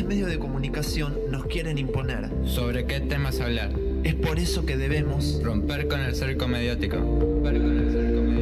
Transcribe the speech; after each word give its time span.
grandes 0.00 0.16
medios 0.16 0.30
de 0.30 0.38
comunicación 0.38 1.14
nos 1.30 1.44
quieren 1.46 1.76
imponer. 1.76 2.30
¿Sobre 2.46 2.86
qué 2.86 3.00
temas 3.00 3.40
hablar? 3.40 3.70
Es 4.02 4.14
por 4.14 4.38
eso 4.38 4.64
que 4.64 4.78
debemos 4.78 5.42
romper 5.42 5.88
con 5.88 6.00
el 6.00 6.14
cerco 6.14 6.48
mediático. 6.48 6.96
Romper 6.96 7.60
con 7.60 7.78
el 7.78 7.90
cerco 7.92 8.22
mediático. 8.22 8.40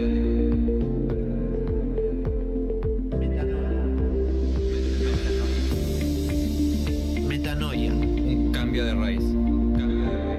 Metanoia. 7.26 7.92
Un 7.92 8.52
cambio 8.52 8.84
de 8.84 8.94
raíz. 8.94 9.20
Un 9.22 9.74
cambio 9.76 10.04
de 10.04 10.16
raíz. 10.16 10.38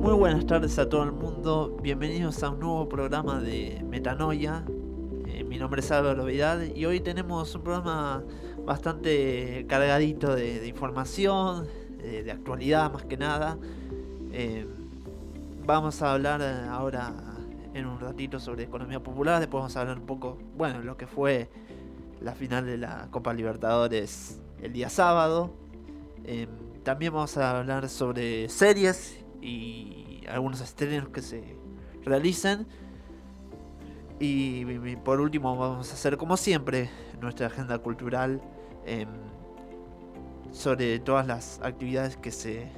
Muy 0.00 0.14
buenas 0.14 0.46
tardes 0.46 0.78
a 0.78 0.88
todo 0.88 1.02
el 1.02 1.12
mundo. 1.12 1.76
Bienvenidos 1.82 2.42
a 2.42 2.48
un 2.48 2.60
nuevo 2.60 2.88
programa 2.88 3.42
de 3.42 3.84
Metanoia. 3.86 4.64
Mi 5.50 5.58
nombre 5.58 5.80
es 5.80 5.90
Álvaro 5.90 6.26
Vidal 6.26 6.76
y 6.76 6.84
hoy 6.84 7.00
tenemos 7.00 7.52
un 7.56 7.62
programa 7.62 8.22
bastante 8.64 9.66
cargadito 9.68 10.36
de, 10.36 10.64
información, 10.68 11.66
eh, 11.98 12.22
de 12.22 12.30
actualidad 12.30 12.92
más 12.92 13.02
que 13.02 13.16
nada. 13.16 13.58
Eh, 14.30 14.64
vamos 15.66 16.02
a 16.02 16.12
hablar 16.12 16.40
ahora 16.70 17.12
en 17.74 17.84
un 17.86 17.98
ratito 17.98 18.38
sobre 18.38 18.62
economía 18.62 19.02
popular, 19.02 19.40
después 19.40 19.62
vamos 19.62 19.76
a 19.76 19.80
hablar 19.80 19.98
un 19.98 20.06
poco, 20.06 20.38
bueno, 20.56 20.82
lo 20.82 20.96
que 20.96 21.08
fue 21.08 21.50
la 22.20 22.36
final 22.36 22.64
de 22.66 22.78
la 22.78 23.08
Copa 23.10 23.34
Libertadores 23.34 24.40
el 24.62 24.72
día 24.72 24.88
sábado. 24.88 25.50
Eh, 26.26 26.46
también 26.84 27.12
vamos 27.12 27.36
a 27.36 27.58
hablar 27.58 27.88
sobre 27.88 28.48
series 28.48 29.18
y 29.42 30.22
algunos 30.28 30.60
estrenos 30.60 31.08
que 31.08 31.22
se 31.22 31.56
realicen. 32.04 32.68
Y, 34.22 34.96
por 34.96 35.18
último 35.18 35.56
vamos 35.56 35.90
a 35.90 35.94
hacer 35.94 36.18
como 36.18 36.36
siempre 36.36 36.90
nuestra 37.22 37.46
agenda 37.46 37.78
cultural 37.78 38.42
em, 38.84 39.08
sobre 40.52 40.98
todas 40.98 41.26
las 41.26 41.58
actividades 41.62 42.18
que 42.18 42.30
se 42.30 42.68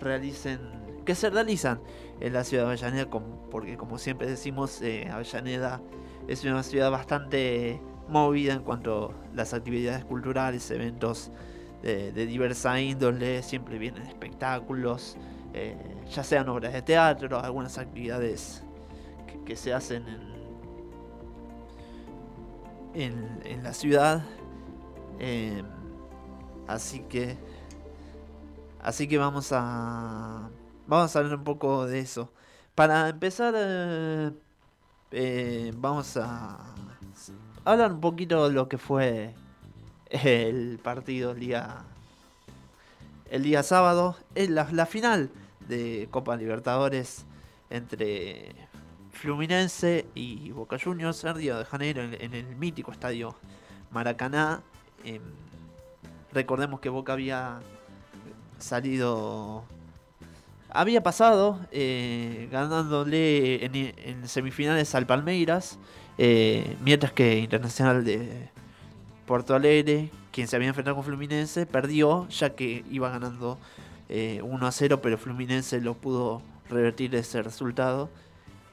realicen 0.00 0.58
que 1.06 1.14
se 1.14 1.30
realizan 1.30 1.80
en 2.18 2.32
la 2.32 2.42
ciudad 2.42 2.64
de 2.64 2.70
Avellaneda 2.70 3.08
porque 3.50 3.76
como 3.76 3.98
siempre 3.98 4.26
decimos 4.26 4.82
eh, 4.82 5.08
Avellaneda 5.12 5.80
es 6.26 6.44
una 6.44 6.64
ciudad 6.64 6.90
bastante 6.90 7.80
movida 8.08 8.54
en 8.54 8.64
cuanto 8.64 9.10
a 9.12 9.36
las 9.36 9.54
actividades 9.54 10.04
culturales 10.04 10.68
eventos 10.72 11.30
de, 11.82 12.10
de 12.10 12.26
diversa 12.26 12.80
índole 12.80 13.44
siempre 13.44 13.78
vienen 13.78 14.02
espectáculos 14.04 15.18
eh, 15.52 15.76
ya 16.10 16.24
sean 16.24 16.48
obras 16.48 16.72
de 16.72 16.82
teatro 16.82 17.38
algunas 17.38 17.78
actividades 17.78 18.64
que, 19.28 19.44
que 19.44 19.56
se 19.56 19.72
hacen 19.72 20.08
en, 20.08 20.33
en, 22.94 23.40
en 23.44 23.62
la 23.62 23.74
ciudad. 23.74 24.24
Eh, 25.18 25.62
así 26.66 27.00
que. 27.00 27.36
Así 28.80 29.08
que 29.08 29.18
vamos 29.18 29.50
a. 29.52 30.50
Vamos 30.86 31.14
a 31.14 31.18
hablar 31.18 31.38
un 31.38 31.44
poco 31.44 31.86
de 31.86 32.00
eso. 32.00 32.32
Para 32.74 33.08
empezar. 33.08 33.54
eh, 33.56 34.32
eh, 35.12 35.72
vamos 35.76 36.16
a. 36.16 36.58
Hablar 37.64 37.92
un 37.92 38.00
poquito 38.00 38.48
de 38.48 38.54
lo 38.54 38.68
que 38.68 38.78
fue 38.78 39.34
el 40.10 40.78
partido 40.82 41.32
el 41.32 41.40
día. 41.40 41.84
El 43.30 43.42
día 43.42 43.62
sábado. 43.62 44.16
La, 44.34 44.68
la 44.70 44.86
final 44.86 45.30
de 45.68 46.08
Copa 46.10 46.36
Libertadores 46.36 47.24
entre 47.70 48.54
Fluminense 49.14 50.06
y 50.14 50.50
Boca 50.50 50.76
Juniors 50.82 51.24
en 51.24 51.34
Río 51.34 51.58
de 51.58 51.64
Janeiro, 51.64 52.02
en, 52.02 52.34
el 52.34 52.56
mítico 52.56 52.92
estadio 52.92 53.34
Maracaná. 53.90 54.62
Em, 55.04 55.22
recordemos 56.32 56.80
que 56.80 56.88
Boca 56.88 57.12
había 57.12 57.60
salido. 58.58 59.64
Había 60.70 61.02
pasado 61.02 61.60
eh, 61.70 62.48
ganándole 62.50 63.64
en, 63.64 64.28
semifinales 64.28 64.94
al 64.94 65.06
Palmeiras, 65.06 65.78
eh, 66.18 66.76
mientras 66.82 67.12
que 67.12 67.38
Internacional 67.38 68.04
de 68.04 68.50
Porto 69.26 69.54
Alegre, 69.54 70.10
quien 70.32 70.48
se 70.48 70.56
había 70.56 70.68
enfrentado 70.68 70.96
con 70.96 71.04
Fluminense, 71.04 71.64
perdió 71.66 72.28
ya 72.28 72.56
que 72.56 72.84
iba 72.90 73.08
ganando 73.08 73.58
eh, 74.08 74.40
1 74.42 74.66
a 74.66 74.72
0, 74.72 75.00
pero 75.00 75.16
Fluminense 75.16 75.80
lo 75.80 75.94
pudo 75.94 76.42
revertir 76.68 77.14
ese 77.14 77.42
resultado 77.42 78.10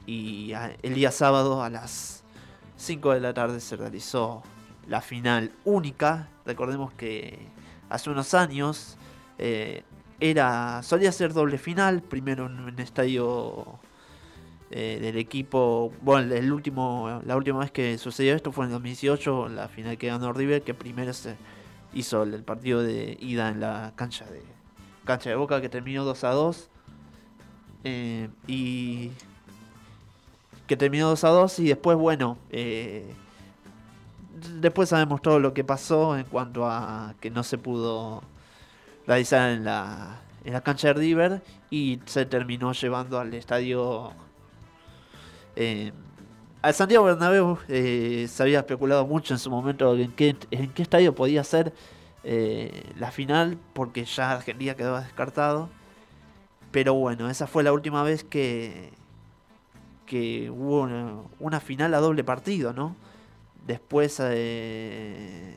y 0.06 0.54
el 0.82 0.94
día 0.94 1.12
sábado 1.12 1.64
a 1.64 1.70
las 1.70 2.24
5 2.78 3.14
de 3.14 3.20
la 3.20 3.34
tarde 3.34 3.60
se 3.60 3.76
realizó 3.76 4.44
la 4.88 5.02
final 5.02 5.52
única. 5.66 6.30
Recordemos 6.46 6.92
que 6.94 7.48
hace 7.90 8.10
unos 8.10 8.34
años 8.34 8.98
eh, 9.38 9.84
era 10.20 10.82
solía 10.84 11.12
ser 11.12 11.34
doble 11.34 11.58
final, 11.58 12.02
primero 12.02 12.48
en 12.48 12.60
un 12.60 12.80
estadio 12.80 13.80
eh, 14.70 15.00
del 15.02 15.18
equipo, 15.18 15.92
bueno, 16.02 16.34
el 16.34 16.52
último 16.52 17.22
la 17.26 17.36
última 17.36 17.60
vez 17.60 17.72
que 17.72 17.98
sucedió 17.98 18.36
esto 18.36 18.52
fue 18.52 18.66
en 18.66 18.72
2018, 18.72 19.50
la 19.50 19.68
final 19.68 19.98
que 19.98 20.08
ganó 20.08 20.34
River, 20.34 20.62
que 20.62 20.74
primero 20.74 21.14
se 21.14 21.36
hizo 21.94 22.24
el, 22.24 22.34
el 22.34 22.44
partido 22.44 22.82
de 22.82 23.18
ida 23.20 23.50
en 23.50 23.60
la 23.60 23.94
cancha 23.96 24.26
de 24.26 24.42
cancha 25.06 25.30
de 25.30 25.36
Boca 25.36 25.62
que 25.62 25.70
terminó 25.70 26.04
2 26.06 26.24
a 26.24 26.30
2. 26.32 26.70
Eh, 27.84 28.30
y 28.48 29.12
que 30.72 30.78
terminó 30.78 31.10
2 31.10 31.22
a 31.26 31.30
2 31.32 31.60
y 31.60 31.68
después, 31.68 31.98
bueno, 31.98 32.38
eh, 32.50 33.14
después 34.62 34.88
sabemos 34.88 35.22
todo 35.22 35.38
lo 35.38 35.54
que 35.54 35.66
pasó 35.66 36.18
en 36.18 36.24
cuanto 36.24 36.66
a 36.66 37.14
que 37.20 37.30
no 37.30 37.44
se 37.44 37.58
pudo 37.58 38.24
realizar 39.06 39.50
en 39.50 39.66
la, 39.66 40.22
en 40.46 40.54
la 40.54 40.62
cancha 40.62 40.88
de 40.88 40.94
River 40.94 41.42
y 41.70 42.00
se 42.06 42.26
terminó 42.26 42.72
llevando 42.72 43.20
al 43.20 43.34
estadio 43.34 44.14
eh, 45.58 45.92
al 46.62 46.74
Santiago 46.74 47.04
Bernabéu. 47.04 47.58
Eh, 47.68 48.28
se 48.30 48.42
había 48.42 48.60
especulado 48.60 49.06
mucho 49.06 49.34
en 49.34 49.40
su 49.40 49.50
momento 49.50 49.94
en 49.98 50.14
qué, 50.14 50.38
en 50.52 50.70
qué 50.72 50.84
estadio 50.84 51.14
podía 51.14 51.44
ser 51.44 51.74
la 52.24 53.12
final 53.12 53.58
porque 53.74 54.06
ya 54.06 54.32
Argentina 54.32 54.76
quedó 54.76 54.98
descartado. 55.02 55.68
Pero 56.72 56.94
bueno 56.94 57.30
esa 57.30 57.46
fue 57.46 57.62
la 57.62 57.74
última 57.74 58.04
vez 58.04 58.24
que 58.24 59.01
que 60.06 60.50
hubo 60.50 60.82
una, 61.40 61.60
final 61.60 61.94
a 61.94 62.00
doble 62.00 62.24
partido 62.24 62.74
no 62.74 62.96
después 63.66 64.20
eh, 64.24 65.56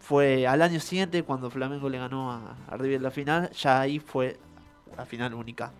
fue 0.00 0.46
al 0.46 0.62
año 0.62 0.80
siguiente 0.80 1.22
cuando 1.22 1.50
Flamengo 1.50 1.88
le 1.88 1.98
ganó 1.98 2.32
a, 2.32 2.56
a 2.68 2.76
River 2.76 3.00
la 3.00 3.10
final 3.10 3.50
ya 3.52 3.80
ahí 3.80 3.98
fue 3.98 4.38
la 4.96 5.06
final 5.06 5.34
única 5.34 5.72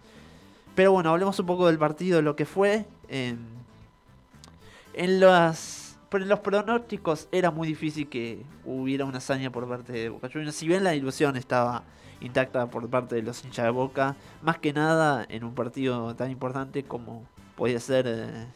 pero 0.74 0.92
bueno, 0.92 1.10
hablemos 1.10 1.38
un 1.38 1.46
poco 1.46 1.66
del 1.66 1.78
partido, 1.78 2.22
lo 2.22 2.34
que 2.34 2.46
fue. 2.46 2.86
En, 3.08 5.20
las, 5.20 5.98
en 6.12 6.28
los 6.28 6.40
pronósticos 6.40 7.28
era 7.30 7.50
muy 7.50 7.68
difícil 7.68 8.08
que 8.08 8.42
hubiera 8.64 9.04
una 9.04 9.18
hazaña 9.18 9.50
por 9.50 9.68
parte 9.68 9.92
de 9.92 10.08
Boca 10.08 10.28
Juniors. 10.32 10.56
Si 10.56 10.66
bien 10.66 10.84
la 10.84 10.94
ilusión 10.94 11.36
estaba 11.36 11.84
intacta 12.22 12.66
por 12.68 12.88
parte 12.88 13.16
de 13.16 13.22
los 13.22 13.44
hinchas 13.44 13.66
de 13.66 13.70
Boca, 13.70 14.16
más 14.42 14.58
que 14.58 14.72
nada 14.72 15.26
en 15.28 15.44
un 15.44 15.54
partido 15.54 16.14
tan 16.16 16.30
importante 16.30 16.84
como 16.84 17.26
podía 17.56 17.80
ser. 17.80 18.06
eh, 18.08 18.46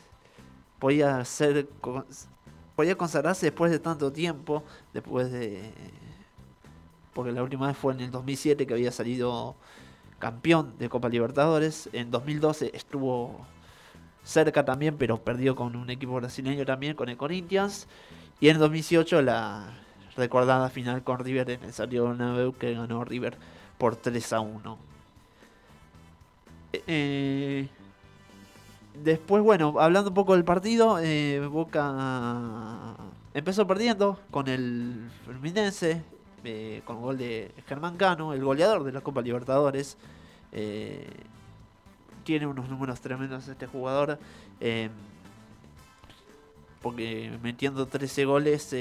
podía 0.79 1.25
ser. 1.25 1.69
Podía 2.77 2.97
consagrarse 2.97 3.47
después 3.47 3.71
de 3.73 3.79
tanto 3.79 4.13
tiempo. 4.13 4.65
Después 4.93 5.31
de. 5.33 5.73
Porque 7.15 7.33
la 7.33 7.43
última 7.43 7.69
vez 7.69 7.77
fue 7.77 7.95
en 7.95 8.01
el 8.01 8.11
2007 8.11 8.67
que 8.67 8.75
había 8.75 8.93
salido 8.93 9.57
campeón 10.19 10.75
de 10.79 10.89
Copa 10.89 11.09
Libertadores. 11.09 11.89
En 11.93 12.11
2012 12.11 12.73
estuvo 12.75 13.47
cerca 14.23 14.65
también, 14.65 14.97
pero 14.99 15.23
perdió 15.23 15.57
con 15.57 15.77
un 15.77 15.89
equipo 15.91 16.15
brasileño 16.15 16.67
también, 16.67 16.95
con 16.95 17.09
el 17.09 17.17
Corinthians. 17.17 17.89
Y 18.41 18.49
en 18.51 18.59
2018 18.59 19.23
la 19.23 19.73
recordada 20.17 20.69
final 20.71 21.03
con 21.05 21.19
River 21.19 21.51
en 21.51 21.65
el 21.65 21.73
Santiago 21.73 22.09
Bernabéu 22.09 22.53
que 22.53 22.75
ganó 22.75 23.05
River 23.05 23.37
por 23.79 23.97
3 23.97 24.33
a 24.33 24.41
1. 24.41 24.79
Eh, 26.87 27.69
después, 29.03 29.43
bueno, 29.43 29.75
hablando 29.79 30.11
un 30.11 30.15
poco 30.15 30.35
del 30.35 30.45
partido, 30.45 30.99
eh, 31.01 31.47
Boca 31.47 32.97
empezó 33.35 33.67
perdiendo 33.67 34.19
con 34.31 34.49
el 34.49 35.09
Fluminense, 35.25 36.03
eh, 36.45 36.83
con 36.85 37.01
gol 37.01 37.19
de 37.19 37.53
Germán 37.67 37.97
Cano, 37.97 38.33
el 38.33 38.43
goleador 38.43 38.85
de 38.85 38.93
la 38.93 39.01
Copa 39.01 39.23
Libertadores. 39.23 39.97
Tiene 42.25 42.47
unos 42.47 42.69
números 42.69 43.01
tremendos 43.01 43.47
este 43.49 43.67
jugador. 43.67 44.19
porque 46.83 47.37
metiendo 47.43 47.87
13 47.87 48.25
goles, 48.27 48.75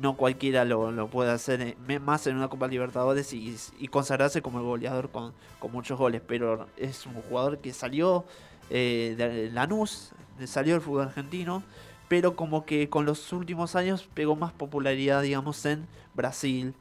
no 0.00 0.16
cualquiera 0.16 0.64
lo, 0.64 0.90
lo 0.90 1.08
puede 1.08 1.30
hacer, 1.30 1.60
eh, 1.60 1.98
más 1.98 2.26
en 2.26 2.36
una 2.36 2.48
Copa 2.48 2.68
Libertadores 2.68 3.32
y, 3.32 3.56
y 3.78 3.88
consagrarse 3.88 4.42
como 4.42 4.62
goleador 4.62 5.10
con, 5.10 5.32
con 5.58 5.72
muchos 5.72 5.98
goles. 5.98 6.22
Pero 6.26 6.66
es 6.76 7.06
un 7.06 7.14
jugador 7.14 7.58
que 7.58 7.72
salió 7.72 8.24
eh, 8.70 9.14
de 9.16 9.50
Lanús, 9.50 10.12
salió 10.44 10.74
del 10.74 10.82
fútbol 10.82 11.02
argentino, 11.02 11.62
pero 12.08 12.36
como 12.36 12.64
que 12.64 12.88
con 12.88 13.04
los 13.04 13.32
últimos 13.32 13.74
años 13.74 14.08
pegó 14.14 14.36
más 14.36 14.52
popularidad, 14.52 15.22
digamos, 15.22 15.64
en 15.66 15.86
Brasil 16.14 16.74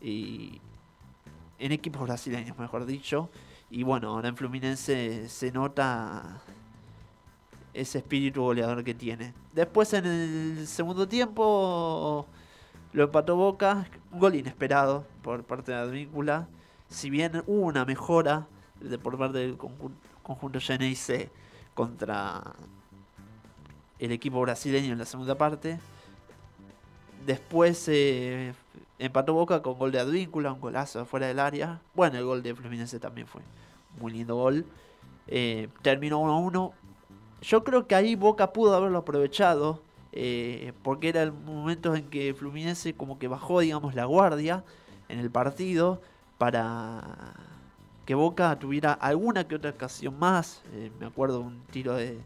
y 0.00 0.60
en 1.58 1.72
equipos 1.72 2.02
brasileños, 2.02 2.58
mejor 2.58 2.86
dicho. 2.86 3.30
Y 3.70 3.82
bueno, 3.82 4.10
ahora 4.10 4.28
en 4.28 4.36
Fluminense 4.36 5.28
se 5.28 5.52
nota 5.52 6.40
ese 7.74 7.98
espíritu 7.98 8.42
goleador 8.42 8.82
que 8.84 8.94
tiene. 8.94 9.34
Después 9.52 9.92
en 9.92 10.06
el 10.06 10.66
segundo 10.66 11.06
tiempo 11.06 12.26
lo 12.92 13.04
empató 13.04 13.36
Boca, 13.36 13.86
un 14.12 14.18
gol 14.18 14.34
inesperado 14.34 15.04
por 15.22 15.44
parte 15.44 15.72
de 15.72 15.78
Advíncula. 15.78 16.48
Si 16.88 17.10
bien 17.10 17.42
hubo 17.46 17.66
una 17.66 17.84
mejora 17.84 18.46
de, 18.80 18.98
por 18.98 19.18
parte 19.18 19.38
del 19.38 19.56
conjunto 19.56 20.60
Geneise 20.60 21.30
contra 21.74 22.42
el 23.98 24.12
equipo 24.12 24.40
brasileño 24.40 24.92
en 24.92 24.98
la 24.98 25.04
segunda 25.04 25.36
parte. 25.36 25.78
Después 27.26 27.84
eh, 27.88 28.54
empató 28.98 29.34
Boca 29.34 29.62
con 29.62 29.78
gol 29.78 29.92
de 29.92 30.00
Advíncula, 30.00 30.52
un 30.52 30.60
golazo 30.60 31.04
fuera 31.04 31.26
del 31.26 31.38
área. 31.38 31.80
Bueno, 31.94 32.18
el 32.18 32.24
gol 32.24 32.42
de 32.42 32.54
Fluminense 32.54 32.98
también 32.98 33.26
fue 33.26 33.42
muy 34.00 34.12
lindo 34.12 34.36
gol. 34.36 34.64
Eh, 35.26 35.68
terminó 35.82 36.20
1 36.20 36.32
a 36.32 36.38
1. 36.38 36.72
Yo 37.42 37.64
creo 37.64 37.86
que 37.86 37.94
ahí 37.94 38.14
Boca 38.14 38.52
pudo 38.52 38.74
haberlo 38.74 38.98
aprovechado. 38.98 39.82
Eh, 40.12 40.72
porque 40.82 41.10
era 41.10 41.22
el 41.22 41.32
momento 41.32 41.94
en 41.94 42.08
que 42.08 42.34
Fluminense 42.34 42.94
como 42.94 43.18
que 43.18 43.28
bajó, 43.28 43.60
digamos, 43.60 43.94
la 43.94 44.06
guardia 44.06 44.64
en 45.08 45.18
el 45.18 45.30
partido 45.30 46.00
para 46.38 47.34
que 48.06 48.14
Boca 48.14 48.58
tuviera 48.58 48.92
alguna 48.92 49.46
que 49.46 49.56
otra 49.56 49.70
ocasión 49.70 50.18
más. 50.18 50.62
me 50.98 51.06
acuerdo 51.06 51.40
un 51.40 51.62
tiro 51.70 51.94
de, 51.94 52.18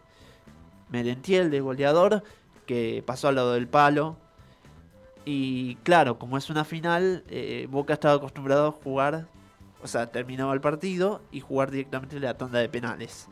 Merentiel 0.93 1.51
de 1.51 1.61
goleador, 1.61 2.23
que 2.67 3.03
pasó 3.05 3.29
al 3.29 3.37
lado 3.37 3.55
del 3.55 3.67
palo. 3.67 4.17
Y 5.25 5.77
claro, 5.77 6.19
como 6.19 6.37
es 6.37 6.51
una 6.51 6.65
final, 6.65 7.25
eh, 7.29 7.67
Boca 7.71 7.95
estaba 7.95 8.15
acostumbrado 8.15 8.69
a 8.69 8.73
jugar, 8.73 9.27
o 9.83 9.87
sea, 9.87 10.07
terminaba 10.13 10.53
el 10.53 10.61
partido 10.61 11.23
y 11.33 11.41
jugar 11.41 11.71
directamente 11.71 12.21
la 12.21 12.37
tanda 12.37 12.59
de 12.59 12.69
penales. 12.69 13.29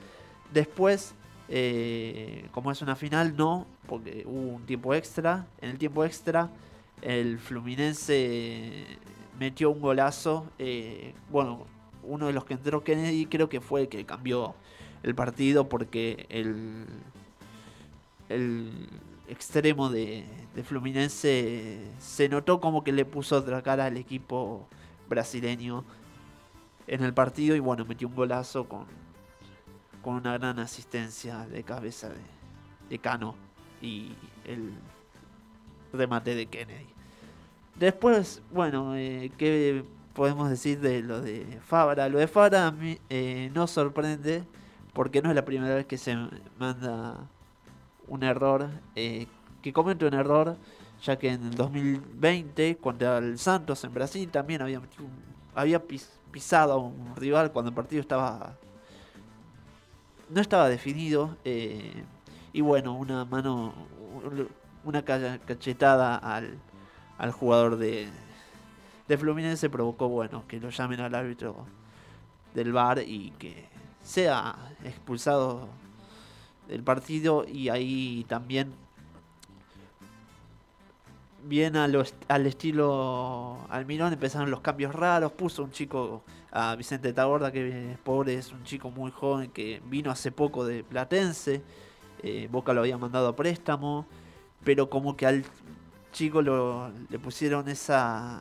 Después, 0.53 1.15
eh, 1.51 2.47
como 2.53 2.71
es 2.71 2.81
una 2.81 2.97
final, 2.97 3.37
no, 3.37 3.67
porque 3.87 4.25
hubo 4.27 4.57
un 4.57 4.67
tiempo 4.67 4.95
extra. 4.95 5.47
En 5.61 5.71
el 5.71 5.79
tiempo 5.79 6.05
extra, 6.05 6.49
el 7.03 7.39
Fluminense 7.39 8.87
metió 9.39 9.71
un 9.71 9.81
golazo. 9.81 10.47
Eh, 10.59 11.13
bueno, 11.31 11.67
uno 12.03 12.29
de 12.29 12.33
los 12.33 12.45
que 12.45 12.55
entró 12.55 12.83
Kennedy 12.83 13.27
creo 13.27 13.49
que 13.49 13.61
fue 13.61 13.83
el 13.83 13.89
que 13.89 14.07
cambió 14.07 14.55
el 15.03 15.15
partido 15.15 15.69
porque 15.69 16.27
el 16.31 16.87
el 18.31 18.71
extremo 19.29 19.91
de, 19.91 20.25
Fluminense 20.65 21.81
se 21.99 22.29
notó 22.29 22.61
como 22.61 22.83
que 22.85 22.93
le 22.93 23.05
puso 23.05 23.37
otra 23.37 23.63
cara 23.63 23.87
al 23.87 23.97
equipo 23.97 24.67
brasileño 25.09 25.85
en 26.87 27.03
el 27.03 27.15
partido 27.15 27.57
y 27.57 27.61
bueno, 27.61 27.85
metió 27.85 28.09
un 28.09 28.15
golazo 28.15 28.69
con, 28.69 28.87
con 30.03 30.15
una 30.15 30.39
gran 30.39 30.59
asistencia 30.59 31.47
de 31.47 31.63
cabeza 31.63 32.09
de, 32.89 32.99
Cano 32.99 33.37
y 33.81 34.13
el 34.45 34.73
remate 35.93 36.35
de 36.35 36.47
Kennedy. 36.47 36.89
Después, 37.77 38.43
bueno, 38.53 38.97
eh, 38.97 39.31
¿qué 39.39 39.85
podemos 40.13 40.51
decir 40.51 40.81
de 40.81 41.03
lo 41.03 41.21
de 41.21 41.61
Fabra? 41.65 42.09
Lo 42.09 42.19
de 42.19 42.27
Fabra 42.27 42.75
eh, 43.09 43.51
no 43.55 43.69
sorprende 43.69 44.43
porque 44.93 45.23
no 45.23 45.29
es 45.31 45.37
la 45.37 45.45
primera 45.45 45.77
vez 45.77 45.87
que 45.87 45.99
se 45.99 46.17
manda 46.59 47.29
un 48.09 48.23
error, 48.25 48.69
eh, 48.97 49.29
que 49.63 49.73
comete 49.73 50.05
un 50.05 50.15
error, 50.15 50.57
ya 51.03 51.17
que 51.17 51.31
en 51.31 51.45
el 51.45 51.55
2020 51.55 52.77
contra 52.79 53.19
el 53.19 53.39
Santos 53.39 53.85
en 53.85 53.95
Brasil 53.95 54.29
también 54.31 54.63
había, 54.63 54.81
había 55.55 55.83
pisado 56.33 56.73
a 56.73 56.77
un 56.77 57.15
rival 57.17 57.53
cuando 57.53 57.69
el 57.69 57.75
partido 57.75 58.01
estaba 58.01 58.57
no 60.31 60.41
estaba 60.41 60.69
definido 60.69 61.37
eh, 61.45 62.05
y 62.53 62.61
bueno 62.61 62.95
una 62.95 63.25
mano 63.25 63.75
una 64.85 65.03
cachetada 65.05 66.17
al, 66.17 66.59
al 67.19 67.33
jugador 67.33 67.77
de, 67.77 68.09
de 69.09 69.19
Fluminense 69.19 69.69
provocó 69.69 70.09
bueno 70.09 70.45
que 70.47 70.61
lo 70.61 70.71
llamen 70.71 71.01
al 71.01 71.15
árbitro 71.15 71.67
del 72.55 72.73
VAR 72.73 73.01
y 73.01 73.33
que 73.39 73.69
sea 74.03 74.57
expulsado 74.85 75.69
el 76.69 76.83
partido 76.83 77.45
y 77.47 77.69
ahí 77.69 78.25
también 78.29 78.73
bien 81.45 81.77
a 81.77 81.85
al 81.85 82.47
estilo 82.47 83.59
Almirón 83.69 84.13
empezaron 84.13 84.51
los 84.51 84.61
cambios 84.61 84.95
raros, 84.95 85.33
puso 85.33 85.65
un 85.65 85.71
chico 85.71 86.23
a 86.53 86.75
Vicente 86.77 87.13
Tagorda 87.13 87.53
que 87.53 87.93
es 87.93 87.99
pobre, 87.99 88.35
es 88.35 88.53
un 88.53 88.65
chico 88.65 88.91
muy 88.91 89.11
joven 89.11 89.51
que 89.51 89.81
vino 89.87 90.11
hace 90.11 90.33
poco 90.33 90.65
de 90.65 90.83
Platense, 90.83 91.63
eh, 92.23 92.49
Boca 92.51 92.73
lo 92.73 92.81
había 92.81 92.99
mandado 92.99 93.29
a 93.29 93.37
préstamo, 93.37 94.07
pero 94.65 94.91
como 94.91 95.17
que 95.17 95.27
al 95.27 95.45
chico 96.13 96.43
lo, 96.43 96.91
le 97.09 97.19
pusieron 97.19 97.69
esa... 97.69 98.41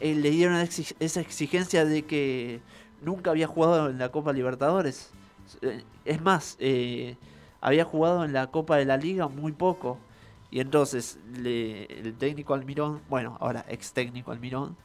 Eh, 0.00 0.14
le 0.14 0.30
dieron 0.30 0.56
esa 0.56 1.20
exigencia 1.20 1.84
de 1.84 2.04
que 2.04 2.60
nunca 3.02 3.30
había 3.30 3.48
jugado 3.48 3.90
en 3.90 3.98
la 3.98 4.10
Copa 4.10 4.32
Libertadores 4.32 5.10
eh, 5.62 5.82
es 6.04 6.22
más, 6.22 6.56
había 7.60 7.84
jugado 7.84 8.24
en 8.24 8.32
la 8.32 8.46
Copa 8.46 8.76
de 8.76 8.84
la 8.84 8.96
Liga 8.96 9.28
muy 9.28 9.52
poco. 9.52 9.98
Y 10.52 10.60
entonces 10.60 11.18
el 11.34 12.14
técnico 12.18 12.54
Almirón, 12.54 13.00
bueno, 13.08 13.36
ahora 13.40 13.64
ex 13.68 13.92
técnico 13.92 14.32
Almirón, 14.32 14.76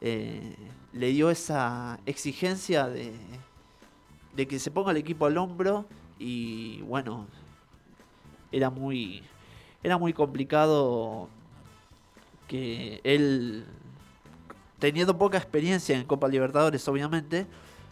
le 0.00 1.08
dio 1.08 1.30
esa 1.30 2.00
exigencia 2.06 2.88
de, 2.88 3.12
de 4.34 4.46
que 4.46 4.58
se 4.58 4.70
ponga 4.70 4.90
el 4.90 4.96
equipo 4.96 5.26
al 5.26 5.38
hombro 5.38 5.86
y 6.18 6.80
bueno, 6.82 7.26
era 8.52 8.70
muy, 8.70 9.22
era 9.82 9.98
muy 9.98 10.12
complicado 10.12 11.28
que 12.46 13.00
él, 13.04 13.64
teniendo 14.78 15.16
poca 15.16 15.38
experiencia 15.38 15.96
en 15.96 16.04
Copa 16.04 16.28
Libertadores 16.28 16.86
obviamente, 16.88 17.46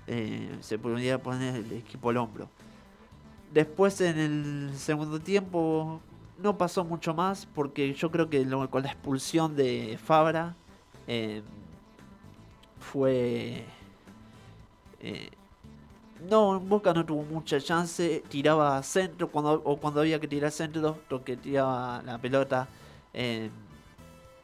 eh, 0.06 0.56
se 0.60 0.78
podría 0.78 1.22
poner 1.22 1.56
el 1.56 1.72
equipo 1.72 2.10
al 2.10 2.16
hombro. 2.16 2.48
Después 3.52 4.00
en 4.00 4.18
el 4.18 4.76
segundo 4.76 5.20
tiempo 5.20 6.00
no 6.38 6.58
pasó 6.58 6.84
mucho 6.84 7.14
más 7.14 7.46
porque 7.46 7.94
yo 7.94 8.10
creo 8.10 8.28
que 8.28 8.46
con 8.70 8.82
la 8.82 8.88
expulsión 8.88 9.56
de 9.56 9.98
Fabra 10.02 10.54
eh, 11.06 11.42
fue... 12.80 13.64
Eh, 15.00 15.30
no, 16.28 16.58
Boca 16.58 16.92
no 16.92 17.06
tuvo 17.06 17.22
mucha 17.22 17.60
chance, 17.60 18.22
tiraba 18.28 18.82
centro 18.82 19.30
cuando, 19.30 19.62
o 19.64 19.76
cuando 19.76 20.00
había 20.00 20.18
que 20.18 20.26
tirar 20.26 20.50
centro, 20.50 20.98
que 21.24 21.36
tiraba 21.36 22.02
la 22.02 22.18
pelota 22.18 22.68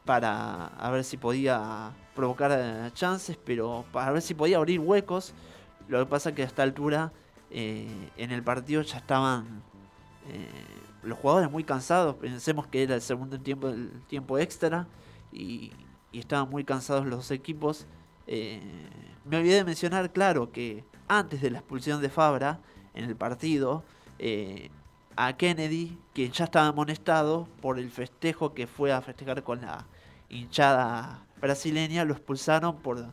para 0.04 0.66
a 0.66 0.90
ver 0.90 1.04
si 1.04 1.16
podía 1.16 1.92
provocar 2.14 2.92
chances, 2.92 3.36
pero 3.44 3.84
para 3.92 4.12
ver 4.12 4.22
si 4.22 4.34
podía 4.34 4.58
abrir 4.58 4.80
huecos. 4.80 5.34
Lo 5.88 5.98
que 6.00 6.06
pasa 6.06 6.30
es 6.30 6.36
que 6.36 6.42
a 6.42 6.46
esta 6.46 6.62
altura 6.62 7.12
eh, 7.50 8.10
en 8.16 8.30
el 8.30 8.42
partido 8.42 8.82
ya 8.82 8.98
estaban 8.98 9.62
eh, 10.28 10.48
los 11.02 11.18
jugadores 11.18 11.50
muy 11.50 11.64
cansados. 11.64 12.16
Pensemos 12.16 12.66
que 12.66 12.82
era 12.82 12.94
el 12.94 13.02
segundo 13.02 13.38
tiempo, 13.40 13.68
el 13.68 13.90
tiempo 14.06 14.38
extra 14.38 14.86
y, 15.32 15.72
estaban 16.12 16.48
muy 16.48 16.62
cansados 16.64 17.06
los 17.06 17.32
equipos. 17.32 17.86
Eh, 18.26 18.60
me 19.24 19.36
olvidé 19.38 19.56
de 19.56 19.64
mencionar, 19.64 20.12
claro, 20.12 20.52
que 20.52 20.84
antes 21.08 21.40
de 21.42 21.50
la 21.50 21.58
expulsión 21.58 22.00
de 22.00 22.08
Fabra 22.08 22.60
en 22.94 23.04
el 23.04 23.16
partido, 23.16 23.84
a 25.16 25.36
Kennedy, 25.36 25.98
quien 26.12 26.32
ya 26.32 26.44
estaba 26.44 26.68
amonestado 26.68 27.48
por 27.60 27.78
el 27.78 27.90
festejo 27.90 28.54
que 28.54 28.66
fue 28.66 28.92
a 28.92 29.02
festejar 29.02 29.42
con 29.42 29.60
la 29.60 29.86
hinchada 30.28 31.24
brasileña, 31.40 32.04
lo 32.04 32.14
expulsaron 32.14 32.76
por 32.76 33.12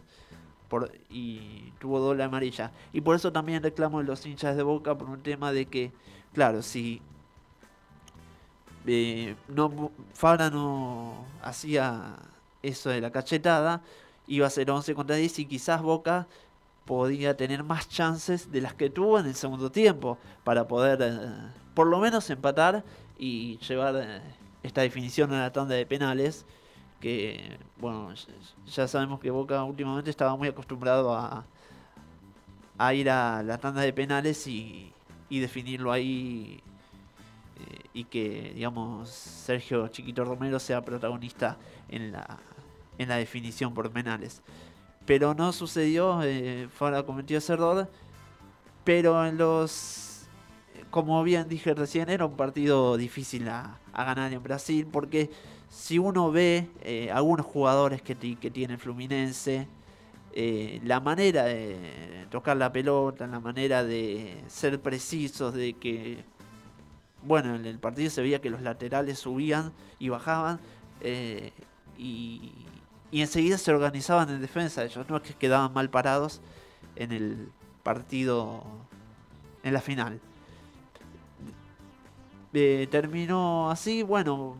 y 1.10 1.72
tuvo 1.80 2.00
doble 2.00 2.24
amarilla. 2.24 2.72
Y 2.94 3.02
por 3.02 3.16
eso 3.16 3.32
también 3.32 3.62
reclamo 3.62 4.00
de 4.00 4.06
los 4.06 4.26
hinchas 4.26 4.56
de 4.56 4.64
Boca 4.64 4.98
por 4.98 5.10
un 5.10 5.22
tema 5.22 5.52
de 5.52 5.66
que, 5.66 5.92
claro, 6.34 6.62
si 6.62 7.02
eh, 8.86 9.36
Fabra 10.14 10.50
no 10.50 11.26
hacía 11.42 12.16
eso 12.64 12.90
de 12.90 13.02
la 13.02 13.12
cachetada, 13.12 13.82
iba 14.32 14.48
a 14.48 14.50
ser 14.50 14.72
11 14.72 14.96
contra 14.96 15.18
10 15.18 15.40
y 15.40 15.46
quizás 15.46 15.82
Boca 15.82 16.26
podía 16.86 17.36
tener 17.36 17.64
más 17.64 17.90
chances 17.90 18.50
de 18.50 18.62
las 18.62 18.74
que 18.74 18.90
tuvo 18.90 19.20
en 19.20 19.26
el 19.26 19.36
segundo 19.36 19.72
tiempo 19.72 20.18
para 20.46 20.68
poder 20.68 21.00
eh, 21.02 21.52
por 21.74 21.88
lo 21.88 22.00
menos 22.00 22.30
empatar 22.30 22.84
y 23.20 23.58
llevar 23.58 23.96
eh, 23.98 24.22
esta 24.64 24.82
definición 24.82 25.34
a 25.34 25.42
la 25.42 25.52
tanda 25.52 25.76
de 25.76 25.86
penales 25.86 26.46
que, 27.02 27.58
bueno, 27.78 28.14
ya 28.68 28.88
sabemos 28.88 29.20
que 29.20 29.32
Boca 29.32 29.64
últimamente 29.64 30.10
estaba 30.10 30.36
muy 30.38 30.48
acostumbrado 30.48 31.14
a, 31.14 31.44
a 32.78 32.94
ir 32.94 33.10
a 33.10 33.44
la 33.44 33.58
tanda 33.58 33.82
de 33.82 33.92
penales 33.92 34.48
y, 34.48 34.94
definirlo 35.30 35.92
ahí 35.92 36.62
eh, 37.58 37.80
y 37.94 38.04
que, 38.04 38.52
digamos, 38.54 39.10
Sergio 39.10 39.88
Chiquito 39.88 40.26
Romero 40.26 40.60
sea 40.60 40.82
protagonista 40.82 41.58
en 41.90 42.12
la, 42.12 42.38
en 43.02 43.10
la 43.10 43.18
definición 43.18 43.74
por 43.74 43.92
penales. 43.92 44.42
Pero 45.06 45.34
no 45.34 45.52
sucedió, 45.52 46.22
eh, 46.24 46.70
cometió 47.06 47.38
ese 47.38 47.54
error, 47.54 47.90
pero 48.84 49.26
en 49.26 49.38
los, 49.38 50.28
como 50.90 51.24
bien 51.24 51.50
dije 51.50 51.74
recién, 51.74 52.10
era 52.10 52.26
un 52.26 52.38
partido 52.38 52.98
difícil 52.98 53.50
a, 53.50 53.80
ganar 53.94 54.32
en 54.32 54.42
Brasil, 54.42 54.88
porque 54.92 55.30
si 55.70 56.00
uno 56.00 56.32
ve 56.32 56.70
eh, 56.82 57.10
algunos 57.12 57.46
jugadores 57.46 58.02
que, 58.02 58.16
que 58.16 58.52
tiene 58.52 58.78
Fluminense, 58.78 59.68
eh, 60.34 60.80
la 60.86 61.02
manera 61.02 61.44
de 61.44 62.26
tocar 62.30 62.56
la 62.56 62.72
pelota, 62.72 63.28
la 63.28 63.42
manera 63.42 63.84
de 63.84 64.42
ser 64.48 64.80
precisos, 64.80 65.54
de 65.54 65.74
que, 65.74 66.24
bueno, 67.24 67.56
en 67.56 67.66
el 67.66 67.80
partido 67.80 68.10
se 68.10 68.22
veía 68.22 68.40
que 68.40 68.50
los 68.50 68.62
laterales 68.62 69.20
subían 69.20 69.74
y 70.00 70.08
bajaban 70.08 70.60
eh, 71.02 71.52
y, 71.98 72.54
y 73.12 73.22
enseguida 73.22 73.58
se 73.58 73.72
organizaban 73.72 74.30
en 74.30 74.42
defensa. 74.42 74.84
Ellos 74.84 75.06
no 75.10 75.18
es 75.18 75.24
que 75.24 75.34
quedaban 75.34 75.74
mal 75.74 75.90
parados 75.90 76.42
en 76.96 77.12
el 77.12 77.50
partido, 77.84 78.64
en 79.64 79.74
la 79.74 79.82
final. 79.82 80.20
Eh, 82.54 82.88
terminó 82.90 83.70
así, 83.70 84.04
bueno, 84.04 84.58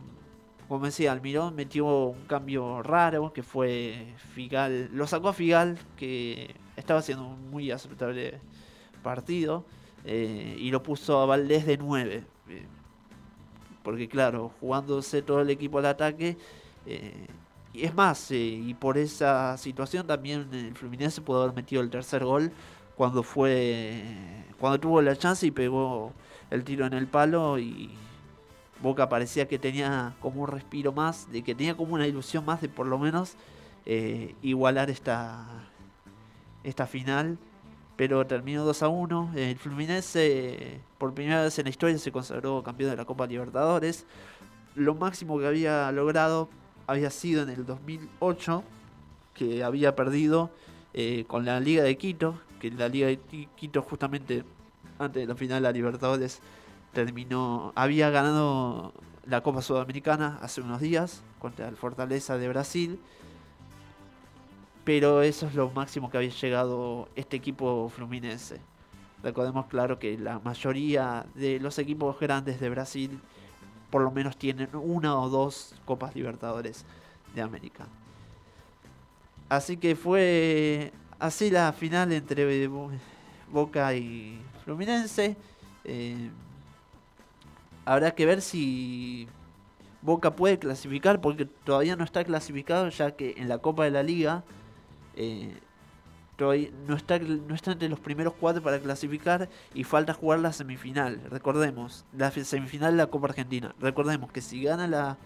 como 0.68 0.86
decía, 0.86 1.12
Almirón 1.12 1.54
metió 1.54 1.86
un 1.86 2.26
cambio 2.26 2.82
raro 2.82 3.32
que 3.32 3.42
fue 3.42 4.14
Figal, 4.34 4.88
lo 4.92 5.06
sacó 5.06 5.28
a 5.28 5.32
Figal 5.34 5.78
que 5.96 6.54
estaba 6.76 7.00
haciendo 7.00 7.26
un 7.26 7.50
muy 7.50 7.70
aceptable 7.70 8.40
partido 9.02 9.66
eh, 10.04 10.56
y 10.58 10.70
lo 10.70 10.82
puso 10.82 11.20
a 11.20 11.26
Valdés 11.26 11.66
de 11.66 11.76
9. 11.76 12.24
eh, 12.48 12.66
porque 13.82 14.08
claro, 14.08 14.52
jugándose 14.60 15.22
todo 15.22 15.40
el 15.40 15.50
equipo 15.50 15.78
al 15.78 15.86
ataque, 15.86 16.36
y 17.72 17.84
es 17.84 17.94
más, 17.94 18.30
eh, 18.30 18.36
y 18.36 18.74
por 18.74 18.98
esa 18.98 19.56
situación 19.56 20.06
también 20.06 20.48
el 20.52 20.74
Fluminense 20.74 21.20
pudo 21.20 21.42
haber 21.42 21.54
metido 21.54 21.82
el 21.82 21.90
tercer 21.90 22.24
gol 22.24 22.52
cuando 22.96 23.22
fue 23.22 24.04
cuando 24.60 24.78
tuvo 24.78 25.02
la 25.02 25.16
chance 25.16 25.46
y 25.46 25.50
pegó 25.50 26.12
el 26.50 26.64
tiro 26.64 26.86
en 26.86 26.92
el 26.92 27.06
palo 27.06 27.58
y 27.58 27.90
Boca 28.82 29.08
parecía 29.08 29.46
que 29.46 29.58
tenía 29.58 30.14
como 30.20 30.42
un 30.42 30.48
respiro 30.48 30.92
más, 30.92 31.30
de 31.30 31.42
que 31.42 31.54
tenía 31.54 31.76
como 31.76 31.94
una 31.94 32.06
ilusión 32.06 32.44
más 32.44 32.60
de 32.60 32.68
por 32.68 32.86
lo 32.86 32.98
menos 32.98 33.36
eh, 33.86 34.34
igualar 34.42 34.90
esta, 34.90 35.46
esta 36.64 36.86
final. 36.86 37.38
Pero 37.96 38.26
terminó 38.26 38.64
2 38.64 38.82
a 38.82 38.88
1. 38.88 39.32
El 39.36 39.56
Fluminense 39.56 40.80
por 40.98 41.14
primera 41.14 41.42
vez 41.42 41.56
en 41.58 41.64
la 41.64 41.70
historia 41.70 41.96
se 41.98 42.10
consagró 42.10 42.62
campeón 42.64 42.90
de 42.90 42.96
la 42.96 43.04
Copa 43.04 43.26
Libertadores. 43.26 44.04
Lo 44.74 44.94
máximo 44.94 45.38
que 45.38 45.46
había 45.46 45.92
logrado 45.92 46.48
había 46.86 47.10
sido 47.10 47.42
en 47.42 47.50
el 47.50 47.64
2008, 47.66 48.64
que 49.34 49.64
había 49.64 49.94
perdido 49.96 50.50
eh, 50.94 51.24
con 51.26 51.44
la 51.44 51.60
Liga 51.60 51.82
de 51.82 51.96
Quito, 51.96 52.40
que 52.60 52.70
la 52.70 52.88
Liga 52.88 53.08
de 53.08 53.18
Quito 53.56 53.82
justamente 53.82 54.44
antes 54.98 55.22
de 55.22 55.26
la 55.26 55.34
final 55.34 55.62
la 55.62 55.72
Libertadores 55.72 56.40
terminó, 56.92 57.72
había 57.74 58.10
ganado 58.10 58.92
la 59.26 59.42
Copa 59.42 59.62
Sudamericana 59.62 60.38
hace 60.42 60.60
unos 60.60 60.80
días 60.80 61.22
contra 61.38 61.68
el 61.68 61.76
Fortaleza 61.76 62.38
de 62.38 62.48
Brasil. 62.48 63.00
Pero 64.84 65.22
eso 65.22 65.46
es 65.46 65.54
lo 65.54 65.70
máximo 65.70 66.10
que 66.10 66.18
había 66.18 66.30
llegado 66.30 67.08
este 67.14 67.36
equipo 67.36 67.88
fluminense. 67.88 68.60
Recordemos 69.22 69.66
claro 69.66 69.98
que 70.00 70.18
la 70.18 70.40
mayoría 70.40 71.24
de 71.34 71.60
los 71.60 71.78
equipos 71.78 72.18
grandes 72.18 72.58
de 72.58 72.68
Brasil 72.68 73.20
por 73.92 74.02
lo 74.02 74.10
menos 74.10 74.36
tienen 74.38 74.70
una 74.74 75.16
o 75.20 75.28
dos 75.28 75.74
Copas 75.84 76.16
Libertadores 76.16 76.84
de 77.34 77.42
América. 77.42 77.86
Así 79.50 79.76
que 79.76 79.94
fue 79.94 80.92
así 81.18 81.50
la 81.50 81.72
final 81.74 82.10
entre 82.10 82.66
Bo- 82.68 82.90
Boca 83.52 83.94
y 83.94 84.40
Fluminense. 84.64 85.36
Eh, 85.84 86.30
habrá 87.84 88.12
que 88.14 88.24
ver 88.24 88.40
si 88.40 89.28
Boca 90.00 90.34
puede 90.34 90.58
clasificar 90.58 91.20
porque 91.20 91.44
todavía 91.44 91.94
no 91.94 92.04
está 92.04 92.24
clasificado 92.24 92.88
ya 92.88 93.10
que 93.10 93.34
en 93.36 93.48
la 93.50 93.58
Copa 93.58 93.84
de 93.84 93.90
la 93.90 94.02
Liga 94.02 94.42
eh, 95.16 95.54
no 96.38 96.96
está, 96.96 97.18
no 97.18 97.54
está 97.54 97.72
entre 97.72 97.88
los 97.88 98.00
primeros 98.00 98.34
cuatro 98.38 98.62
para 98.62 98.80
clasificar 98.80 99.48
y 99.74 99.84
falta 99.84 100.12
jugar 100.14 100.40
la 100.40 100.52
semifinal. 100.52 101.20
Recordemos, 101.30 102.04
la 102.16 102.30
fi- 102.30 102.44
semifinal 102.44 102.92
de 102.92 102.96
la 102.98 103.06
Copa 103.06 103.28
Argentina. 103.28 103.74
Recordemos 103.80 104.32
que 104.32 104.40
si 104.40 104.62
gana 104.62 104.88
la 104.88 105.18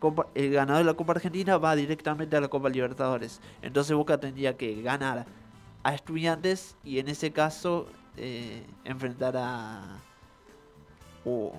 Copa, 0.00 0.26
el 0.34 0.52
ganador 0.52 0.78
de 0.84 0.90
la 0.90 0.94
Copa 0.96 1.12
Argentina 1.12 1.58
va 1.58 1.76
directamente 1.76 2.36
a 2.36 2.40
la 2.40 2.48
Copa 2.48 2.68
Libertadores. 2.68 3.40
Entonces 3.62 3.94
Boca 3.94 4.18
tendría 4.18 4.56
que 4.56 4.82
ganar 4.82 5.26
a 5.82 5.94
Estudiantes 5.94 6.74
y 6.82 6.98
en 6.98 7.08
ese 7.08 7.32
caso 7.32 7.86
eh, 8.16 8.66
enfrentar 8.84 9.36
a 9.36 9.82
o, 11.24 11.52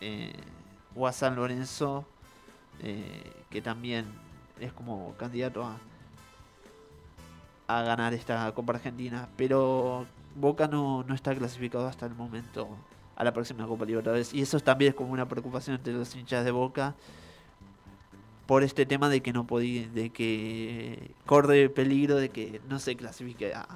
eh, 0.00 0.32
o 0.94 1.06
a 1.06 1.12
San 1.12 1.36
Lorenzo 1.36 2.06
eh, 2.82 3.30
que 3.50 3.60
también 3.60 4.06
es 4.60 4.72
como 4.72 5.14
candidato 5.18 5.64
a 5.64 5.76
a 7.78 7.82
ganar 7.82 8.14
esta 8.14 8.52
Copa 8.52 8.74
Argentina, 8.74 9.28
pero 9.36 10.06
Boca 10.34 10.68
no, 10.68 11.04
no 11.04 11.14
está 11.14 11.34
clasificado 11.34 11.86
hasta 11.86 12.06
el 12.06 12.14
momento 12.14 12.68
a 13.16 13.24
la 13.24 13.32
próxima 13.32 13.66
Copa 13.66 13.84
Libertadores 13.84 14.32
y 14.32 14.42
eso 14.42 14.58
también 14.60 14.90
es 14.90 14.94
como 14.94 15.12
una 15.12 15.28
preocupación 15.28 15.76
entre 15.76 15.92
los 15.92 16.14
hinchas 16.14 16.44
de 16.44 16.50
Boca 16.50 16.94
por 18.46 18.62
este 18.62 18.86
tema 18.86 19.08
de 19.08 19.22
que 19.22 19.32
no 19.32 19.46
podía, 19.46 19.88
de 19.88 20.10
que 20.10 21.14
corre 21.26 21.68
peligro 21.68 22.16
de 22.16 22.28
que 22.28 22.60
no 22.68 22.78
se 22.78 22.96
clasifique 22.96 23.54
a, 23.54 23.66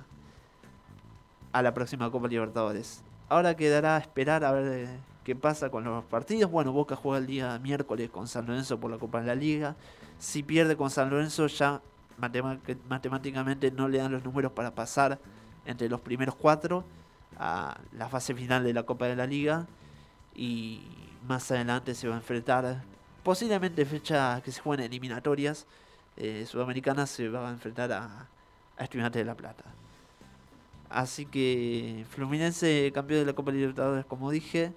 la 1.62 1.72
próxima 1.72 2.10
Copa 2.10 2.28
Libertadores. 2.28 3.02
Ahora 3.30 3.56
quedará 3.56 3.96
esperar 3.96 4.44
a 4.44 4.52
ver 4.52 4.88
eh, 4.88 4.98
qué 5.24 5.34
pasa 5.34 5.70
con 5.70 5.84
los 5.84 6.04
partidos. 6.04 6.50
Bueno, 6.50 6.72
Boca 6.72 6.96
juega 6.96 7.16
el 7.16 7.26
día 7.26 7.58
miércoles 7.58 8.10
con 8.10 8.28
San 8.28 8.46
Lorenzo 8.46 8.78
por 8.78 8.90
la 8.90 8.98
Copa 8.98 9.20
de 9.20 9.28
la 9.28 9.34
Liga. 9.34 9.74
Si 10.18 10.42
pierde 10.42 10.76
con 10.76 10.90
San 10.90 11.08
Lorenzo 11.08 11.46
ya 11.46 11.80
matemáticamente 12.18 13.70
no 13.70 13.88
le 13.88 13.98
dan 13.98 14.12
los 14.12 14.24
números 14.24 14.52
para 14.52 14.74
pasar 14.74 15.18
entre 15.64 15.88
los 15.88 16.00
primeros 16.00 16.34
cuatro 16.34 16.84
a 17.38 17.78
la 17.92 18.08
fase 18.08 18.34
final 18.34 18.64
de 18.64 18.72
la 18.72 18.84
Copa 18.84 19.06
de 19.06 19.16
la 19.16 19.26
Liga. 19.26 19.66
Y 20.34 20.82
más 21.26 21.50
adelante 21.50 21.94
se 21.94 22.08
va 22.08 22.14
a 22.14 22.18
enfrentar 22.18 22.82
posiblemente 23.22 23.84
fecha 23.84 24.40
que 24.42 24.52
se 24.52 24.60
jueguen 24.60 24.86
eliminatorias 24.86 25.66
eh, 26.16 26.46
sudamericanas 26.46 27.10
se 27.10 27.28
va 27.28 27.48
a 27.48 27.50
enfrentar 27.50 27.92
a, 27.92 28.26
a 28.78 28.84
Estudiantes 28.84 29.20
de 29.20 29.24
La 29.24 29.34
Plata. 29.34 29.64
Así 30.88 31.26
que 31.26 32.06
Fluminense 32.10 32.90
campeón 32.94 33.20
de 33.20 33.26
la 33.26 33.32
Copa 33.34 33.50
Libertadores 33.50 34.06
como 34.06 34.30
dije. 34.30 34.72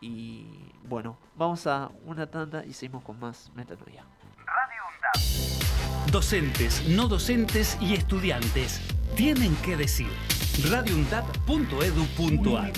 Y 0.00 0.46
bueno 0.84 1.16
vamos 1.36 1.66
a 1.66 1.90
una 2.04 2.26
tanda 2.26 2.64
y 2.64 2.72
seguimos 2.72 3.02
con 3.02 3.18
más 3.18 3.50
metodología 3.54 4.04
Docentes, 6.10 6.88
no 6.88 7.06
docentes 7.08 7.76
y 7.80 7.94
estudiantes 7.94 8.80
tienen 9.16 9.56
que 9.56 9.76
decir. 9.76 10.06
radioundad.edu.ar 10.70 12.72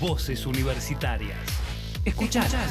Voces 0.00 0.46
universitarias. 0.46 1.36
Escuchalas. 2.04 2.70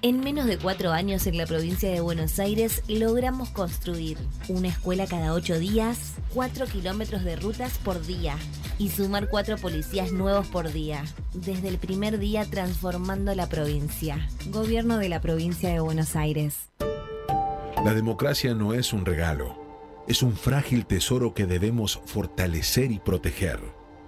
En 0.00 0.20
menos 0.20 0.46
de 0.46 0.58
cuatro 0.58 0.92
años 0.92 1.26
en 1.26 1.36
la 1.36 1.44
provincia 1.44 1.90
de 1.90 2.00
Buenos 2.00 2.38
Aires 2.38 2.84
logramos 2.86 3.48
construir 3.50 4.16
una 4.48 4.68
escuela 4.68 5.08
cada 5.08 5.32
ocho 5.32 5.58
días, 5.58 6.14
cuatro 6.32 6.66
kilómetros 6.66 7.24
de 7.24 7.34
rutas 7.34 7.78
por 7.78 8.06
día 8.06 8.36
y 8.78 8.90
sumar 8.90 9.28
cuatro 9.28 9.56
policías 9.56 10.12
nuevos 10.12 10.46
por 10.46 10.70
día. 10.70 11.04
Desde 11.34 11.66
el 11.66 11.78
primer 11.78 12.20
día 12.20 12.44
transformando 12.48 13.34
la 13.34 13.48
provincia. 13.48 14.28
Gobierno 14.50 14.98
de 14.98 15.08
la 15.08 15.20
provincia 15.20 15.68
de 15.70 15.80
Buenos 15.80 16.14
Aires. 16.14 16.68
La 17.84 17.92
democracia 17.92 18.54
no 18.54 18.74
es 18.74 18.92
un 18.92 19.04
regalo, 19.04 19.58
es 20.06 20.22
un 20.22 20.36
frágil 20.36 20.86
tesoro 20.86 21.34
que 21.34 21.46
debemos 21.46 22.00
fortalecer 22.06 22.92
y 22.92 23.00
proteger. 23.00 23.58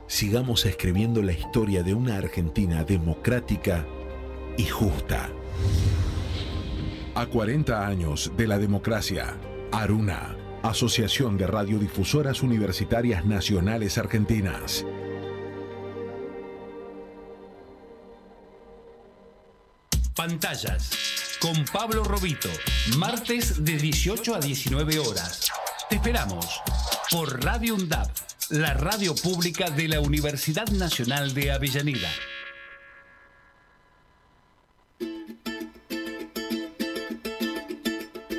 Sigamos 0.07 0.67
escribiendo 0.67 1.21
la 1.21 1.33
historia 1.33 1.83
de 1.83 1.95
una 1.95 2.17
Argentina 2.17 2.85
democrática 2.85 3.85
y 4.57 4.67
justa. 4.67 5.31
A 7.15 7.27
40 7.27 7.87
años 7.87 8.33
de 8.37 8.47
la 8.47 8.59
democracia, 8.59 9.37
Aruna, 9.73 10.37
Asociación 10.63 11.37
de 11.37 11.47
Radiodifusoras 11.47 12.43
Universitarias 12.43 13.25
Nacionales 13.25 13.99
Argentinas. 13.99 14.85
Pantallas 20.15 20.91
con 21.41 21.65
Pablo 21.73 22.05
Robito, 22.05 22.51
martes 22.99 23.65
de 23.65 23.79
18 23.79 24.35
a 24.35 24.41
19 24.41 24.99
horas. 24.99 25.51
Te 25.89 25.97
esperamos 25.97 26.47
por 27.11 27.43
Radio 27.43 27.75
UNDAP, 27.75 28.11
la 28.51 28.75
radio 28.75 29.15
pública 29.15 29.71
de 29.71 29.89
la 29.89 30.01
Universidad 30.01 30.69
Nacional 30.69 31.33
de 31.33 31.53
Avellaneda. 31.53 32.11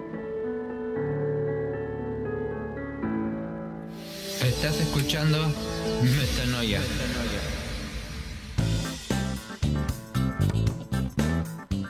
Estás 4.46 4.80
escuchando 4.80 5.40
Metanoia. 6.04 6.80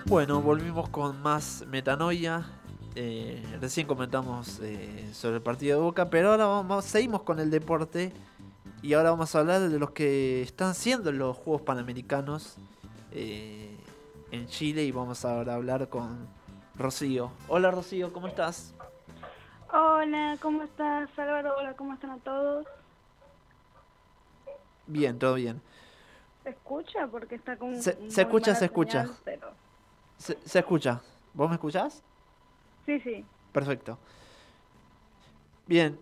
Bueno, 0.05 0.41
volvimos 0.41 0.87
con 0.87 1.21
más 1.21 1.65
metanoia. 1.67 2.47
Eh, 2.95 3.43
recién 3.59 3.85
comentamos 3.85 4.61
eh, 4.61 5.09
sobre 5.11 5.35
el 5.35 5.41
partido 5.41 5.79
de 5.79 5.83
Boca, 5.83 6.09
pero 6.09 6.31
ahora 6.31 6.45
vamos, 6.45 6.85
seguimos 6.85 7.23
con 7.23 7.41
el 7.41 7.51
deporte 7.51 8.13
y 8.81 8.93
ahora 8.93 9.11
vamos 9.11 9.35
a 9.35 9.39
hablar 9.39 9.59
de 9.67 9.77
los 9.77 9.91
que 9.91 10.41
están 10.41 10.75
siendo 10.75 11.11
los 11.11 11.35
Juegos 11.35 11.63
Panamericanos 11.63 12.55
eh, 13.11 13.75
en 14.31 14.47
Chile 14.47 14.85
y 14.85 14.93
vamos 14.93 15.25
ahora 15.25 15.51
a 15.51 15.55
hablar 15.57 15.89
con 15.89 16.25
Rocío. 16.77 17.31
Hola 17.49 17.69
Rocío, 17.71 18.13
¿cómo 18.13 18.29
estás? 18.29 18.74
Hola, 19.77 20.37
¿cómo 20.41 20.63
estás 20.63 21.09
Álvaro? 21.19 21.53
Hola, 21.57 21.73
¿cómo 21.73 21.93
están 21.93 22.11
a 22.11 22.17
todos? 22.19 22.65
Bien, 24.87 25.19
todo 25.19 25.33
bien. 25.33 25.61
¿Se 26.43 26.51
escucha? 26.51 27.07
Porque 27.07 27.35
está 27.35 27.57
como... 27.57 27.81
Se, 27.81 28.09
se 28.09 28.21
escucha, 28.21 28.55
se 28.55 28.65
escucha. 28.65 29.05
pero... 29.25 29.49
Se, 30.17 30.39
se 30.45 30.59
escucha. 30.59 31.01
¿Vos 31.33 31.49
me 31.49 31.55
escuchás? 31.55 32.01
Sí, 32.85 33.01
sí. 33.01 33.25
Perfecto. 33.51 33.97
Bien, 35.67 35.99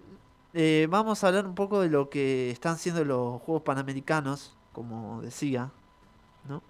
eh, 0.53 0.85
vamos 0.87 1.23
a 1.23 1.29
hablar 1.29 1.47
un 1.47 1.55
poco 1.55 1.81
de 1.81 1.89
lo 1.89 2.11
que 2.11 2.51
están 2.51 2.77
siendo 2.77 3.03
los 3.03 3.41
Juegos 3.41 3.63
Panamericanos, 3.63 4.55
como 4.71 5.19
decía, 5.23 5.71
¿no? 6.47 6.61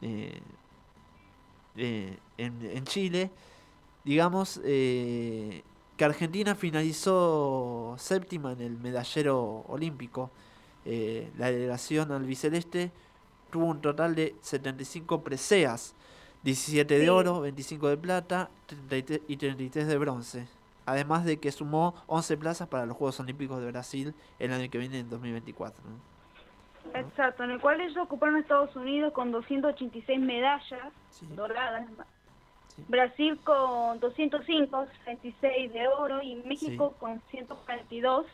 Eh, 0.00 0.40
eh, 1.76 2.18
en, 2.38 2.60
en 2.60 2.84
Chile, 2.86 3.30
digamos 4.04 4.60
eh, 4.64 5.62
que 5.96 6.04
Argentina 6.04 6.54
finalizó 6.54 7.94
séptima 7.98 8.52
en 8.52 8.60
el 8.60 8.78
medallero 8.78 9.64
olímpico. 9.68 10.30
Eh, 10.84 11.30
la 11.38 11.50
delegación 11.50 12.12
albiceleste 12.12 12.92
tuvo 13.50 13.66
un 13.66 13.80
total 13.80 14.14
de 14.14 14.34
75 14.42 15.22
preseas, 15.22 15.94
17 16.42 16.98
de 16.98 17.10
oro, 17.10 17.40
25 17.40 17.88
de 17.88 17.96
plata 17.96 18.50
33 18.66 19.22
y 19.28 19.36
33 19.36 19.86
de 19.86 19.98
bronce. 19.98 20.46
Además 20.86 21.24
de 21.24 21.38
que 21.38 21.50
sumó 21.50 21.94
11 22.08 22.36
plazas 22.36 22.68
para 22.68 22.84
los 22.84 22.96
Juegos 22.96 23.18
Olímpicos 23.20 23.58
de 23.60 23.70
Brasil 23.70 24.14
el 24.38 24.52
año 24.52 24.68
que 24.68 24.76
viene, 24.76 24.98
en 24.98 25.08
2024. 25.08 25.82
¿no? 25.82 26.14
Exacto, 27.00 27.44
en 27.44 27.52
el 27.52 27.60
cual 27.60 27.80
ellos 27.80 27.96
ocuparon 27.96 28.36
Estados 28.36 28.76
Unidos 28.76 29.14
con 29.14 29.32
286 29.32 30.20
medallas 30.20 30.92
doradas. 31.34 31.86
Brasil 32.88 33.38
con 33.44 34.00
205, 34.00 34.86
66 35.04 35.72
de 35.72 35.88
oro 35.88 36.22
y 36.22 36.36
México 36.36 36.94
con 36.98 37.22
142 37.30 38.26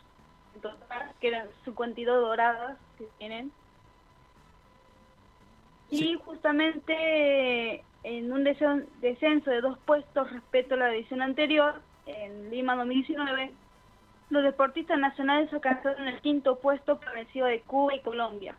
en 0.55 0.61
total, 0.61 1.12
que 1.20 1.29
eran 1.29 1.48
52 1.64 2.20
doradas 2.20 2.79
que 2.98 3.07
tienen. 3.18 3.53
Y 5.90 6.14
justamente 6.24 7.85
en 8.03 8.33
un 8.33 8.44
descenso 8.44 9.50
de 9.50 9.61
dos 9.61 9.79
puestos 9.81 10.31
respecto 10.33 10.74
a 10.74 10.79
la 10.79 10.94
edición 10.94 11.20
anterior, 11.20 11.81
en 12.07 12.50
Lima 12.50 12.76
2019, 12.76 13.53
los 14.31 14.42
deportistas 14.42 14.98
nacionales 14.98 15.53
alcanzaron 15.53 16.09
el 16.09 16.20
quinto 16.20 16.59
puesto 16.59 16.98
por 16.98 17.18
encima 17.18 17.48
de 17.48 17.61
Cuba 17.61 17.94
y 17.94 18.00
Colombia. 18.00 18.57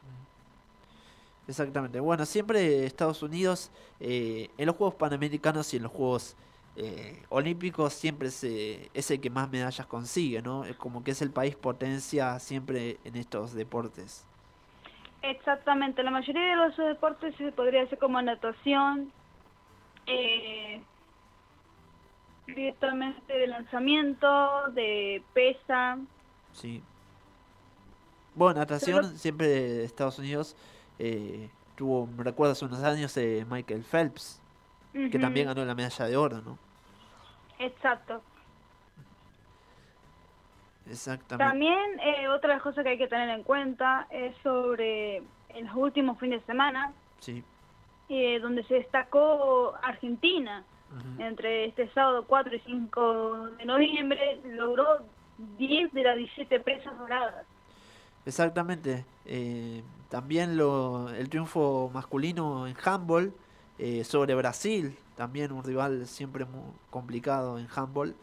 Exactamente. 1.47 1.99
Bueno, 1.99 2.25
siempre 2.25 2.85
Estados 2.85 3.23
Unidos, 3.23 3.71
eh, 3.99 4.49
en 4.57 4.65
los 4.67 4.75
Juegos 4.75 4.95
Panamericanos 4.95 5.73
y 5.73 5.77
en 5.77 5.83
los 5.83 5.91
Juegos 5.91 6.35
eh, 6.77 7.21
olímpico 7.29 7.89
siempre 7.89 8.29
se, 8.29 8.89
es 8.93 9.11
el 9.11 9.19
que 9.19 9.29
más 9.29 9.51
medallas 9.51 9.85
consigue, 9.87 10.41
¿no? 10.41 10.63
Es 10.63 10.77
como 10.77 11.03
que 11.03 11.11
es 11.11 11.21
el 11.21 11.31
país 11.31 11.55
potencia 11.55 12.39
siempre 12.39 12.97
en 13.03 13.17
estos 13.17 13.53
deportes. 13.53 14.25
Exactamente, 15.21 16.01
la 16.01 16.11
mayoría 16.11 16.41
de 16.41 16.55
los 16.55 16.77
deportes 16.77 17.35
se 17.35 17.51
podría 17.51 17.83
hacer 17.83 17.99
como 17.99 18.21
natación, 18.21 19.11
eh, 20.07 20.81
directamente 22.47 23.31
de 23.33 23.47
lanzamiento, 23.47 24.71
de 24.71 25.21
pesa. 25.33 25.99
Sí. 26.53 26.81
Bueno, 28.33 28.61
natación 28.61 29.17
siempre 29.17 29.47
de 29.47 29.83
Estados 29.83 30.17
Unidos 30.17 30.55
eh, 31.03 31.49
tuvo, 31.75 32.05
me 32.05 32.23
recuerdo 32.23 32.51
hace 32.53 32.65
unos 32.65 32.83
años, 32.83 33.15
eh, 33.17 33.43
Michael 33.49 33.83
Phelps, 33.83 34.39
que 34.93 35.17
también 35.19 35.47
ganó 35.47 35.65
la 35.65 35.73
medalla 35.73 36.05
de 36.05 36.15
oro, 36.17 36.41
¿no? 36.41 36.57
Exacto. 37.59 38.21
Exactamente. 40.89 41.49
También 41.49 41.99
eh, 41.99 42.27
otra 42.27 42.59
cosa 42.59 42.83
que 42.83 42.89
hay 42.89 42.97
que 42.97 43.07
tener 43.07 43.29
en 43.29 43.43
cuenta 43.43 44.07
es 44.09 44.35
sobre 44.43 45.17
en 45.49 45.67
los 45.67 45.75
últimos 45.75 46.19
fines 46.19 46.41
de 46.41 46.45
semana, 46.47 46.91
Sí. 47.19 47.43
eh, 48.09 48.39
donde 48.39 48.63
se 48.65 48.75
destacó 48.75 49.73
Argentina. 49.81 50.63
Entre 51.19 51.65
este 51.65 51.87
sábado 51.93 52.25
4 52.27 52.53
y 52.53 52.59
5 52.65 53.51
de 53.57 53.63
noviembre 53.63 54.41
logró 54.43 54.85
10 55.57 55.93
de 55.93 56.03
las 56.03 56.17
17 56.17 56.59
presas 56.59 56.97
doradas. 56.97 57.45
Exactamente. 58.25 59.05
Eh, 59.25 59.83
también 60.09 60.57
lo, 60.57 61.09
el 61.09 61.29
triunfo 61.29 61.89
masculino 61.93 62.67
en 62.67 62.75
handball 62.83 63.33
eh, 63.79 64.03
sobre 64.03 64.35
Brasil, 64.35 64.97
también 65.15 65.51
un 65.51 65.63
rival 65.63 66.05
siempre 66.05 66.45
muy 66.45 66.63
complicado 66.89 67.57
en 67.57 67.67
handball, 67.73 68.13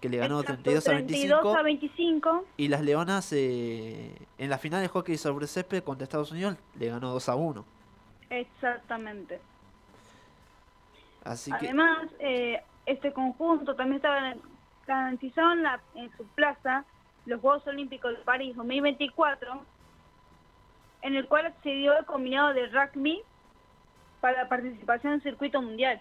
que 0.00 0.08
le 0.08 0.16
ganó 0.16 0.40
Exacto, 0.40 0.62
32 0.62 0.88
a 0.88 0.92
25. 0.92 1.28
32 1.28 1.56
a 1.56 1.62
25. 1.62 2.44
Y 2.56 2.68
las 2.68 2.82
Leonas 2.82 3.32
eh, 3.32 4.16
en 4.38 4.50
la 4.50 4.58
final 4.58 4.82
de 4.82 4.88
hockey 4.88 5.16
sobre 5.16 5.46
césped 5.46 5.82
contra 5.82 6.04
Estados 6.04 6.32
Unidos 6.32 6.56
le 6.78 6.88
ganó 6.88 7.10
2 7.12 7.28
a 7.28 7.34
1. 7.34 7.64
Exactamente. 8.30 9.40
Así 11.24 11.50
que 11.52 11.66
Además, 11.66 12.08
eh, 12.18 12.62
este 12.86 13.12
conjunto 13.12 13.74
también 13.74 13.96
estaba 13.96 14.34
garantizado 14.86 15.52
en, 15.52 15.62
la, 15.62 15.80
en 15.94 16.10
su 16.16 16.24
plaza 16.28 16.84
los 17.26 17.40
Juegos 17.40 17.66
Olímpicos 17.66 18.12
de 18.12 18.24
París 18.24 18.56
2024, 18.56 19.62
en 21.02 21.16
el 21.16 21.26
cual 21.26 21.52
se 21.62 21.70
dio 21.70 21.96
el 21.96 22.04
combinado 22.04 22.54
de 22.54 22.66
rugby 22.68 23.22
para 24.20 24.44
la 24.44 24.48
participación 24.48 25.12
en 25.12 25.18
el 25.18 25.22
circuito 25.22 25.60
mundial. 25.60 26.00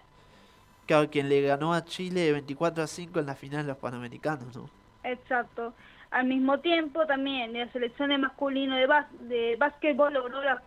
claro, 0.85 1.09
quien 1.09 1.29
le 1.29 1.41
ganó 1.41 1.73
a 1.73 1.83
Chile 1.83 2.31
24 2.31 2.83
a 2.83 2.87
5 2.87 3.19
en 3.19 3.25
la 3.25 3.35
final 3.35 3.63
de 3.63 3.67
los 3.69 3.77
Panamericanos, 3.77 4.55
¿no? 4.55 4.69
Exacto. 5.03 5.73
Al 6.11 6.27
mismo 6.27 6.59
tiempo, 6.59 7.05
también 7.05 7.53
la 7.53 7.71
selección 7.71 8.09
de 8.09 8.17
masculino 8.17 8.75
de, 8.75 8.87
bás 8.87 9.07
de 9.19 9.55
básquetbol 9.57 10.13
logró 10.13 10.41
la 10.41 10.61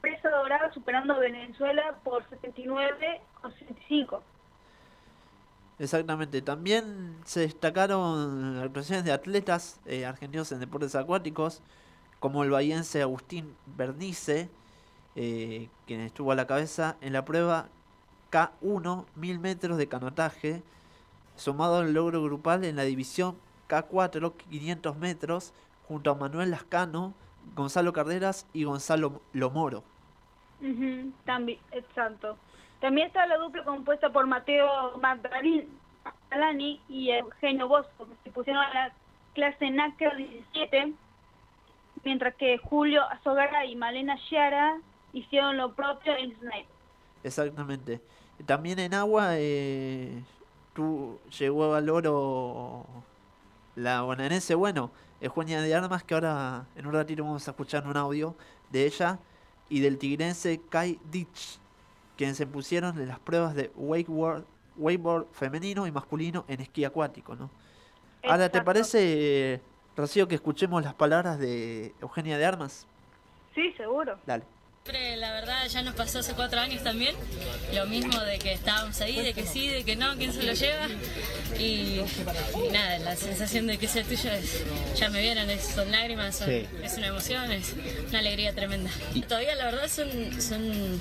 presa 0.00 0.28
dorada 0.28 0.72
superando 0.72 1.14
a 1.14 1.18
Venezuela 1.18 1.94
por 2.04 2.28
79 2.28 3.20
a 3.42 3.50
65. 3.50 4.22
Exactamente. 5.80 6.42
También 6.42 7.16
se 7.24 7.40
destacaron 7.40 8.58
actuaciones 8.58 9.02
de 9.06 9.12
atletas 9.12 9.80
eh, 9.86 10.04
argentinos 10.04 10.52
en 10.52 10.60
deportes 10.60 10.94
acuáticos, 10.94 11.62
como 12.18 12.44
el 12.44 12.50
bahiense 12.50 13.00
Agustín 13.00 13.56
Bernice, 13.78 14.50
eh, 15.16 15.70
quien 15.86 16.02
estuvo 16.02 16.32
a 16.32 16.34
la 16.34 16.46
cabeza 16.46 16.98
en 17.00 17.14
la 17.14 17.24
prueba 17.24 17.70
K1 18.30 19.06
1000 19.16 19.38
metros 19.38 19.78
de 19.78 19.88
canotaje, 19.88 20.62
sumado 21.34 21.78
al 21.78 21.94
logro 21.94 22.22
grupal 22.22 22.62
en 22.64 22.76
la 22.76 22.82
división 22.82 23.36
K4 23.70 24.34
500 24.50 24.98
metros, 24.98 25.54
junto 25.88 26.10
a 26.10 26.14
Manuel 26.14 26.50
Lascano, 26.50 27.14
Gonzalo 27.56 27.94
Carreras 27.94 28.46
y 28.52 28.64
Gonzalo 28.64 29.22
Lomoro. 29.32 29.82
Ujú, 30.60 31.10
También, 31.24 31.58
exacto. 31.72 32.36
También 32.80 33.08
está 33.08 33.26
la 33.26 33.36
dupla 33.36 33.64
compuesta 33.64 34.10
por 34.10 34.26
Mateo 34.26 34.98
Magdalani 34.98 36.80
y 36.88 37.10
Eugenio 37.10 37.68
Bosco, 37.68 38.06
que 38.06 38.14
se 38.24 38.30
pusieron 38.30 38.62
a 38.62 38.72
la 38.72 38.92
clase 39.34 39.70
NACA 39.70 40.14
17, 40.14 40.94
mientras 42.04 42.34
que 42.36 42.58
Julio 42.58 43.02
Azogara 43.10 43.64
y 43.66 43.76
Malena 43.76 44.16
Chiara 44.28 44.78
hicieron 45.12 45.56
lo 45.56 45.74
propio 45.74 46.16
en 46.16 46.34
Snipe. 46.38 46.68
Exactamente. 47.22 48.00
También 48.46 48.78
en 48.78 48.94
agua 48.94 49.32
eh, 49.34 50.22
tú, 50.72 51.18
llegó 51.38 51.74
al 51.74 51.90
oro 51.90 52.86
la 53.76 54.02
bonaerense, 54.02 54.54
bueno, 54.54 54.90
Eugenia 55.20 55.60
de 55.60 55.74
Armas, 55.74 56.02
que 56.02 56.14
ahora 56.14 56.64
en 56.76 56.86
un 56.86 56.94
ratito 56.94 57.22
vamos 57.22 57.46
a 57.46 57.50
escuchar 57.50 57.86
un 57.86 57.96
audio 57.96 58.34
de 58.70 58.86
ella, 58.86 59.18
y 59.68 59.80
del 59.80 59.98
tigrense 59.98 60.60
Kai 60.68 60.98
Ditch, 61.10 61.58
quienes 62.20 62.36
se 62.36 62.46
pusieron 62.46 63.00
en 63.00 63.08
las 63.08 63.18
pruebas 63.18 63.54
de 63.54 63.70
wakeboard, 63.74 64.44
wakeboard 64.76 65.28
femenino 65.32 65.86
y 65.86 65.90
masculino 65.90 66.44
en 66.48 66.60
esquí 66.60 66.84
acuático, 66.84 67.34
¿no? 67.34 67.48
Ahora, 68.24 68.50
¿te 68.50 68.58
Exacto. 68.58 68.64
parece, 68.66 69.62
Rocío, 69.96 70.28
que 70.28 70.34
escuchemos 70.34 70.84
las 70.84 70.92
palabras 70.92 71.38
de 71.38 71.94
Eugenia 72.02 72.36
de 72.36 72.44
Armas? 72.44 72.86
Sí, 73.54 73.72
seguro. 73.72 74.18
Dale. 74.26 74.44
Siempre, 74.82 75.16
la 75.18 75.30
verdad, 75.32 75.68
ya 75.68 75.82
nos 75.82 75.94
pasó 75.94 76.20
hace 76.20 76.32
cuatro 76.32 76.58
años 76.58 76.82
también. 76.82 77.14
Lo 77.74 77.84
mismo 77.84 78.18
de 78.20 78.38
que 78.38 78.52
estábamos 78.54 78.98
ahí, 79.02 79.20
de 79.20 79.34
que 79.34 79.44
sí, 79.46 79.68
de 79.68 79.84
que 79.84 79.94
no, 79.94 80.16
quién 80.16 80.32
se 80.32 80.42
lo 80.42 80.54
lleva. 80.54 80.88
Y, 81.58 82.00
y 82.00 82.68
nada, 82.72 82.98
la 83.00 83.14
sensación 83.14 83.66
de 83.66 83.76
que 83.76 83.86
sea 83.86 84.02
tuyo 84.04 84.30
es, 84.32 84.62
ya 84.98 85.10
me 85.10 85.20
vieron, 85.20 85.50
es- 85.50 85.66
son 85.74 85.92
lágrimas, 85.92 86.34
son- 86.38 86.48
Sí. 86.48 86.66
es 86.82 86.94
una 86.96 87.08
emoción, 87.08 87.52
es 87.52 87.74
una 88.08 88.20
alegría 88.20 88.54
tremenda. 88.54 88.90
Todavía 89.28 89.54
la 89.54 89.66
verdad 89.66 89.86
son, 89.88 90.08
son 90.40 90.98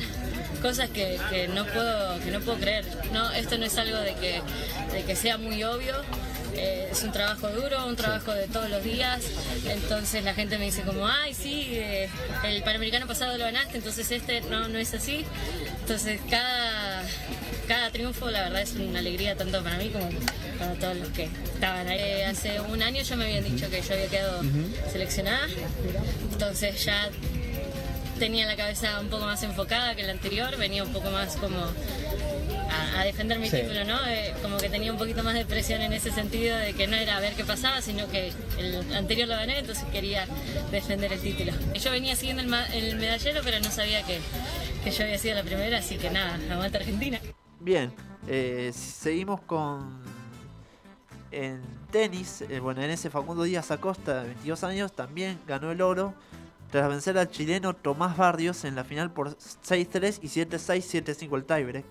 cosas 0.62 0.90
que, 0.90 1.18
que 1.30 1.48
no 1.48 1.66
puedo, 1.66 2.20
que 2.20 2.32
no 2.32 2.42
puedo 2.42 2.58
creer. 2.60 2.86
No, 3.14 3.32
esto 3.32 3.58
no 3.58 3.66
es 3.66 3.78
algo 3.78 3.98
de 3.98 4.14
que, 4.16 4.42
de 4.92 5.04
que 5.06 5.16
sea 5.16 5.38
muy 5.38 5.64
obvio. 5.64 5.96
Eh, 6.56 6.90
es 6.92 7.04
un 7.04 7.12
trabajo 7.12 7.50
duro, 7.50 7.86
un 7.88 7.96
trabajo 7.96 8.34
de 8.34 8.48
todos 8.48 8.70
los 8.70 8.84
días. 8.84 9.22
Entonces 9.66 10.24
la 10.24 10.34
gente 10.34 10.58
me 10.58 10.66
dice 10.66 10.82
como, 10.82 11.08
ay, 11.08 11.34
sí, 11.34 11.68
eh, 11.72 12.10
el 12.44 12.64
Panamericano 12.64 13.08
pasado 13.08 13.38
lo 13.38 13.46
ganaste, 13.46 13.78
entonces 13.78 14.10
este 14.12 14.42
no, 14.42 14.68
no 14.68 14.78
es 14.78 14.94
así. 14.94 15.26
Entonces 15.82 16.20
cada, 16.30 17.04
cada 17.68 17.92
triunfo 17.92 18.30
la 18.30 18.44
verdad 18.44 18.62
es 18.62 18.74
una 18.74 19.00
alegría 19.00 19.36
tanto 19.36 19.64
para 19.64 19.78
mí 19.78 19.90
como 19.90 20.10
para 20.58 20.74
todos 20.74 20.98
los 20.98 21.10
que 21.10 21.30
estaban 21.54 21.88
ahí. 21.88 22.00
Eh, 22.00 22.26
hace 22.26 22.60
un 22.62 22.82
año 22.82 23.02
ya 23.02 23.16
me 23.16 23.26
habían 23.26 23.44
dicho 23.44 23.70
que 23.70 23.82
yo 23.82 23.94
había 23.94 24.08
quedado 24.08 24.42
seleccionada, 24.92 25.48
entonces 26.32 26.84
ya 26.84 27.10
tenía 28.20 28.46
la 28.46 28.58
cabeza 28.58 29.00
un 29.00 29.08
poco 29.08 29.26
más 29.26 29.42
enfocada 29.44 29.96
que 29.96 30.04
la 30.04 30.12
anterior, 30.12 30.58
venía 30.58 30.84
un 30.84 30.92
poco 30.92 31.10
más 31.10 31.38
como 31.38 31.58
a, 32.70 33.00
a 33.02 33.04
defender 33.04 33.40
mi 33.40 33.50
Sí. 33.50 33.58
título, 33.58 33.84
¿no? 33.86 33.98
Eh, 34.08 34.34
como 34.42 34.58
que 34.58 34.70
tenía 34.70 34.92
un 34.92 34.98
poquito 34.98 35.24
más 35.24 35.34
de 35.34 35.46
presión 35.46 35.82
en 35.82 35.94
ese 35.94 36.12
sentido 36.12 36.58
de 36.58 36.74
que 36.74 36.88
no 36.88 36.96
era 36.96 37.18
a 37.18 37.20
ver 37.20 37.34
qué 37.34 37.44
pasaba, 37.46 37.82
sino 37.82 38.08
que 38.10 38.32
el 38.58 38.94
anterior 38.94 39.28
lo 39.28 39.36
gané, 39.36 39.60
entonces 39.60 39.84
quería 39.92 40.28
defender 40.72 41.12
el 41.14 41.20
título. 41.20 41.52
Yo 41.74 41.92
venía 41.92 42.16
siguiendo 42.16 42.42
el, 42.44 42.96
medallero, 42.98 43.42
pero 43.44 43.60
no 43.60 43.72
sabía 43.72 44.04
que, 44.04 44.20
que 44.84 44.92
yo 44.92 45.04
había 45.04 45.18
sido 45.18 45.36
la 45.36 45.44
primera, 45.44 45.78
así 45.80 45.98
que 45.98 46.10
nada, 46.10 46.40
aguanta 46.52 46.78
Argentina. 46.78 47.20
Bien, 47.60 47.92
eh, 48.28 48.72
seguimos 48.74 49.42
con. 49.42 50.02
En 51.32 51.62
tenis, 51.92 52.42
el 52.50 52.60
bonaerense 52.62 53.12
Facundo 53.12 53.44
Díaz 53.44 53.70
Acosta, 53.70 54.22
de 54.22 54.28
22 54.30 54.64
años, 54.64 54.94
también 54.94 55.40
ganó 55.46 55.72
el 55.72 55.80
oro 55.82 56.16
tras 56.72 56.90
vencer 56.90 57.18
al 57.20 57.30
chileno 57.30 57.74
Tomás 57.76 58.18
Barrios 58.18 58.64
en 58.64 58.76
la 58.76 58.84
final 58.84 59.12
por 59.12 59.36
6-3 59.38 60.20
y 60.24 60.28
7-6, 60.28 61.04
7-5 61.30 61.36
el 61.36 61.46
tiebreak, 61.46 61.86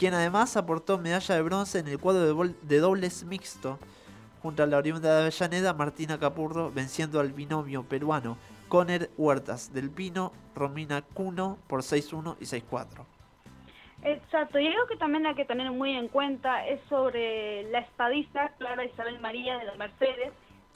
quien 0.00 0.14
además 0.14 0.56
aportó 0.56 0.96
medalla 0.96 1.34
de 1.34 1.42
bronce 1.42 1.78
en 1.78 1.86
el 1.86 1.98
cuadro 1.98 2.34
de, 2.34 2.54
de 2.62 2.78
dobles 2.78 3.22
mixto, 3.24 3.78
junto 4.40 4.62
a 4.62 4.66
la 4.66 4.78
oriunda 4.78 5.14
de 5.14 5.20
Avellaneda, 5.20 5.74
Martina 5.74 6.18
Capurro, 6.18 6.70
venciendo 6.70 7.20
al 7.20 7.34
binomio 7.34 7.82
peruano 7.82 8.38
Conner 8.70 9.10
Huertas 9.18 9.74
del 9.74 9.90
Pino, 9.90 10.32
Romina 10.54 11.02
Cuno 11.02 11.58
por 11.66 11.82
6-1 11.82 12.36
y 12.40 12.44
6-4. 12.44 13.04
Exacto, 14.02 14.58
y 14.58 14.68
algo 14.68 14.86
que 14.86 14.96
también 14.96 15.26
hay 15.26 15.34
que 15.34 15.44
tener 15.44 15.70
muy 15.70 15.92
en 15.92 16.08
cuenta 16.08 16.66
es 16.66 16.80
sobre 16.88 17.64
la 17.64 17.80
espadista 17.80 18.54
Clara 18.56 18.86
Isabel 18.86 19.20
María 19.20 19.58
de 19.58 19.66
la 19.66 19.74
Mercedes 19.74 20.32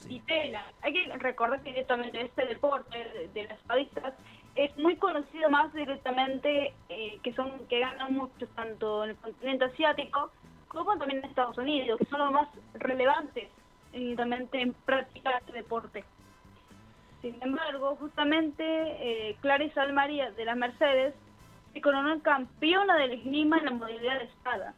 y 0.07 0.19
Tela. 0.19 0.63
Hay 0.83 0.93
que 0.93 1.17
recordar 1.17 1.63
que 1.63 1.71
directamente 1.71 2.21
este 2.21 2.45
deporte 2.45 2.95
de, 2.95 3.27
de 3.29 3.43
las 3.45 3.57
espadistas 3.57 4.13
es 4.55 4.75
muy 4.77 4.95
conocido 4.95 5.49
más 5.49 5.73
directamente 5.73 6.73
eh, 6.89 7.19
que 7.23 7.33
son 7.33 7.51
que 7.67 7.79
ganan 7.79 8.13
mucho 8.13 8.47
tanto 8.55 9.03
en 9.03 9.11
el 9.11 9.15
continente 9.17 9.65
asiático 9.65 10.31
como 10.67 10.97
también 10.97 11.19
en 11.19 11.29
Estados 11.29 11.57
Unidos, 11.57 11.99
que 11.99 12.05
son 12.05 12.19
los 12.19 12.31
más 12.31 12.49
relevantes 12.73 13.49
directamente 13.91 14.61
en 14.61 14.73
practicar 14.73 15.35
este 15.39 15.53
deporte. 15.53 16.03
Sin 17.21 17.41
embargo, 17.41 17.95
justamente 17.95 18.63
eh, 18.63 19.37
Clara 19.41 19.63
Isabel 19.63 19.93
María 19.93 20.31
de 20.31 20.45
las 20.45 20.57
Mercedes 20.57 21.13
se 21.73 21.81
coronó 21.81 22.21
campeona 22.21 22.97
del 22.97 23.13
esgrima 23.13 23.57
en 23.57 23.65
la 23.65 23.71
modalidad 23.71 24.19
de 24.19 24.25
espada. 24.25 24.73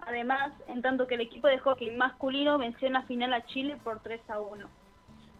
Además, 0.00 0.52
en 0.68 0.82
tanto 0.82 1.06
que 1.06 1.14
el 1.14 1.22
equipo 1.22 1.48
de 1.48 1.58
hockey 1.58 1.96
masculino 1.96 2.58
venció 2.58 2.86
en 2.86 2.94
la 2.94 3.02
final 3.02 3.32
a 3.32 3.44
Chile 3.46 3.78
por 3.82 4.00
3 4.00 4.20
a 4.28 4.40
1. 4.40 4.66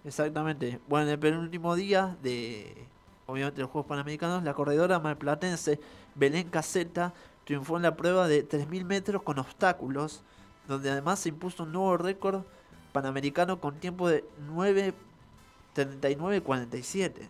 Exactamente. 0.04 0.78
Bueno, 0.88 1.06
en 1.06 1.12
el 1.12 1.18
penúltimo 1.18 1.74
día 1.74 2.16
de, 2.22 2.86
obviamente, 3.26 3.60
los 3.60 3.70
Juegos 3.70 3.88
Panamericanos, 3.88 4.42
la 4.42 4.54
corredora 4.54 4.98
malplatense 4.98 5.78
Belén 6.14 6.50
Caseta 6.50 7.12
triunfó 7.44 7.76
en 7.76 7.82
la 7.82 7.94
prueba 7.96 8.26
de 8.28 8.48
3.000 8.48 8.84
metros 8.84 9.22
con 9.22 9.38
obstáculos, 9.38 10.24
donde 10.66 10.90
además 10.90 11.18
se 11.18 11.28
impuso 11.28 11.64
un 11.64 11.72
nuevo 11.72 11.96
récord 11.96 12.44
panamericano 12.92 13.60
con 13.60 13.80
tiempo 13.80 14.08
de 14.08 14.24
9.39.47. 14.50 17.28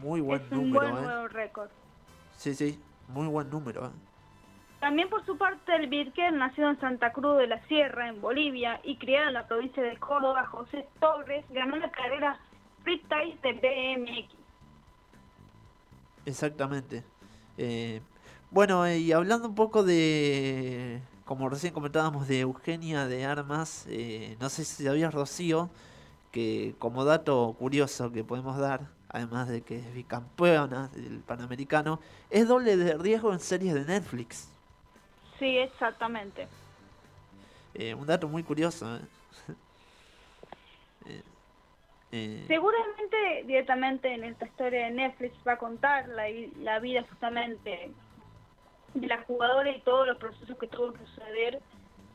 Muy 0.00 0.20
buen 0.20 0.42
es 0.42 0.52
un 0.52 0.70
número, 0.70 0.92
buen 0.92 1.04
¿eh? 1.04 1.06
nuevo 1.06 1.28
récord. 1.28 1.70
Sí, 2.36 2.54
sí, 2.54 2.80
muy 3.08 3.26
buen 3.26 3.50
número. 3.50 3.86
¿eh? 3.86 3.90
También 4.80 5.08
por 5.08 5.24
su 5.26 5.36
parte 5.36 5.74
el 5.74 5.88
Birker, 5.88 6.32
nacido 6.32 6.70
en 6.70 6.80
Santa 6.80 7.12
Cruz 7.12 7.38
de 7.38 7.48
la 7.48 7.60
Sierra, 7.66 8.08
en 8.08 8.20
Bolivia, 8.20 8.80
y 8.84 8.96
criado 8.96 9.28
en 9.28 9.34
la 9.34 9.46
provincia 9.46 9.82
de 9.82 9.96
Córdoba, 9.98 10.46
José 10.46 10.88
Torres, 11.00 11.44
ganó 11.50 11.76
la 11.76 11.90
carrera 11.90 12.38
freestyle 12.84 13.38
de 13.42 13.52
BMX. 13.52 14.37
Exactamente. 16.28 17.04
Eh, 17.56 18.02
bueno, 18.50 18.84
eh, 18.84 18.98
y 18.98 19.12
hablando 19.12 19.48
un 19.48 19.54
poco 19.54 19.82
de, 19.82 21.00
como 21.24 21.48
recién 21.48 21.72
comentábamos, 21.72 22.28
de 22.28 22.40
Eugenia 22.40 23.06
de 23.06 23.24
Armas, 23.24 23.86
eh, 23.88 24.36
no 24.38 24.50
sé 24.50 24.64
si 24.66 24.84
sabías, 24.84 25.14
Rocío, 25.14 25.70
que 26.30 26.74
como 26.78 27.06
dato 27.06 27.56
curioso 27.58 28.12
que 28.12 28.24
podemos 28.24 28.58
dar, 28.58 28.88
además 29.08 29.48
de 29.48 29.62
que 29.62 29.78
es 29.78 29.94
bicampeona 29.94 30.88
del 30.88 31.20
Panamericano, 31.20 31.98
es 32.28 32.46
doble 32.46 32.76
de 32.76 32.98
riesgo 32.98 33.32
en 33.32 33.40
series 33.40 33.72
de 33.72 33.86
Netflix. 33.86 34.50
Sí, 35.38 35.56
exactamente. 35.56 36.46
Eh, 37.72 37.94
un 37.94 38.06
dato 38.06 38.28
muy 38.28 38.42
curioso. 38.42 38.96
¿eh? 38.96 39.00
Eh, 42.10 42.44
Seguramente 42.48 43.44
directamente 43.46 44.12
en 44.12 44.24
esta 44.24 44.46
historia 44.46 44.86
de 44.86 44.90
Netflix 44.92 45.34
va 45.46 45.52
a 45.52 45.58
contar 45.58 46.08
la, 46.08 46.24
la 46.60 46.78
vida 46.78 47.04
justamente 47.08 47.92
de 48.94 49.06
la 49.06 49.22
jugadora 49.24 49.70
y 49.70 49.80
todos 49.82 50.06
los 50.06 50.16
procesos 50.16 50.56
que 50.56 50.66
tuvo 50.68 50.92
que 50.92 51.04
suceder 51.06 51.60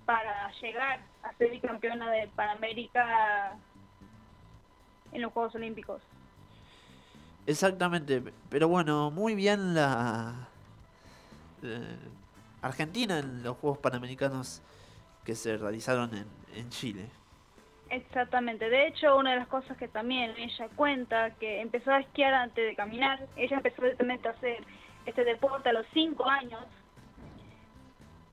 para 0.06 0.52
llegar 0.62 1.00
a 1.22 1.34
ser 1.34 1.52
bicampeona 1.52 2.10
de 2.12 2.28
Panamérica 2.36 3.56
en 5.12 5.22
los 5.22 5.32
Juegos 5.32 5.56
Olímpicos. 5.56 6.02
Exactamente, 7.46 8.24
pero 8.50 8.68
bueno, 8.68 9.12
muy 9.12 9.36
bien 9.36 9.76
la 9.76 10.48
eh, 11.62 11.98
Argentina 12.62 13.20
en 13.20 13.44
los 13.44 13.58
Juegos 13.58 13.78
Panamericanos 13.78 14.62
que 15.24 15.36
se 15.36 15.58
realizaron 15.58 16.16
en, 16.16 16.28
en 16.56 16.70
Chile. 16.70 17.10
Exactamente. 17.94 18.70
De 18.72 18.88
hecho, 18.88 19.16
una 19.18 19.32
de 19.32 19.36
las 19.38 19.48
cosas 19.48 19.78
que 19.78 19.88
también 19.88 20.34
ella 20.38 20.68
cuenta, 20.76 21.30
que 21.36 21.62
empezó 21.62 21.92
a 21.92 22.00
esquiar 22.00 22.34
antes 22.34 22.66
de 22.66 22.76
caminar, 22.76 23.20
ella 23.36 23.58
empezó 23.58 23.84
directamente 23.84 24.28
a 24.28 24.32
hacer 24.32 24.64
este 25.06 25.24
deporte 25.24 25.70
a 25.70 25.74
los 25.74 25.86
5 25.94 26.28
años 26.28 26.64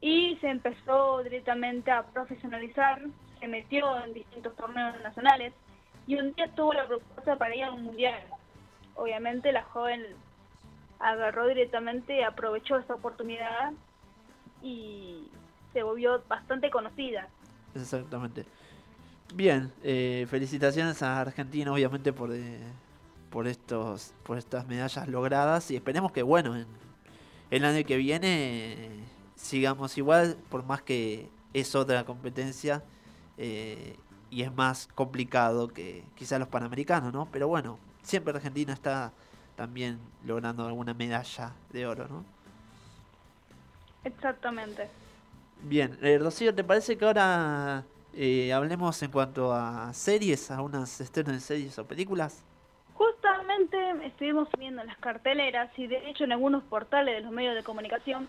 y 0.00 0.36
se 0.40 0.48
empezó 0.48 1.22
directamente 1.22 1.90
a 1.90 2.04
profesionalizar, 2.04 3.02
se 3.38 3.48
metió 3.48 4.02
en 4.02 4.14
distintos 4.14 4.56
torneos 4.56 4.98
nacionales 5.02 5.52
y 6.06 6.16
un 6.16 6.32
día 6.32 6.48
tuvo 6.54 6.72
la 6.72 6.86
propuesta 6.86 7.36
para 7.36 7.54
ir 7.54 7.64
a 7.64 7.72
un 7.72 7.82
mundial. 7.82 8.22
Obviamente 8.94 9.52
la 9.52 9.64
joven 9.64 10.06
agarró 11.00 11.46
directamente, 11.48 12.24
aprovechó 12.24 12.78
esta 12.78 12.94
oportunidad 12.94 13.72
y 14.62 15.28
se 15.74 15.82
volvió 15.82 16.22
bastante 16.28 16.70
conocida. 16.70 17.28
Exactamente. 17.74 18.46
Bien, 19.34 19.72
eh, 19.82 20.26
felicitaciones 20.28 21.02
a 21.02 21.20
Argentina 21.20 21.72
obviamente 21.72 22.12
por 22.12 22.32
eh, 22.32 22.58
por 23.30 23.46
estos 23.46 24.12
por 24.24 24.38
estas 24.38 24.66
medallas 24.66 25.06
logradas 25.08 25.70
y 25.70 25.76
esperemos 25.76 26.10
que 26.10 26.22
bueno 26.22 26.56
en 26.56 26.66
el 27.50 27.64
año 27.64 27.84
que 27.86 27.96
viene 27.96 28.26
eh, 28.26 29.04
sigamos 29.36 29.96
igual 29.98 30.36
por 30.48 30.64
más 30.64 30.82
que 30.82 31.30
es 31.54 31.74
otra 31.74 32.04
competencia 32.04 32.82
eh, 33.38 33.96
y 34.30 34.42
es 34.42 34.54
más 34.54 34.88
complicado 34.94 35.68
que 35.68 36.04
quizás 36.14 36.38
los 36.38 36.48
panamericanos, 36.48 37.12
¿no? 37.12 37.26
Pero 37.32 37.48
bueno, 37.48 37.78
siempre 38.02 38.34
Argentina 38.34 38.72
está 38.72 39.12
también 39.56 39.98
logrando 40.24 40.66
alguna 40.66 40.94
medalla 40.94 41.52
de 41.72 41.86
oro, 41.86 42.06
¿no? 42.08 42.24
Exactamente. 44.04 44.88
Bien, 45.62 45.98
eh, 46.00 46.18
Rocío, 46.18 46.54
¿te 46.54 46.62
parece 46.62 46.96
que 46.96 47.04
ahora 47.04 47.84
eh, 48.14 48.52
hablemos 48.52 49.02
en 49.02 49.10
cuanto 49.10 49.52
a 49.52 49.92
series, 49.92 50.50
a 50.50 50.62
unas 50.62 51.00
estrenos 51.00 51.32
de 51.32 51.40
series 51.40 51.78
o 51.78 51.86
películas? 51.86 52.44
Justamente 52.94 54.06
estuvimos 54.06 54.48
viendo 54.58 54.82
las 54.84 54.96
carteleras 54.98 55.70
y 55.78 55.86
de 55.86 56.10
hecho 56.10 56.24
en 56.24 56.32
algunos 56.32 56.62
portales 56.64 57.16
de 57.16 57.20
los 57.22 57.32
medios 57.32 57.54
de 57.54 57.62
comunicación. 57.62 58.28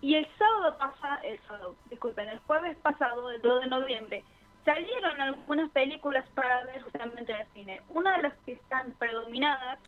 Y 0.00 0.16
el 0.16 0.26
sábado 0.36 0.76
pasado, 0.78 1.22
el 1.22 1.38
sábado, 1.46 1.76
disculpen, 1.88 2.28
el 2.28 2.38
jueves 2.40 2.76
pasado, 2.78 3.30
el 3.30 3.40
2 3.40 3.62
de 3.62 3.66
noviembre, 3.68 4.24
salieron 4.64 5.20
algunas 5.20 5.70
películas 5.70 6.24
para 6.34 6.64
ver 6.64 6.82
justamente 6.82 7.32
en 7.32 7.40
el 7.40 7.46
cine. 7.54 7.80
Una 7.88 8.16
de 8.16 8.22
las 8.24 8.34
que 8.44 8.52
están 8.52 8.92
predominadas 8.98 9.78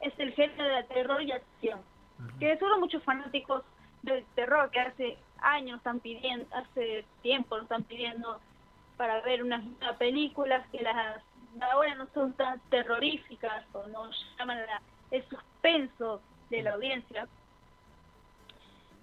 es 0.00 0.12
el 0.18 0.32
género 0.32 0.76
de 0.76 0.84
terror 0.84 1.22
y 1.22 1.32
acción. 1.32 1.80
Que 2.38 2.56
seguro 2.56 2.78
muchos 2.78 3.02
fanáticos 3.02 3.62
del 4.02 4.24
terror 4.34 4.70
que 4.70 4.80
hace 4.80 5.18
años 5.38 5.78
están 5.78 6.00
pidiendo, 6.00 6.46
hace 6.54 7.04
tiempo 7.22 7.56
lo 7.56 7.62
están 7.62 7.82
pidiendo 7.84 8.40
para 8.96 9.20
ver 9.22 9.42
unas 9.42 9.62
nuevas 9.64 9.96
películas 9.96 10.66
que 10.70 10.82
las 10.82 11.22
de 11.54 11.64
ahora 11.64 11.94
no 11.94 12.08
son 12.14 12.32
tan 12.34 12.58
terroríficas 12.70 13.64
o 13.72 13.86
no 13.88 14.10
llaman 14.38 14.58
la- 14.66 14.82
el 15.10 15.24
suspenso 15.28 16.20
de 16.50 16.62
la 16.62 16.72
audiencia. 16.74 17.28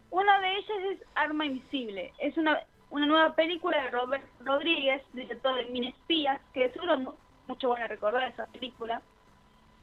Una 0.09 0.39
de 0.41 0.57
ellas 0.57 0.77
es 0.91 0.99
Arma 1.15 1.45
Invisible. 1.45 2.13
Es 2.19 2.35
una, 2.37 2.59
una 2.89 3.05
nueva 3.05 3.33
película 3.35 3.81
de 3.81 3.89
Robert 3.91 4.25
Rodríguez, 4.41 5.01
director 5.13 5.55
de 5.55 5.65
Mini 5.65 5.87
Espías, 5.89 6.41
que 6.53 6.69
seguro 6.71 6.97
mu- 6.99 7.13
muchos 7.47 7.71
van 7.71 7.83
a 7.83 7.87
recordar 7.87 8.23
esa 8.23 8.45
película. 8.47 9.01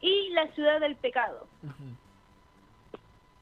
Y 0.02 0.28
La 0.30 0.46
Ciudad 0.52 0.78
del 0.80 0.96
Pecado, 0.96 1.46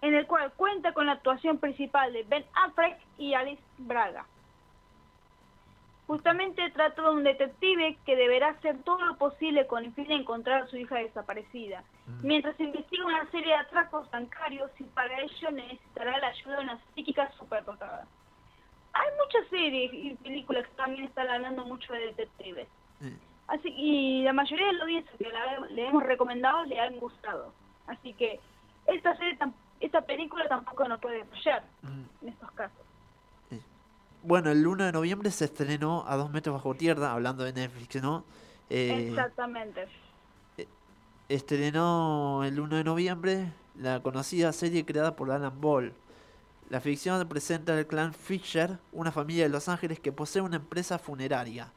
en 0.03 0.15
el 0.15 0.27
cual 0.29 0.53
cuenta 0.53 0.93
con 0.93 1.07
la 1.07 1.13
actuación 1.13 1.59
principal 1.59 2.13
de 2.13 2.23
Ben 2.23 2.45
Affleck 2.55 2.99
y 3.19 3.35
Alice 3.35 3.63
Braga. 3.79 4.25
Justamente 6.07 6.71
trata 6.71 7.03
de 7.03 7.11
un 7.11 7.25
detective 7.25 7.99
que 8.07 8.15
deberá 8.15 8.51
hacer 8.51 8.77
todo 8.85 9.05
lo 9.05 9.17
posible 9.17 9.67
con 9.67 9.85
el 9.85 9.93
fin 9.95 10.07
de 10.07 10.15
encontrar 10.15 10.63
a 10.63 10.67
su 10.69 10.77
hija 10.77 10.97
desaparecida, 10.99 11.83
mientras 12.23 12.59
investiga 12.61 13.05
una 13.07 13.29
serie 13.33 13.49
de 13.49 13.55
atracos 13.59 14.09
bancarios 14.13 14.71
y 14.79 14.85
para 14.85 15.21
ello 15.21 15.51
necesitará 15.51 16.17
la 16.19 16.29
ayuda 16.29 16.57
de 16.59 16.63
una 16.63 16.79
psíquica 16.95 17.31
superdotada. 17.33 18.07
Hay 18.93 19.09
muchas 19.25 19.49
series 19.51 19.93
y 19.93 20.15
películas 20.23 20.67
que 20.69 20.75
también 20.77 21.05
están 21.07 21.29
hablando 21.29 21.65
mucho 21.65 21.93
de 21.93 21.99
detectives. 22.07 22.69
Así 23.49 23.69
y 23.77 24.23
la 24.23 24.33
mayoría 24.33 24.67
de 24.67 24.73
la 24.75 24.83
audiencia 24.85 25.13
que 25.19 25.29
la- 25.29 25.67
le 25.71 25.89
hemos 25.89 26.03
recomendado 26.05 26.65
le 26.67 26.81
han 26.81 26.99
gustado. 26.99 27.53
Así 27.89 28.13
que 28.15 28.39
esta 28.87 29.17
serie, 29.17 29.37
esta 29.81 30.01
película 30.03 30.47
tampoco 30.49 30.87
nos 30.89 31.01
puede 31.01 31.25
fallar 31.25 31.65
en 32.23 32.29
estos 32.29 32.51
casos. 32.53 32.86
Bueno, 34.27 34.51
el 34.51 34.67
1 34.67 34.87
de 34.87 34.91
noviembre 34.91 35.31
se 35.31 35.45
estrenó 35.45 36.05
A 36.09 36.17
dos 36.17 36.33
metros 36.33 36.53
bajo 36.55 36.75
tierra, 36.75 37.13
hablando 37.13 37.45
de 37.45 37.53
Netflix, 37.53 38.03
¿no? 38.03 38.25
Eh, 38.69 39.07
Exactamente. 39.11 39.87
estrenó 41.29 42.43
el 42.43 42.59
1 42.59 42.79
de 42.79 42.83
noviembre 42.83 43.53
la 43.77 44.03
conocida 44.03 44.53
serie 44.53 44.85
creada 44.85 45.15
por 45.15 45.31
Alan 45.31 45.61
Ball. 45.61 45.93
La 46.71 46.81
ficción 46.81 47.29
presenta 47.29 47.79
al 47.79 47.87
clan 47.87 48.13
Fisher, 48.13 48.81
una 48.91 49.13
familia 49.13 49.45
de 49.45 49.49
Los 49.49 49.69
Ángeles 49.69 50.01
que 50.01 50.11
posee 50.11 50.43
una 50.43 50.57
empresa 50.57 50.99
funeraria. 50.99 51.71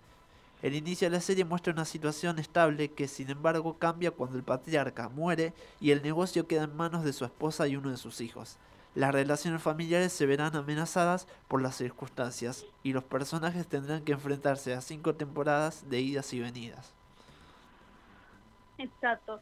El 0.63 0.73
inicio 0.73 1.07
de 1.07 1.17
la 1.17 1.21
serie 1.21 1.45
muestra 1.45 1.71
una 1.71 1.85
situación 1.85 2.39
estable 2.39 2.89
que 2.93 3.07
sin 3.07 3.29
embargo 3.29 3.77
cambia 3.77 4.09
cuando 4.09 4.37
el 4.37 4.43
patriarca 4.43 5.07
muere 5.07 5.53
y 5.79 5.91
el 5.91 6.01
negocio 6.01 6.47
queda 6.47 6.63
en 6.63 6.75
manos 6.75 7.03
de 7.03 7.13
su 7.13 7.25
esposa 7.25 7.67
y 7.67 7.75
uno 7.75 7.91
de 7.91 7.97
sus 7.97 8.21
hijos. 8.21 8.57
Las 8.95 9.13
relaciones 9.13 9.61
familiares 9.61 10.11
se 10.11 10.25
verán 10.25 10.55
amenazadas 10.55 11.27
por 11.47 11.61
las 11.61 11.75
circunstancias 11.75 12.65
y 12.83 12.93
los 12.93 13.03
personajes 13.03 13.67
tendrán 13.67 14.03
que 14.03 14.13
enfrentarse 14.13 14.73
a 14.73 14.81
cinco 14.81 15.15
temporadas 15.15 15.89
de 15.89 16.01
idas 16.01 16.33
y 16.33 16.39
venidas. 16.39 16.93
Exacto. 18.77 19.39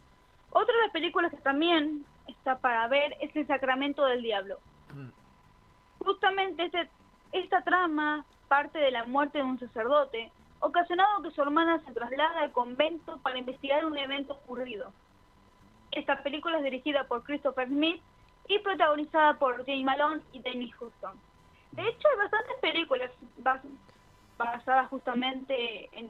Otra 0.51 0.75
de 0.75 0.81
las 0.81 0.91
películas 0.91 1.31
que 1.31 1.37
también 1.37 2.05
está 2.27 2.57
para 2.59 2.87
ver 2.87 3.15
es 3.21 3.35
El 3.35 3.47
Sacramento 3.47 4.05
del 4.05 4.21
Diablo. 4.21 4.59
Justamente 5.99 6.65
este, 6.65 6.89
esta 7.31 7.61
trama 7.63 8.25
parte 8.47 8.79
de 8.79 8.91
la 8.91 9.05
muerte 9.05 9.39
de 9.39 9.43
un 9.43 9.59
sacerdote, 9.59 10.31
ocasionado 10.59 11.21
que 11.21 11.31
su 11.31 11.41
hermana 11.41 11.81
se 11.85 11.91
traslada 11.91 12.41
al 12.41 12.51
convento 12.51 13.19
para 13.21 13.37
investigar 13.37 13.85
un 13.85 13.97
evento 13.97 14.33
ocurrido. 14.33 14.91
Esta 15.91 16.23
película 16.23 16.57
es 16.57 16.63
dirigida 16.63 17.05
por 17.05 17.23
Christopher 17.23 17.67
Smith 17.67 18.01
y 18.47 18.59
protagonizada 18.59 19.33
por 19.37 19.65
Jane 19.65 19.83
Malone 19.83 20.21
y 20.33 20.39
Dennis 20.39 20.73
Houston. 20.75 21.13
De 21.71 21.87
hecho, 21.87 22.07
hay 22.09 22.17
bastantes 22.17 22.55
películas 22.61 23.11
bas- 23.43 23.61
basadas 24.37 24.87
justamente 24.89 25.89
en 25.91 26.09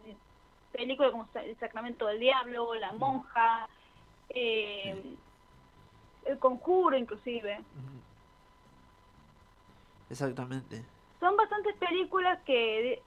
películas 0.72 1.12
como 1.12 1.28
El 1.36 1.58
Sacramento 1.58 2.06
del 2.08 2.20
Diablo, 2.20 2.74
La 2.76 2.92
Monja, 2.94 3.68
eh, 4.30 5.02
El 6.26 6.38
Conjuro 6.40 6.96
inclusive. 6.98 7.60
Exactamente. 10.10 10.84
Son 11.20 11.36
bastantes 11.36 11.76
películas 11.78 12.40
que 12.46 13.02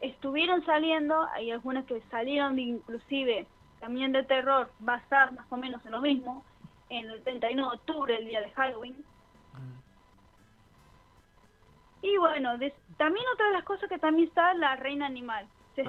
estuvieron 0.00 0.64
saliendo, 0.64 1.22
hay 1.32 1.50
algunas 1.50 1.84
que 1.84 2.00
salieron 2.10 2.58
inclusive 2.58 3.46
también 3.80 4.12
de 4.12 4.24
terror, 4.24 4.70
basadas 4.80 5.32
más 5.32 5.46
o 5.50 5.56
menos 5.56 5.84
en 5.84 5.92
lo 5.92 6.00
mismo, 6.00 6.44
en 6.90 7.10
el 7.10 7.22
31 7.22 7.70
de 7.70 7.76
octubre, 7.76 8.16
el 8.16 8.26
día 8.26 8.40
de 8.40 8.50
Halloween. 8.52 9.04
Y 12.02 12.16
bueno, 12.18 12.50
también 12.96 13.26
otra 13.34 13.46
de 13.48 13.52
las 13.54 13.64
cosas 13.64 13.88
que 13.88 13.98
también 13.98 14.28
está 14.28 14.54
La 14.54 14.76
Reina 14.76 15.06
Animal. 15.06 15.46
Se-. 15.74 15.82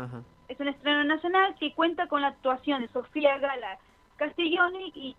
Es 0.47 0.59
un 0.59 0.67
estreno 0.67 1.03
nacional 1.03 1.55
que 1.59 1.73
cuenta 1.75 2.07
con 2.07 2.21
la 2.21 2.29
actuación 2.29 2.81
de 2.81 2.87
Sofía 2.87 3.37
Gala 3.37 3.77
Castiglioni 4.17 4.91
y 4.95 5.15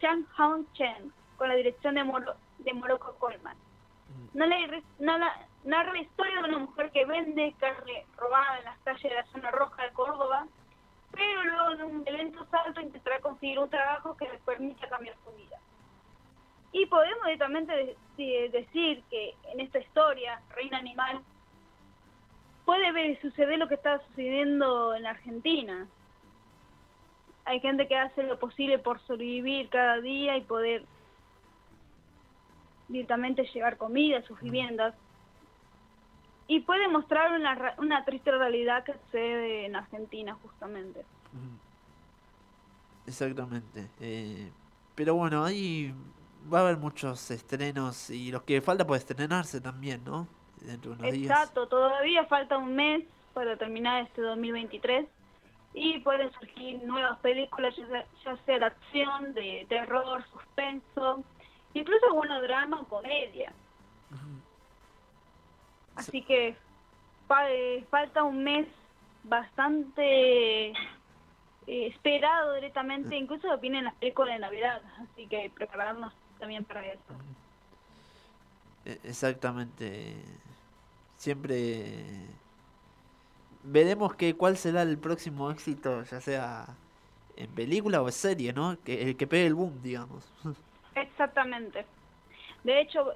Chang 0.00 0.24
Hong 0.36 0.64
Chen, 0.72 1.12
con 1.36 1.48
la 1.48 1.54
dirección 1.54 1.94
de, 1.94 2.02
Moro, 2.04 2.34
de 2.58 2.72
Morocco 2.74 3.14
Coleman. 3.20 3.56
Narra, 4.34 4.80
narra- 4.98 5.46
narra 5.64 5.92
la 5.92 6.00
historia 6.00 6.42
de 6.42 6.48
una 6.48 6.58
mujer 6.58 6.90
que 6.90 7.04
vende 7.06 7.54
carne 7.58 8.04
robada 8.16 8.58
en 8.58 8.64
las 8.64 8.78
calles 8.80 9.02
de 9.04 9.14
la 9.14 9.24
zona 9.26 9.50
roja 9.52 9.84
de 9.84 9.90
Córdoba, 9.92 10.46
pero 11.16 11.44
luego 11.44 11.76
de 11.76 11.84
un 11.84 12.04
violento 12.04 12.46
salto 12.50 12.80
intentará 12.80 13.18
conseguir 13.20 13.58
un 13.58 13.70
trabajo 13.70 14.16
que 14.16 14.28
le 14.28 14.38
permita 14.38 14.88
cambiar 14.88 15.16
su 15.24 15.32
vida. 15.32 15.56
Y 16.72 16.84
podemos 16.86 17.24
directamente 17.24 17.72
de- 17.74 17.96
de- 18.18 18.48
decir 18.50 19.02
que 19.10 19.34
en 19.52 19.60
esta 19.60 19.78
historia, 19.78 20.40
Reina 20.54 20.78
Animal, 20.78 21.20
puede 22.66 22.92
ver 22.92 23.20
suceder 23.22 23.58
lo 23.58 23.66
que 23.68 23.76
está 23.76 23.98
sucediendo 24.08 24.94
en 24.94 25.04
la 25.04 25.10
Argentina. 25.10 25.86
Hay 27.46 27.60
gente 27.60 27.86
que 27.88 27.96
hace 27.96 28.22
lo 28.24 28.38
posible 28.38 28.78
por 28.78 29.00
sobrevivir 29.06 29.68
cada 29.70 30.00
día 30.00 30.36
y 30.36 30.42
poder 30.42 30.84
directamente 32.88 33.44
llevar 33.54 33.76
comida 33.76 34.18
a 34.18 34.22
sus 34.22 34.40
viviendas. 34.40 34.94
Y 36.48 36.60
puede 36.60 36.88
mostrar 36.88 37.32
una, 37.32 37.74
una 37.78 38.04
triste 38.04 38.30
realidad 38.30 38.84
que 38.84 38.92
sucede 38.92 39.66
en 39.66 39.76
Argentina 39.76 40.36
justamente. 40.42 41.04
Exactamente. 43.06 43.88
Eh, 44.00 44.50
pero 44.94 45.14
bueno, 45.14 45.44
ahí 45.44 45.94
va 46.52 46.60
a 46.60 46.62
haber 46.62 46.76
muchos 46.76 47.30
estrenos 47.30 48.10
y 48.10 48.30
los 48.30 48.42
que 48.42 48.60
falta 48.60 48.86
puede 48.86 49.00
estrenarse 49.00 49.60
también, 49.60 50.04
¿no? 50.04 50.28
Dentro 50.60 50.92
de 50.92 50.98
unos 50.98 51.12
días. 51.12 51.30
Exacto, 51.30 51.66
todavía 51.68 52.24
falta 52.26 52.56
un 52.58 52.74
mes 52.74 53.04
para 53.34 53.56
terminar 53.56 54.02
este 54.02 54.22
2023 54.22 55.06
y 55.74 55.98
pueden 56.00 56.32
surgir 56.32 56.82
nuevas 56.84 57.18
películas, 57.18 57.76
ya 57.76 57.86
sea, 57.86 58.06
ya 58.24 58.36
sea 58.44 58.58
de 58.58 58.64
acción, 58.64 59.34
de 59.34 59.66
terror, 59.68 60.24
suspenso, 60.32 61.22
incluso 61.74 62.14
bueno, 62.14 62.40
drama 62.40 62.80
o 62.80 62.84
comedia. 62.86 63.52
Así 65.96 66.22
que 66.22 66.56
eh, 67.48 67.84
falta 67.90 68.22
un 68.22 68.44
mes 68.44 68.66
bastante 69.24 70.68
eh, 70.70 70.74
esperado 71.66 72.54
directamente, 72.54 73.16
incluso 73.16 73.58
vienen 73.58 73.84
las 73.84 73.94
películas 73.94 74.34
de 74.34 74.40
Navidad, 74.40 74.82
así 75.02 75.26
que 75.26 75.50
prepararnos 75.54 76.12
también 76.38 76.64
para 76.64 76.86
eso. 76.86 77.02
E- 78.84 79.00
Exactamente. 79.04 80.16
Siempre 81.16 82.04
veremos 83.64 84.14
que 84.14 84.34
cuál 84.34 84.56
será 84.56 84.82
el 84.82 84.98
próximo 84.98 85.50
éxito, 85.50 86.02
ya 86.04 86.20
sea 86.20 86.66
en 87.36 87.50
película 87.50 88.00
o 88.00 88.06
en 88.06 88.12
serie, 88.12 88.52
¿no? 88.52 88.78
Que 88.84 89.02
el 89.02 89.16
que 89.16 89.26
pegue 89.26 89.46
el 89.46 89.54
boom, 89.54 89.82
digamos. 89.82 90.30
Exactamente. 90.94 91.84
De 92.64 92.80
hecho, 92.80 93.12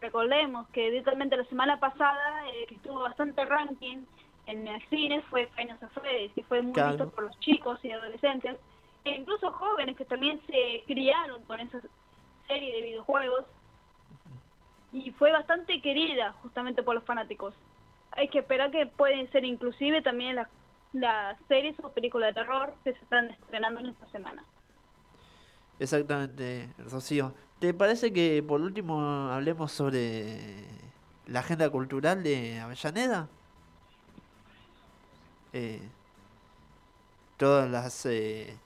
recordemos 0.00 0.68
que 0.68 0.90
directamente 0.90 1.36
la 1.36 1.44
semana 1.44 1.78
pasada, 1.80 2.48
eh, 2.50 2.66
que 2.68 2.74
estuvo 2.76 3.00
bastante 3.00 3.44
ranking 3.44 4.04
en 4.46 4.68
el 4.68 4.80
cine, 4.88 5.22
fue 5.22 5.46
Final 5.56 5.78
Freddy's, 5.94 6.32
que 6.32 6.44
fue 6.44 6.62
muy 6.62 6.72
Claro. 6.72 6.90
visto 6.90 7.10
por 7.10 7.24
los 7.24 7.38
chicos 7.40 7.84
y 7.84 7.90
adolescentes, 7.90 8.56
e 9.04 9.10
incluso 9.10 9.50
jóvenes 9.52 9.96
que 9.96 10.04
también 10.04 10.40
se 10.46 10.82
criaron 10.86 11.42
con 11.44 11.60
esa 11.60 11.80
serie 12.46 12.74
de 12.76 12.82
videojuegos, 12.82 13.44
y 14.92 15.10
fue 15.12 15.32
bastante 15.32 15.80
querida 15.82 16.32
justamente 16.42 16.82
por 16.82 16.94
los 16.94 17.04
fanáticos. 17.04 17.54
Hay 18.12 18.28
que 18.28 18.38
esperar 18.38 18.70
que 18.70 18.86
pueden 18.86 19.30
ser 19.32 19.44
inclusive 19.44 20.00
también 20.00 20.36
las, 20.36 20.48
las 20.92 21.38
series 21.48 21.76
o 21.82 21.90
películas 21.90 22.34
de 22.34 22.40
terror 22.40 22.72
que 22.84 22.92
se 22.94 23.02
están 23.02 23.30
estrenando 23.30 23.80
en 23.80 23.86
esta 23.86 24.06
semana. 24.10 24.44
Exactamente, 25.78 26.70
Rocío. 26.78 27.34
¿Te 27.60 27.72
parece 27.74 28.12
que 28.12 28.42
por 28.46 28.60
último 28.60 29.00
hablemos 29.30 29.72
sobre 29.72 30.64
la 31.26 31.40
agenda 31.40 31.70
cultural 31.70 32.22
de 32.22 32.60
Avellaneda? 32.60 33.28
Eh, 35.52 35.80
todas 37.36 37.70
las 37.70 38.06
eh, 38.06 38.56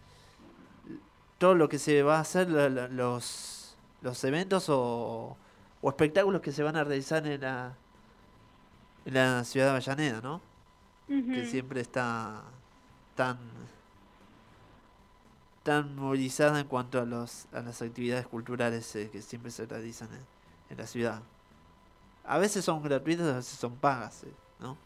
todo 1.38 1.54
lo 1.54 1.68
que 1.68 1.78
se 1.78 2.02
va 2.02 2.18
a 2.18 2.20
hacer 2.20 2.48
los 2.50 3.76
los 4.02 4.24
eventos 4.24 4.68
o, 4.68 5.36
o 5.82 5.88
espectáculos 5.88 6.40
que 6.40 6.52
se 6.52 6.62
van 6.62 6.76
a 6.76 6.84
realizar 6.84 7.26
en 7.26 7.40
la 7.40 7.74
en 9.04 9.14
la 9.14 9.44
ciudad 9.44 9.66
de 9.66 9.70
Avellaneda, 9.72 10.20
¿no? 10.20 10.40
Que 11.32 11.44
siempre 11.46 11.80
está 11.80 12.42
tan 13.16 13.38
tan 15.62 15.96
movilizada 15.96 16.60
en 16.60 16.66
cuanto 16.66 17.00
a 17.00 17.04
los 17.04 17.46
a 17.52 17.60
las 17.60 17.82
actividades 17.82 18.26
culturales 18.26 18.94
eh, 18.96 19.10
que 19.10 19.22
siempre 19.22 19.50
se 19.50 19.66
realizan 19.66 20.08
en, 20.70 20.78
la 20.78 20.86
ciudad. 20.86 21.22
A 22.24 22.38
veces 22.38 22.64
son 22.64 22.82
gratuitas, 22.82 23.26
a 23.26 23.36
veces 23.36 23.58
son 23.58 23.76
pagas, 23.76 24.24
eh, 24.24 24.32
¿no? 24.60 24.76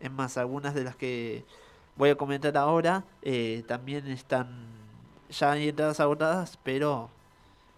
Es 0.00 0.10
más, 0.10 0.36
algunas 0.36 0.74
de 0.74 0.84
las 0.84 0.96
que 0.96 1.44
voy 1.96 2.10
a 2.10 2.16
comentar 2.16 2.56
ahora 2.56 3.04
eh, 3.22 3.64
también 3.66 4.06
están 4.08 4.66
ya 5.30 5.52
hay 5.52 5.68
entradas 5.70 5.98
agotadas, 6.00 6.58
pero 6.62 7.10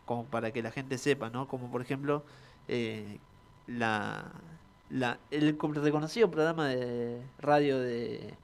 como 0.06 0.24
para 0.26 0.52
que 0.52 0.62
la 0.62 0.70
gente 0.70 0.98
sepa, 0.98 1.30
¿no? 1.30 1.48
Como 1.48 1.70
por 1.70 1.82
ejemplo 1.82 2.24
la, 3.66 4.24
la 4.90 5.18
el 5.30 5.56
co- 5.56 5.72
reconocido 5.72 6.30
programa 6.30 6.68
de 6.68 7.22
radio 7.38 7.78
de 7.78 8.34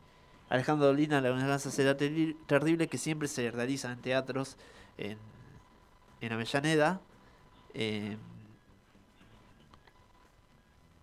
Alejandro 0.55 0.87
Dolina, 0.87 1.21
La 1.21 1.31
venganza 1.31 1.71
será 1.71 1.97
terri- 1.97 2.37
terrible, 2.47 2.87
que 2.89 2.97
siempre 2.97 3.27
se 3.27 3.51
realiza 3.51 3.91
en 3.91 4.01
teatros 4.01 4.57
en, 4.99 5.19
en 6.21 6.33
Avellaneda. 6.33 7.01
Eh, 7.75 8.17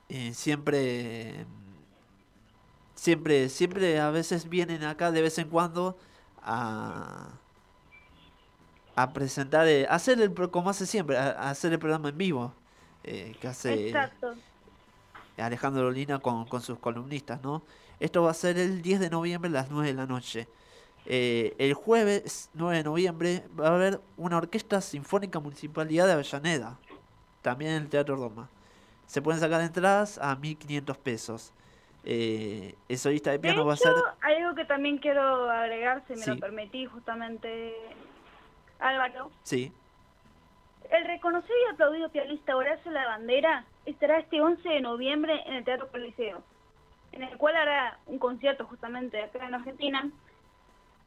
eh, 0.08 0.34
siempre, 0.34 1.46
siempre, 2.96 3.50
siempre 3.50 4.00
a 4.00 4.10
veces 4.10 4.48
vienen 4.48 4.84
acá 4.84 5.12
de 5.12 5.22
vez 5.22 5.38
en 5.38 5.50
cuando 5.50 5.98
a, 6.42 7.28
a 8.96 9.12
presentar, 9.12 9.68
eh, 9.68 9.86
a 9.90 9.96
hacer 9.96 10.22
el, 10.22 10.34
como 10.50 10.70
hace 10.70 10.86
siempre, 10.86 11.18
a, 11.18 11.32
a 11.32 11.50
hacer 11.50 11.74
el 11.74 11.80
programa 11.80 12.08
en 12.08 12.18
vivo 12.18 12.54
eh, 13.04 13.36
que 13.42 13.48
hace 13.50 13.88
Exacto. 13.90 14.36
Alejandro 15.38 15.84
Dolina 15.84 16.20
con, 16.20 16.46
con 16.46 16.62
sus 16.62 16.80
columnistas, 16.80 17.42
¿no? 17.42 17.64
Esto 18.02 18.24
va 18.24 18.32
a 18.32 18.34
ser 18.34 18.58
el 18.58 18.82
10 18.82 19.00
de 19.00 19.10
noviembre 19.10 19.50
a 19.50 19.54
las 19.54 19.70
9 19.72 19.88
de 19.88 19.94
la 19.94 20.06
noche. 20.08 20.48
Eh, 21.06 21.54
el 21.58 21.74
jueves 21.74 22.50
9 22.54 22.78
de 22.78 22.84
noviembre 22.84 23.44
va 23.60 23.68
a 23.70 23.76
haber 23.76 24.00
una 24.18 24.38
orquesta 24.38 24.82
sinfónica 24.82 25.40
municipalidad 25.40 26.08
de 26.08 26.14
Avellaneda, 26.14 26.78
también 27.42 27.72
en 27.72 27.84
el 27.84 27.90
Teatro 27.90 28.16
Roma. 28.16 28.50
Se 29.06 29.22
pueden 29.22 29.40
sacar 29.40 29.62
entradas 29.62 30.18
a 30.20 30.36
1500 30.36 30.98
pesos. 30.98 31.54
Eh, 32.04 32.74
el 32.90 32.98
solista 32.98 33.30
de 33.30 33.38
De 33.38 33.42
piano 33.42 33.66
va 33.66 33.74
a 33.74 33.78
ser. 33.78 33.94
algo 34.22 34.56
que 34.56 34.66
también 34.66 34.98
quiero 34.98 35.50
agregar, 35.50 36.04
si 36.08 36.14
me 36.14 36.22
Sí. 36.24 36.30
lo 36.32 36.38
permití, 36.38 36.86
justamente, 36.88 37.76
Álvaro. 38.80 39.30
Sí, 39.44 39.72
El 40.90 41.06
reconocido 41.06 41.54
y 41.70 41.74
aplaudido 41.74 42.10
pianista 42.10 42.56
Horacio 42.58 42.92
La 42.92 43.06
Bandera 43.06 43.64
estará 43.86 44.20
este 44.20 44.42
11 44.42 44.68
de 44.68 44.82
noviembre 44.82 45.42
en 45.46 45.54
el 45.54 45.64
Teatro 45.64 45.88
Coliseo, 45.90 46.44
en 47.12 47.24
el 47.24 47.38
cual 47.38 47.56
hará 47.56 48.00
un 48.06 48.20
concierto 48.20 48.66
justamente 48.66 49.22
acá 49.22 49.46
en 49.46 49.56
Argentina. 49.56 50.10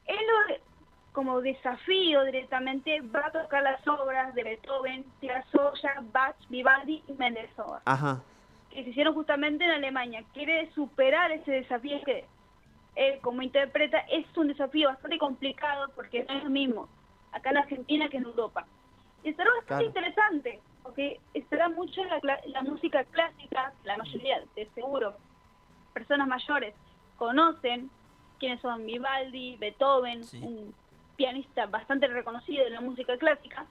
Él 0.07 0.19
lo- 0.49 0.57
como 1.13 1.41
desafío 1.41 2.25
directamente 2.25 3.01
va 3.03 3.27
a 3.27 3.31
tocar 3.33 3.63
las 3.63 3.87
obras 3.87 4.35
de 4.35 4.43
Beethoven, 4.43 5.05
Piazzolla, 5.21 5.95
Bach, 6.13 6.37
Vivaldi 6.49 7.05
y 7.07 7.13
Mendelssohn 7.13 7.79
ajá, 7.85 8.21
que 8.71 8.83
se 8.83 8.91
hicieron 8.91 9.15
justamente 9.15 9.65
en 9.65 9.71
Alemania. 9.71 10.25
Quiere 10.33 10.71
superar 10.73 11.31
ese 11.31 11.53
desafío 11.53 12.03
que 12.05 12.27
él 12.97 13.21
como 13.21 13.43
interpreta 13.43 13.99
es 14.11 14.27
un 14.37 14.49
desafío 14.49 14.89
bastante 14.89 15.19
complicado 15.19 15.91
porque 15.95 16.25
no 16.25 16.35
es 16.37 16.45
lo 16.45 16.51
mismo 16.51 16.89
acá 17.33 17.51
en 17.51 17.59
Argentina 17.59 18.09
que 18.09 18.17
en 18.17 18.25
Europa. 18.25 18.67
Y 19.23 19.33
será 19.35 19.51
bastante 19.59 19.67
Claro. 19.69 19.87
interesante 19.87 20.61
porque 20.83 21.21
estará 21.33 21.69
mucho 21.69 22.03
la, 22.23 22.41
la 22.47 22.63
música 22.63 23.05
clásica, 23.05 23.73
la 23.85 23.97
mayoría 23.97 24.43
de 24.57 24.69
seguro, 24.75 25.17
personas 25.95 26.29
mayores 26.29 26.75
conocen 27.17 27.89
quiénes 28.39 28.61
son 28.61 28.85
Vivaldi, 28.85 29.57
Beethoven, 29.57 30.23
un 30.43 30.75
pianista 31.17 31.67
bastante 31.67 32.09
reconocido 32.09 32.65
de 32.65 32.71
la 32.71 32.81
música 32.83 33.17
clásica, 33.17 33.65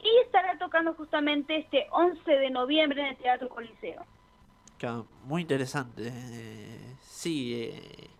y 0.00 0.18
estará 0.24 0.56
tocando 0.58 0.94
justamente 0.94 1.56
este 1.56 1.86
11 1.90 2.30
de 2.30 2.50
noviembre 2.50 3.02
en 3.02 3.08
el 3.08 3.16
Teatro 3.16 3.48
Coliseo. 3.48 4.04
Muy 5.24 5.42
interesante. 5.42 6.12
Sí, 7.00 7.54
eh, 7.54 8.10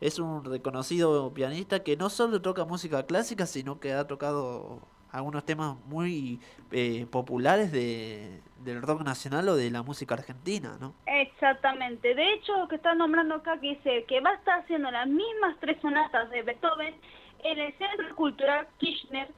es 0.00 0.18
un 0.18 0.44
reconocido 0.44 1.32
pianista 1.32 1.82
que 1.82 1.96
no 1.96 2.10
solo 2.10 2.42
toca 2.42 2.66
música 2.66 3.06
clásica, 3.06 3.46
sino 3.46 3.80
que 3.80 3.94
ha 3.94 4.06
tocado 4.06 4.80
algunos 5.14 5.44
temas 5.44 5.76
muy 5.86 6.40
eh, 6.72 7.06
populares 7.10 7.70
de, 7.70 8.40
del 8.64 8.82
rock 8.82 9.02
nacional 9.02 9.48
o 9.48 9.54
de 9.56 9.70
la 9.70 9.82
música 9.82 10.14
argentina, 10.14 10.76
¿no? 10.80 10.92
Exactamente. 11.06 12.14
De 12.16 12.32
hecho, 12.32 12.56
lo 12.58 12.66
que 12.66 12.74
está 12.74 12.94
nombrando 12.94 13.36
acá 13.36 13.60
que 13.60 13.70
dice 13.76 14.04
que 14.08 14.20
va 14.20 14.30
a 14.30 14.34
estar 14.34 14.58
haciendo 14.58 14.90
las 14.90 15.06
mismas 15.06 15.56
tres 15.60 15.80
sonatas 15.80 16.28
de 16.30 16.42
Beethoven 16.42 16.94
en 17.44 17.58
el 17.58 17.72
Centro 17.78 18.16
Cultural 18.16 18.66
Kirchner, 18.78 19.28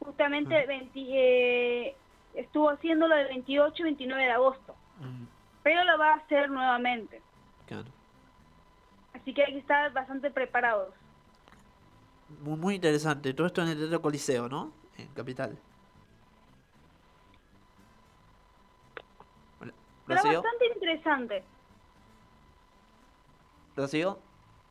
justamente 0.00 0.66
mm. 0.66 0.90
eh, 0.94 1.96
estuvo 2.34 2.68
haciéndolo 2.68 3.14
el 3.14 3.28
28 3.28 3.76
y 3.78 3.82
29 3.84 4.22
de 4.22 4.30
agosto, 4.30 4.74
mm. 5.00 5.24
pero 5.62 5.84
lo 5.84 5.98
va 5.98 6.12
a 6.12 6.16
hacer 6.16 6.50
nuevamente. 6.50 7.22
Claro. 7.66 7.88
Así 9.14 9.32
que 9.32 9.42
hay 9.42 9.52
que 9.52 9.60
estar 9.60 9.90
bastante 9.94 10.30
preparados. 10.30 10.92
Muy, 12.40 12.56
muy 12.56 12.74
interesante. 12.76 13.32
Todo 13.34 13.46
esto 13.46 13.62
en 13.62 13.68
el 13.68 13.78
Teatro 13.78 14.02
Coliseo, 14.02 14.48
¿no? 14.48 14.72
En 14.96 15.08
Capital. 15.08 15.58
Pero 20.06 20.22
bastante 20.22 20.66
interesante. 20.74 21.44
¿Rocío? 23.76 24.18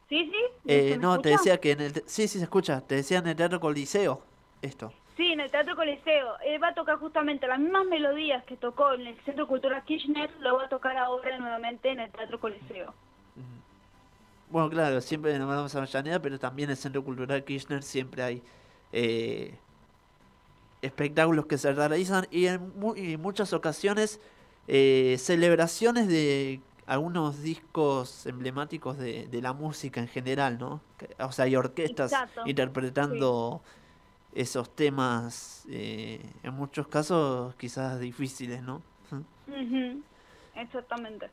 Sí, 0.10 0.32
sí. 0.32 0.44
Eh, 0.66 0.98
no, 1.00 1.20
te 1.20 1.30
decía 1.30 1.60
que 1.60 1.72
en 1.72 1.82
el... 1.82 1.94
Sí, 2.06 2.28
sí, 2.28 2.40
se 2.40 2.44
escucha. 2.44 2.82
Te 2.82 2.96
decía 2.96 3.20
en 3.20 3.28
el 3.28 3.36
Teatro 3.36 3.60
Coliseo 3.60 4.22
esto. 4.62 4.92
Sí, 5.16 5.34
en 5.34 5.40
el 5.40 5.52
Teatro 5.52 5.76
Coliseo. 5.76 6.40
Él 6.46 6.62
va 6.62 6.70
a 6.70 6.74
tocar 6.74 6.98
justamente 6.98 7.48
las 7.48 7.60
mismas 7.60 7.86
melodías 7.86 8.44
que 8.46 8.58
tocó 8.58 8.94
en 8.94 9.08
el 9.08 9.20
Centro 9.26 9.48
Cultural 9.48 9.84
Kirchner, 9.84 10.32
lo 10.40 10.58
va 10.58 10.66
a 10.66 10.70
tocar 10.70 10.98
ahora 10.98 11.38
nuevamente 11.38 11.90
en 11.90 12.00
el 12.00 12.12
Teatro 12.12 12.40
Coliseo. 12.40 12.94
Bueno, 14.50 14.70
claro, 14.70 15.02
siempre 15.02 15.38
nombramos 15.38 15.76
a 15.76 15.80
Avellaneda, 15.80 16.22
pero 16.22 16.40
también 16.40 16.70
en 16.70 16.72
el 16.72 16.78
Centro 16.78 17.04
Cultural 17.04 17.44
Kirchner 17.44 17.84
siempre 17.84 18.24
hay 18.24 18.42
eh, 18.94 19.56
espectáculos 20.82 21.46
que 21.48 21.58
se 21.58 21.74
realizan 21.74 22.28
y 22.32 22.46
en, 22.48 22.72
muchas 23.20 23.52
ocasiones 23.52 24.22
eh, 24.68 25.18
celebraciones 25.20 26.08
de 26.08 26.62
algunos 26.86 27.42
discos 27.42 28.26
emblemáticos 28.26 28.98
de, 28.98 29.28
la 29.42 29.52
música 29.52 30.00
en 30.00 30.08
general, 30.08 30.58
¿no? 30.58 30.82
O 31.20 31.32
sea, 31.34 31.46
hay 31.46 31.56
orquestas 31.58 32.14
interpretando 32.46 33.62
esos 34.34 34.74
temas, 34.74 35.66
eh, 35.70 36.22
en 36.44 36.54
muchos 36.54 36.88
casos 36.88 37.54
quizás 37.56 38.00
difíciles, 38.00 38.62
¿no? 38.64 38.82
Exactamente. 40.56 41.30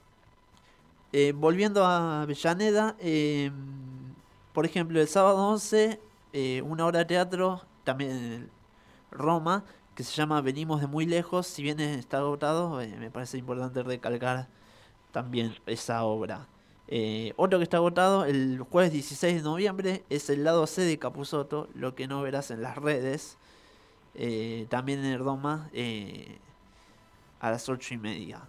Eh, 1.17 1.33
volviendo 1.33 1.85
a 1.87 2.23
Avellaneda, 2.23 2.97
eh, 2.99 3.53
por 4.53 4.67
ejemplo, 4.67 5.01
el 5.01 5.07
sábado 5.07 5.47
11, 5.47 6.01
eh, 6.33 6.61
una 6.63 6.85
hora 6.87 6.99
de 6.99 7.05
teatro, 7.05 7.63
también 7.85 8.11
en 8.11 8.51
Roma, 9.13 9.65
que 9.95 10.03
se 10.03 10.13
llama 10.13 10.41
Venimos 10.41 10.81
de 10.81 10.89
muy 10.89 11.07
lejos, 11.07 11.47
si 11.47 11.63
bien 11.63 11.79
está 11.79 12.19
agotado, 12.19 12.81
me 12.99 13.13
parece 13.13 13.39
importante 13.39 13.85
recalcar 13.85 14.49
también 15.13 15.55
esa 15.67 16.03
obra. 16.03 16.49
otro 17.37 17.59
que 17.61 17.63
está 17.63 17.77
agotado 17.77 18.25
el 18.25 18.59
jueves 18.69 18.91
16 18.91 19.37
de 19.37 19.43
noviembre 19.43 20.05
es 20.11 20.29
el 20.31 20.43
lado 20.43 20.67
C 20.67 20.83
de 20.83 20.99
Capusoto, 20.99 21.69
lo 21.75 21.95
que 21.95 22.09
no 22.09 22.23
verás 22.23 22.51
en 22.51 22.61
las 22.61 22.77
redes. 22.77 23.39
también 24.69 25.05
en 25.05 25.19
Roma 25.21 25.71
a 27.41 27.51
las 27.51 27.69
ocho 27.69 27.95
y 27.95 27.99
media 27.99 28.49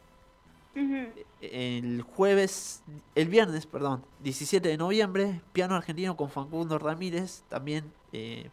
el 1.42 2.02
jueves, 2.02 2.84
el 3.16 3.30
viernes, 3.30 3.66
perdón, 3.66 4.04
17 4.24 4.68
de 4.68 4.78
noviembre, 4.78 5.42
piano 5.54 5.76
argentino 5.76 6.18
con 6.18 6.30
Facundo 6.30 6.78
Ramírez, 6.78 7.44
también 7.50 7.92
eh, 8.14 8.50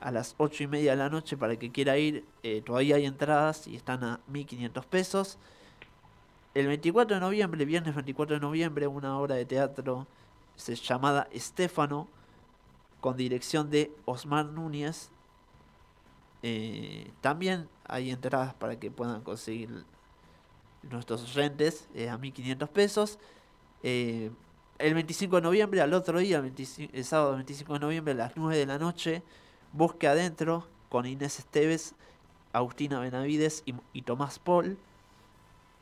a 0.00 0.10
las 0.10 0.34
8 0.38 0.64
y 0.64 0.66
media 0.66 0.92
de 0.92 0.96
la 0.96 1.08
noche 1.08 1.36
para 1.36 1.52
el 1.52 1.58
que 1.58 1.70
quiera 1.70 1.98
ir, 1.98 2.24
eh, 2.42 2.62
todavía 2.62 2.96
hay 2.96 3.06
entradas 3.06 3.66
y 3.66 3.76
están 3.76 4.02
a 4.02 4.20
1500 4.28 4.86
pesos. 4.86 5.38
El 6.54 6.66
24 6.66 7.14
de 7.14 7.20
noviembre, 7.20 7.64
viernes 7.64 7.94
24 7.94 8.36
de 8.36 8.40
noviembre, 8.40 8.86
una 8.86 9.18
obra 9.18 9.36
de 9.36 9.44
teatro 9.44 10.06
se 10.56 10.74
llamada 10.74 11.28
Estefano, 11.30 12.08
con 13.00 13.16
dirección 13.16 13.70
de 13.70 13.92
Osmar 14.04 14.46
Núñez. 14.46 15.10
Eh, 16.42 17.10
también 17.20 17.68
hay 17.84 18.10
entradas 18.10 18.54
para 18.54 18.78
que 18.78 18.90
puedan 18.90 19.22
conseguir 19.22 19.84
nuestros 20.82 21.22
oyentes 21.24 21.88
eh, 21.94 22.08
a 22.08 22.18
1500 22.18 22.68
pesos. 22.68 23.18
Eh, 23.82 24.30
el 24.78 24.94
25 24.94 25.36
de 25.36 25.42
noviembre, 25.42 25.80
al 25.80 25.92
otro 25.92 26.18
día, 26.18 26.38
el, 26.38 27.04
sábado 27.04 27.34
25 27.34 27.74
de 27.74 27.80
noviembre, 27.80 28.12
a 28.14 28.16
las 28.16 28.36
9 28.36 28.56
de 28.56 28.66
la 28.66 28.78
noche, 28.78 29.22
Bosque 29.72 30.08
Adentro 30.08 30.66
con 30.88 31.06
Inés 31.06 31.38
Esteves, 31.38 31.94
Agustina 32.52 32.98
Benavides 32.98 33.62
y, 33.92 34.02
Tomás 34.02 34.38
Paul, 34.38 34.78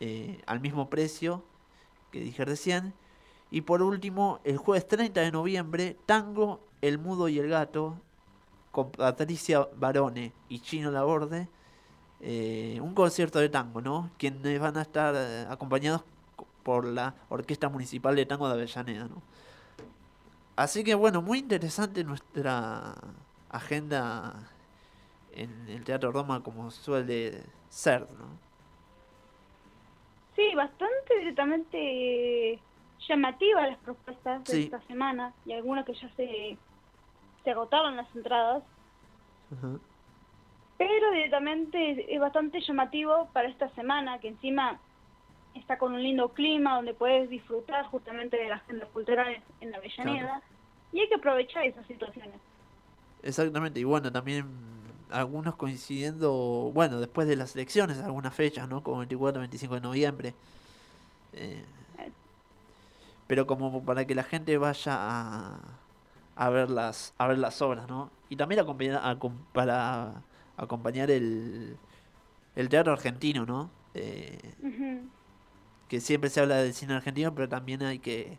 eh, 0.00 0.42
al 0.46 0.60
mismo 0.60 0.90
precio 0.90 1.42
que 2.10 2.20
dije 2.20 2.44
recién. 2.44 2.92
Y 3.50 3.62
por 3.62 3.82
último, 3.82 4.40
el 4.44 4.58
jueves 4.58 4.86
30 4.86 5.20
de 5.20 5.32
noviembre, 5.32 5.96
Tango, 6.04 6.60
El 6.82 6.98
Mudo 6.98 7.28
y 7.28 7.38
el 7.38 7.48
Gato, 7.48 7.98
con 8.72 8.90
Patricia 8.90 9.66
Barone 9.76 10.32
y 10.48 10.60
Chino 10.60 10.90
Laborde, 10.90 11.48
eh, 12.20 12.80
un 12.82 12.94
concierto 12.94 13.38
de 13.38 13.48
tango, 13.48 13.80
¿no? 13.80 14.10
Quienes 14.18 14.60
van 14.60 14.76
a 14.76 14.82
estar 14.82 15.14
eh, 15.16 15.46
acompañados 15.48 16.02
por 16.64 16.84
la 16.84 17.14
Orquesta 17.28 17.68
Municipal 17.68 18.16
de 18.16 18.26
Tango 18.26 18.48
de 18.48 18.54
Avellaneda, 18.54 19.04
¿no? 19.04 19.22
Así 20.56 20.82
que 20.82 20.96
bueno, 20.96 21.22
muy 21.22 21.38
interesante 21.38 22.02
nuestra 22.02 22.94
agenda 23.48 24.50
en 25.32 25.68
el 25.68 25.84
Teatro 25.84 26.10
Roma 26.10 26.42
como 26.42 26.70
suele 26.72 27.44
ser, 27.68 28.00
¿no? 28.00 28.26
Sí, 30.34 30.54
bastante 30.56 31.18
directamente 31.18 32.58
llamativas 33.08 33.68
las 33.68 33.78
propuestas 33.78 34.44
de 34.44 34.64
esta 34.64 34.80
semana 34.82 35.32
y 35.46 35.52
algunas 35.52 35.84
que 35.84 35.94
ya 35.94 36.08
se, 36.16 36.58
se 37.44 37.50
agotaron 37.50 37.96
las 37.96 38.14
entradas. 38.14 38.62
Ajá. 39.56 39.78
Pero 40.78 41.10
directamente 41.10 42.14
es 42.14 42.20
bastante 42.20 42.60
llamativo 42.60 43.28
para 43.32 43.48
esta 43.48 43.68
semana, 43.70 44.18
que 44.20 44.28
encima 44.28 44.78
está 45.54 45.76
con 45.76 45.92
un 45.92 46.02
lindo 46.02 46.28
clima, 46.28 46.76
donde 46.76 46.94
puedes 46.94 47.28
disfrutar 47.28 47.84
justamente 47.86 48.36
de 48.36 48.48
las 48.48 48.62
agendas 48.62 48.88
culturales 48.90 49.42
en 49.60 49.72
la 49.72 49.78
Avellaneda, 49.78 50.40
y 50.92 51.00
hay 51.00 51.08
que 51.08 51.16
aprovechar 51.16 51.64
esas 51.64 51.86
situaciones. 51.86 52.40
Exactamente, 53.22 53.80
y 53.80 53.84
bueno, 53.84 54.12
también 54.12 54.46
algunos 55.10 55.56
coincidiendo, 55.56 56.70
bueno, 56.72 57.00
después 57.00 57.26
de 57.26 57.36
las 57.36 57.56
elecciones, 57.56 57.98
algunas 57.98 58.34
fechas, 58.34 58.68
¿no? 58.68 58.82
Como 58.82 58.98
24, 58.98 59.40
25 59.40 59.74
de 59.74 59.80
noviembre. 59.80 60.34
Eh, 61.32 61.64
pero 63.26 63.46
como 63.46 63.84
para 63.84 64.06
que 64.06 64.14
la 64.14 64.22
gente 64.22 64.56
vaya 64.58 64.94
a, 64.96 65.58
a 66.36 66.48
ver 66.50 66.70
las 66.70 67.14
a 67.18 67.26
ver 67.26 67.38
las 67.38 67.60
obras, 67.60 67.86
¿no? 67.88 68.10
Y 68.30 68.36
también 68.36 68.60
a, 68.60 69.10
a, 69.10 69.18
para 69.52 70.22
acompañar 70.58 71.10
el, 71.10 71.76
el 72.56 72.68
teatro 72.68 72.92
argentino, 72.92 73.46
¿no? 73.46 73.70
Eh, 73.94 74.38
que 75.88 76.00
siempre 76.00 76.28
se 76.28 76.40
habla 76.40 76.56
del 76.56 76.74
cine 76.74 76.94
argentino, 76.94 77.34
pero 77.34 77.48
también 77.48 77.82
hay 77.82 77.98
que 77.98 78.38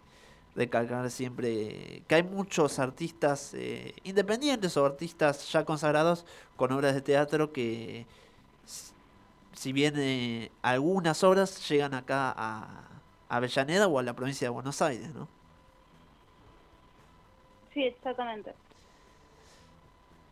recalcar 0.56 1.10
siempre 1.10 2.04
que 2.08 2.16
hay 2.16 2.24
muchos 2.24 2.80
artistas 2.80 3.54
eh, 3.54 3.96
independientes 4.04 4.76
o 4.78 4.86
artistas 4.86 5.52
ya 5.52 5.64
consagrados 5.64 6.26
con 6.56 6.72
obras 6.72 6.94
de 6.94 7.02
teatro 7.02 7.52
que, 7.54 8.06
si 9.54 9.74
bien 9.74 9.96
eh, 9.98 10.52
algunas 10.62 11.24
obras 11.24 11.68
llegan 11.70 11.94
acá 11.94 12.34
a, 12.36 12.84
a 13.30 13.36
Avellaneda 13.38 13.88
o 13.88 14.00
a 14.00 14.04
la 14.04 14.14
provincia 14.14 14.46
de 14.46 14.50
Buenos 14.50 14.82
Aires, 14.82 15.14
¿no? 15.14 15.28
Sí, 17.74 17.84
exactamente. 17.84 18.54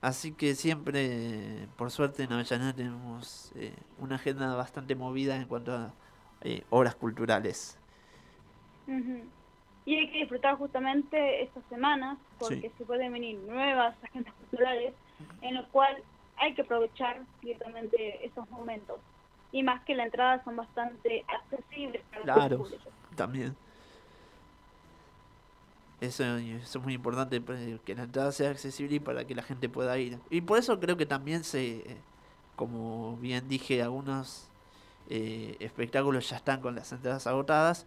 Así 0.02 0.32
que 0.32 0.54
siempre, 0.56 1.68
por 1.76 1.90
suerte, 1.92 2.24
en 2.24 2.34
Avellaneda 2.34 2.74
tenemos 2.74 3.52
eh, 3.56 3.74
una 4.00 4.16
agenda 4.16 4.56
bastante 4.56 4.96
movida 4.96 5.36
en 5.36 5.46
cuanto 5.46 5.74
a 5.76 5.92
eh, 6.42 6.64
obras 6.70 6.96
culturales. 6.96 7.78
Y 9.86 9.96
hay 9.96 10.12
que 10.12 10.20
disfrutar 10.20 10.58
justamente 10.58 11.44
estas 11.44 11.64
semanas, 11.70 12.18
porque 12.38 12.72
se 12.78 12.86
pueden 12.86 13.12
venir 13.14 13.38
nuevas 13.40 13.96
agendas 14.04 14.34
culturales, 14.36 14.94
en 15.42 15.56
lo 15.56 15.68
cual 15.70 15.98
hay 16.38 16.54
que 16.54 16.62
aprovechar 16.62 17.22
directamente 17.42 18.26
esos 18.26 18.50
momentos. 18.52 19.00
Y 19.52 19.64
más 19.64 19.84
que 19.84 19.96
la 19.96 20.04
entrada 20.04 20.44
son 20.44 20.58
bastante 20.58 21.26
accesibles 21.28 22.04
para 22.12 22.24
Claro, 22.24 22.58
público. 22.60 22.90
también. 23.16 23.56
Eso, 26.00 26.24
eso 26.38 26.80
es 26.80 26.84
muy 26.84 26.94
importante, 26.94 27.42
pues, 27.42 27.60
que 27.82 27.96
la 27.96 28.04
entrada 28.04 28.32
sea 28.32 28.52
accesible 28.52 28.98
y 28.98 29.00
para 29.00 29.26
que 29.26 29.34
la 29.34 29.42
gente 29.42 29.68
pueda 29.68 29.98
ir. 29.98 30.20
Y 30.30 30.42
por 30.42 30.60
eso 30.60 30.80
creo 30.80 30.96
que 30.96 31.08
también 31.08 31.44
se, 31.44 31.78
eh, 31.78 31.98
como 32.56 33.18
bien 33.18 33.48
dije, 33.48 33.82
algunos 33.82 34.48
eh, 35.10 35.56
espectáculos 35.60 36.30
ya 36.30 36.38
están 36.38 36.62
con 36.62 36.76
las 36.76 36.92
entradas 36.92 37.26
agotadas. 37.26 37.86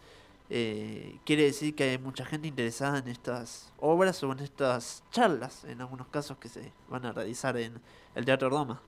Eh, 0.52 1.18
quiere 1.24 1.44
decir 1.44 1.76
que 1.76 1.84
hay 1.84 1.98
mucha 1.98 2.24
gente 2.24 2.48
interesada 2.48 2.98
en 2.98 3.06
estas 3.06 3.72
obras 3.78 4.20
o 4.24 4.32
en 4.32 4.40
estas 4.40 5.04
charlas, 5.12 5.64
en 5.64 5.80
algunos 5.80 6.08
casos 6.08 6.36
que 6.38 6.48
se 6.48 6.72
van 6.88 7.06
a 7.06 7.12
realizar 7.12 7.56
en 7.56 7.80
el 8.16 8.24
Teatro 8.24 8.50
Roma. 8.50 8.80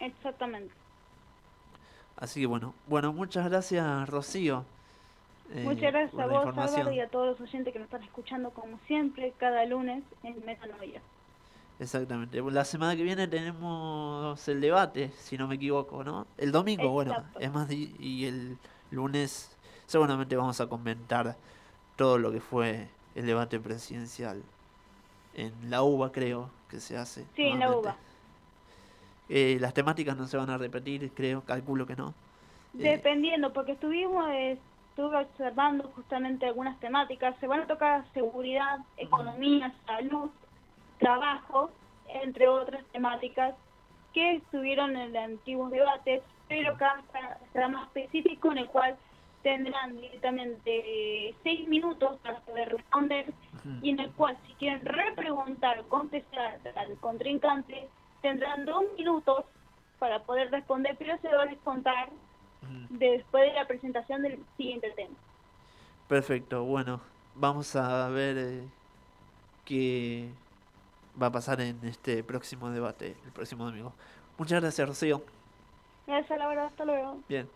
Exactamente. 0.00 0.74
Así 2.16 2.40
que 2.40 2.46
bueno, 2.46 2.74
bueno, 2.88 3.12
muchas 3.12 3.48
gracias 3.48 4.08
Rocío. 4.08 4.64
Eh, 5.52 5.62
Muchas 5.64 5.92
gracias 5.92 6.18
a 6.20 6.26
vos. 6.26 6.46
Álvaro, 6.46 6.92
y 6.92 7.00
a 7.00 7.08
todos 7.08 7.26
los 7.26 7.40
oyentes 7.40 7.72
que 7.72 7.78
nos 7.78 7.86
están 7.86 8.02
escuchando 8.02 8.50
como 8.50 8.78
siempre, 8.86 9.32
cada 9.38 9.64
lunes 9.64 10.02
en 10.22 10.44
Metanoia. 10.44 11.00
Exactamente. 11.78 12.40
La 12.50 12.64
semana 12.64 12.96
que 12.96 13.02
viene 13.02 13.28
tenemos 13.28 14.48
el 14.48 14.60
debate, 14.60 15.10
si 15.16 15.36
no 15.36 15.46
me 15.46 15.56
equivoco, 15.56 16.02
¿no? 16.04 16.26
El 16.38 16.52
domingo, 16.52 16.90
bueno, 16.90 17.14
es 17.38 17.52
más, 17.52 17.70
y 17.70 18.24
el 18.24 18.56
lunes 18.90 19.56
seguramente 19.86 20.36
vamos 20.36 20.60
a 20.60 20.68
comentar 20.68 21.36
todo 21.96 22.18
lo 22.18 22.32
que 22.32 22.40
fue 22.40 22.88
el 23.14 23.26
debate 23.26 23.58
presidencial 23.60 24.42
en 25.34 25.52
la 25.70 25.82
UBA, 25.82 26.12
creo 26.12 26.50
que 26.68 26.80
se 26.80 26.96
hace. 26.96 27.24
Sí, 27.36 27.42
en 27.42 27.60
la. 27.60 27.76
UBA. 27.76 27.96
Eh, 29.28 29.58
las 29.60 29.74
temáticas 29.74 30.16
no 30.16 30.26
se 30.26 30.36
van 30.36 30.50
a 30.50 30.58
repetir, 30.58 31.10
creo, 31.12 31.42
calculo 31.42 31.86
que 31.86 31.96
no. 31.96 32.14
Eh, 32.78 32.90
Dependiendo, 32.90 33.52
porque 33.52 33.72
estuvimos, 33.72 34.24
estuve 34.96 35.18
observando 35.18 35.90
justamente 35.94 36.46
algunas 36.46 36.80
temáticas. 36.80 37.36
Se 37.38 37.46
van 37.46 37.60
a 37.60 37.66
tocar 37.66 38.02
seguridad, 38.14 38.78
economía, 38.96 39.70
salud, 39.84 40.30
trabajo, 40.98 41.70
entre 42.08 42.48
otras 42.48 42.82
temáticas 42.92 43.54
que 44.14 44.36
estuvieron 44.36 44.96
en 44.96 45.12
los 45.12 45.22
antiguos 45.22 45.70
debates, 45.70 46.22
pero 46.48 46.72
acá 46.72 46.94
está- 47.04 47.38
será 47.52 47.68
más 47.68 47.88
específico 47.88 48.50
en 48.52 48.58
el 48.58 48.68
cual 48.68 48.96
tendrán 49.42 49.96
directamente 50.00 51.34
seis 51.42 51.68
minutos 51.68 52.18
para 52.22 52.40
poder 52.40 52.70
responder 52.70 53.34
y 53.82 53.90
en 53.90 54.00
el 54.00 54.10
cual 54.12 54.38
si 54.46 54.54
quieren 54.54 54.80
repreguntar 54.82 55.78
o 55.80 55.88
contestar 55.90 56.58
al 56.74 56.96
contrincante 57.00 57.90
tendrán 58.22 58.64
dos 58.64 58.82
minutos 58.96 59.44
para 59.98 60.20
poder 60.20 60.50
responder, 60.50 60.96
pero 60.98 61.18
se 61.18 61.28
va 61.28 61.42
a 61.42 61.46
descontar 61.46 62.08
después 62.90 63.44
de 63.44 63.54
la 63.54 63.66
presentación 63.66 64.22
del 64.22 64.38
siguiente 64.56 64.90
tema. 64.96 65.14
Perfecto, 66.08 66.64
bueno, 66.64 67.00
vamos 67.34 67.74
a 67.76 68.08
ver 68.08 68.36
eh, 68.38 68.62
qué 69.64 70.28
va 71.20 71.28
a 71.28 71.32
pasar 71.32 71.60
en 71.60 71.78
este 71.84 72.22
próximo 72.22 72.70
debate, 72.70 73.16
el 73.24 73.32
próximo 73.32 73.64
domingo. 73.64 73.92
Muchas 74.38 74.60
gracias, 74.60 74.88
Rocío. 74.88 75.22
Gracias, 76.06 76.38
Laura, 76.38 76.66
hasta 76.66 76.84
luego. 76.84 77.18
Bien, 77.28 77.48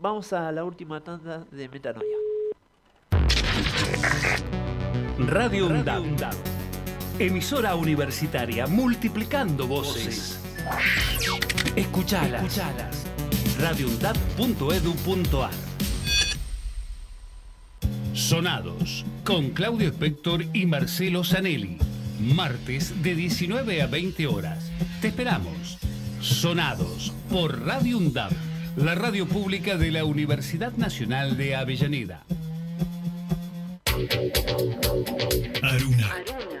vamos 0.00 0.32
a 0.32 0.50
la 0.52 0.64
última 0.64 1.02
tanda 1.02 1.44
de 1.50 1.68
Metanoia. 1.68 2.16
Radio 5.26 5.66
UNDAB. 5.66 6.32
Emisora 7.18 7.74
universitaria 7.74 8.68
multiplicando 8.68 9.66
voces. 9.66 10.40
Escuchalas. 11.74 12.44
Escuchalas. 12.44 13.07
radioundab.edu.ar 13.58 15.50
Sonados 18.14 19.04
con 19.24 19.50
Claudio 19.50 19.88
Spector 19.88 20.44
y 20.52 20.66
Marcelo 20.66 21.24
Zanelli. 21.24 21.78
Martes 22.20 23.02
de 23.02 23.14
19 23.14 23.82
a 23.82 23.86
20 23.86 24.26
horas. 24.26 24.70
Te 25.00 25.08
esperamos. 25.08 25.78
Sonados 26.20 27.12
por 27.30 27.64
Radio 27.64 27.98
UNDAB, 27.98 28.32
la 28.76 28.94
radio 28.94 29.26
pública 29.26 29.76
de 29.76 29.92
la 29.92 30.04
Universidad 30.04 30.72
Nacional 30.72 31.36
de 31.36 31.54
Avellaneda. 31.54 32.24
Aruna, 35.62 36.14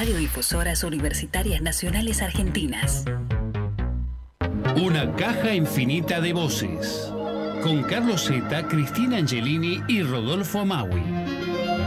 Radiodifusoras 0.00 0.84
Universitarias 0.84 1.60
Nacionales 1.60 2.22
Argentinas. 2.22 3.04
Una 4.80 5.12
caja 5.16 5.52
infinita 5.52 6.20
de 6.20 6.32
voces. 6.32 7.12
Con 7.64 7.82
Carlos 7.82 8.28
Zeta, 8.28 8.68
Cristina 8.68 9.16
Angelini 9.16 9.82
y 9.88 10.04
Rodolfo 10.04 10.60
Amaui. 10.60 11.02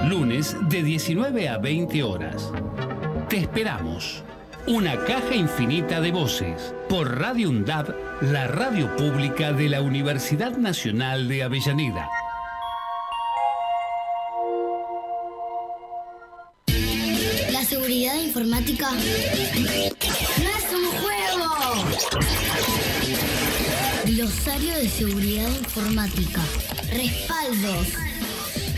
Lunes 0.10 0.58
de 0.68 0.84
19 0.84 1.48
a 1.48 1.58
20 1.58 2.04
horas. 2.04 2.52
Te 3.30 3.38
esperamos. 3.38 4.26
Una 4.68 4.98
caja 5.06 5.34
infinita 5.34 6.02
de 6.02 6.12
voces. 6.12 6.76
Por 6.90 7.18
Radio 7.18 7.50
UNDAB, 7.50 7.96
la 8.24 8.46
radio 8.48 8.94
pública 8.98 9.54
de 9.54 9.70
la 9.70 9.82
Universidad 9.82 10.58
Nacional 10.58 11.30
de 11.30 11.44
Avellaneda. 11.44 12.10
Informática 18.42 18.90
no 18.90 18.98
es 20.50 20.74
un 20.74 20.88
juego. 21.00 21.50
Glosario 24.06 24.74
de 24.78 24.90
seguridad 24.90 25.48
informática. 25.48 26.42
Respaldos. 26.92 28.11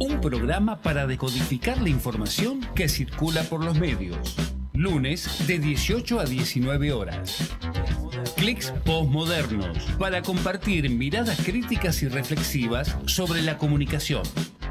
Un 0.00 0.20
programa 0.20 0.82
para 0.82 1.06
decodificar 1.06 1.80
la 1.80 1.88
información 1.88 2.60
que 2.74 2.88
circula 2.88 3.42
por 3.44 3.64
los 3.64 3.78
medios. 3.78 4.36
Lunes 4.72 5.46
de 5.46 5.58
18 5.58 6.20
a 6.20 6.24
19 6.24 6.92
horas. 6.92 7.56
Clics 8.46 8.72
Postmodernos. 8.84 9.76
Para 9.98 10.22
compartir 10.22 10.88
miradas 10.88 11.36
críticas 11.44 12.00
y 12.04 12.06
reflexivas 12.06 12.96
sobre 13.06 13.42
la 13.42 13.58
comunicación. 13.58 14.22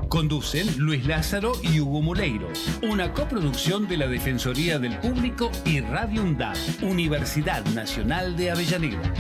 Conducen 0.08 0.66
Luis 0.78 1.06
Lázaro 1.06 1.52
y 1.62 1.82
Hugo 1.82 2.02
Moleiro. 2.02 2.48
Una 2.84 3.12
coproducción 3.12 3.86
de 3.90 3.98
la 3.98 4.08
Defensoría 4.08 4.80
del 4.80 4.98
Público 5.00 5.52
y 5.66 5.82
Radio 5.82 6.24
UNDAD, 6.24 6.56
Universidad 6.84 7.66
Nacional 7.74 8.38
de 8.38 8.52
Avellaneda. 8.52 9.14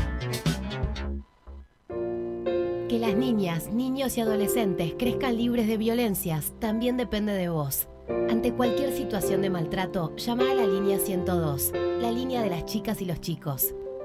Que 2.88 2.97
las 2.97 3.14
niñas, 3.14 3.68
niños 3.74 4.18
y 4.18 4.22
adolescentes 4.22 4.93
crezcan 4.97 5.36
libres 5.36 5.68
de 5.68 5.76
violencias 5.76 6.53
también 6.62 6.95
depende 6.95 7.34
de 7.34 7.49
vos. 7.49 7.89
Ante 8.30 8.53
cualquier 8.53 8.93
situación 8.93 9.41
de 9.41 9.49
maltrato, 9.49 10.16
llama 10.16 10.49
a 10.49 10.56
la 10.56 10.66
línea 10.66 10.97
102, 10.97 11.74
la 11.99 12.12
línea 12.12 12.41
de 12.41 12.51
las 12.51 12.64
chicas 12.64 13.01
y 13.01 13.06
los 13.06 13.20
chicos. 13.20 13.76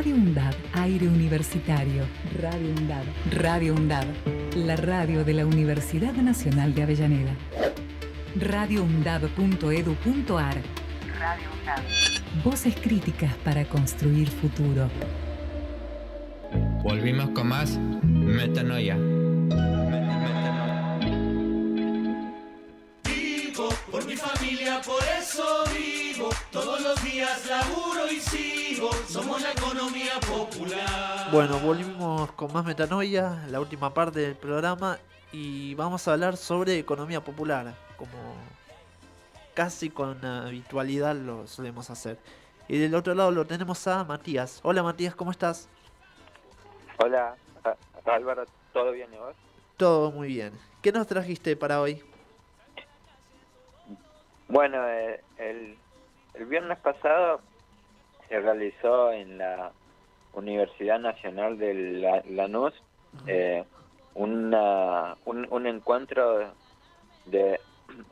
Radio 0.00 0.16
UNDAD, 0.16 0.54
aire 0.72 1.08
universitario. 1.08 2.06
Radio 2.40 2.70
UNDAD, 2.70 3.04
Radio 3.32 3.74
UNDAD, 3.74 4.06
la 4.56 4.74
radio 4.74 5.24
de 5.24 5.34
la 5.34 5.44
Universidad 5.44 6.14
Nacional 6.14 6.74
de 6.74 6.84
Avellaneda. 6.84 7.36
radioundad.edu.ar 8.34 10.56
Radio 11.18 11.48
UNDAD. 11.52 11.82
Voces 12.42 12.74
críticas 12.76 13.34
para 13.44 13.66
construir 13.66 14.30
futuro. 14.30 14.88
Volvimos 16.82 17.28
con 17.34 17.48
más 17.48 17.76
metanoia. 17.76 18.96
La 29.50 29.60
economía 29.60 30.12
popular. 30.20 31.30
Bueno, 31.32 31.58
volvimos 31.58 32.30
con 32.32 32.52
más 32.52 32.64
metanoia, 32.64 33.44
la 33.48 33.60
última 33.60 33.92
parte 33.92 34.20
del 34.20 34.36
programa, 34.36 34.98
y 35.32 35.74
vamos 35.74 36.06
a 36.06 36.12
hablar 36.12 36.36
sobre 36.36 36.78
economía 36.78 37.22
popular, 37.22 37.74
como 37.96 38.36
casi 39.54 39.90
con 39.90 40.24
habitualidad 40.24 41.14
lo 41.16 41.46
solemos 41.46 41.90
hacer. 41.90 42.18
Y 42.68 42.78
del 42.78 42.94
otro 42.94 43.14
lado 43.14 43.30
lo 43.30 43.46
tenemos 43.46 43.86
a 43.88 44.04
Matías. 44.04 44.60
Hola 44.62 44.82
Matías, 44.82 45.14
¿cómo 45.14 45.30
estás? 45.30 45.68
Hola, 46.98 47.34
Álvaro, 48.04 48.44
¿todo 48.72 48.92
bien 48.92 49.12
y 49.12 49.16
vos? 49.16 49.34
Todo 49.76 50.10
muy 50.12 50.28
bien. 50.28 50.52
¿Qué 50.82 50.92
nos 50.92 51.06
trajiste 51.06 51.56
para 51.56 51.80
hoy? 51.80 52.02
Bueno, 54.48 54.86
eh, 54.88 55.22
el, 55.38 55.76
el 56.34 56.46
viernes 56.46 56.78
pasado 56.78 57.40
se 58.30 58.40
realizó 58.40 59.12
en 59.12 59.38
la 59.38 59.72
Universidad 60.32 61.00
Nacional 61.00 61.58
de 61.58 61.74
la, 61.74 62.22
Lanús 62.30 62.72
eh, 63.26 63.64
una, 64.14 65.16
un, 65.24 65.46
un 65.50 65.66
encuentro 65.66 66.52
de 67.26 67.60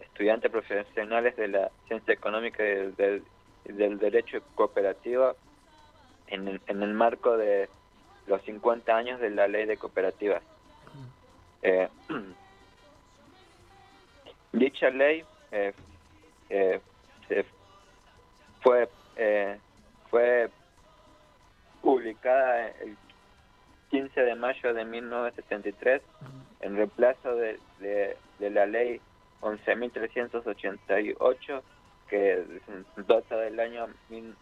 estudiantes 0.01 0.51
profesionales 0.51 1.37
de 1.37 1.49
la 1.49 1.71
ciencia 1.87 2.13
económica 2.13 2.65
y 2.65 2.91
del, 2.93 3.23
del, 3.65 3.99
derecho 3.99 4.41
cooperativo 4.57 5.37
en 6.27 6.49
el, 6.49 6.61
en 6.67 6.83
el 6.83 6.93
marco 6.95 7.37
de 7.37 7.69
los 8.27 8.43
50 8.43 8.95
años 8.97 9.21
de 9.21 9.31
la 9.31 9.47
ley 9.47 9.67
de 9.67 9.77
cooperativas. 9.77 10.43
Eh, 11.63 11.89
dicha 14.53 14.91
ley 14.91 15.25
eh, 15.53 15.73
eh, 16.51 16.81
se 17.29 17.45
fue 18.61 18.89
eh, 19.17 19.59
fue 20.11 20.51
publicada 21.83 22.69
el 22.81 22.97
15 23.91 24.21
de 24.21 24.35
mayo 24.35 24.75
de 24.75 24.85
1973 24.85 26.03
en 26.61 26.77
reemplazo 26.77 27.35
de, 27.37 27.59
de, 27.81 28.17
de 28.39 28.51
la 28.51 28.67
ley 28.67 29.01
11.388 29.41 31.63
que 32.09 32.45
data 33.07 33.37
del 33.37 33.61
año 33.61 33.87
mil- 34.09 34.35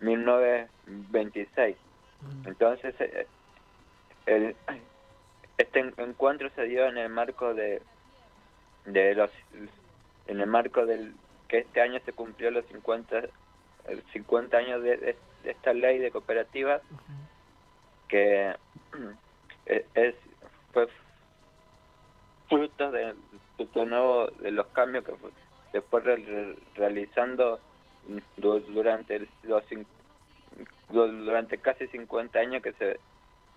1926. 0.00 1.76
Entonces, 2.46 2.94
eh, 3.00 3.26
el, 4.26 4.56
este 5.58 5.80
en- 5.80 5.94
encuentro 5.98 6.48
se 6.54 6.62
dio 6.64 6.86
en 6.86 6.96
el 6.98 7.08
marco 7.10 7.54
de, 7.54 7.82
de 8.86 9.14
los 9.14 9.30
en 10.26 10.40
el 10.40 10.46
marco 10.46 10.86
del 10.86 11.14
que 11.48 11.58
este 11.58 11.80
año 11.82 12.00
se 12.04 12.12
cumplió 12.12 12.50
los 12.50 12.64
50 12.66 13.18
el 13.18 13.30
50 14.12 14.56
años 14.56 14.82
de, 14.82 14.96
de- 14.96 15.16
de 15.42 15.50
esta 15.50 15.72
ley 15.74 15.98
de 15.98 16.10
cooperativas 16.10 16.80
que 18.08 18.54
es, 19.66 19.84
es- 19.94 20.14
fue 20.72 20.88
fruto 22.48 22.90
de, 22.90 23.14
de 23.58 23.86
nuevo 23.86 24.26
de 24.40 24.50
los 24.50 24.66
cambios 24.68 25.04
que 25.04 25.12
fue, 25.12 25.30
se 25.72 25.80
fue 25.82 26.00
re- 26.00 26.16
re- 26.16 26.56
realizando 26.76 27.60
du- 28.36 28.60
durante 28.60 29.26
los 29.42 29.62
durante 30.88 31.58
casi 31.58 31.86
50 31.88 32.38
años 32.38 32.62
que 32.62 32.72
se 32.74 33.00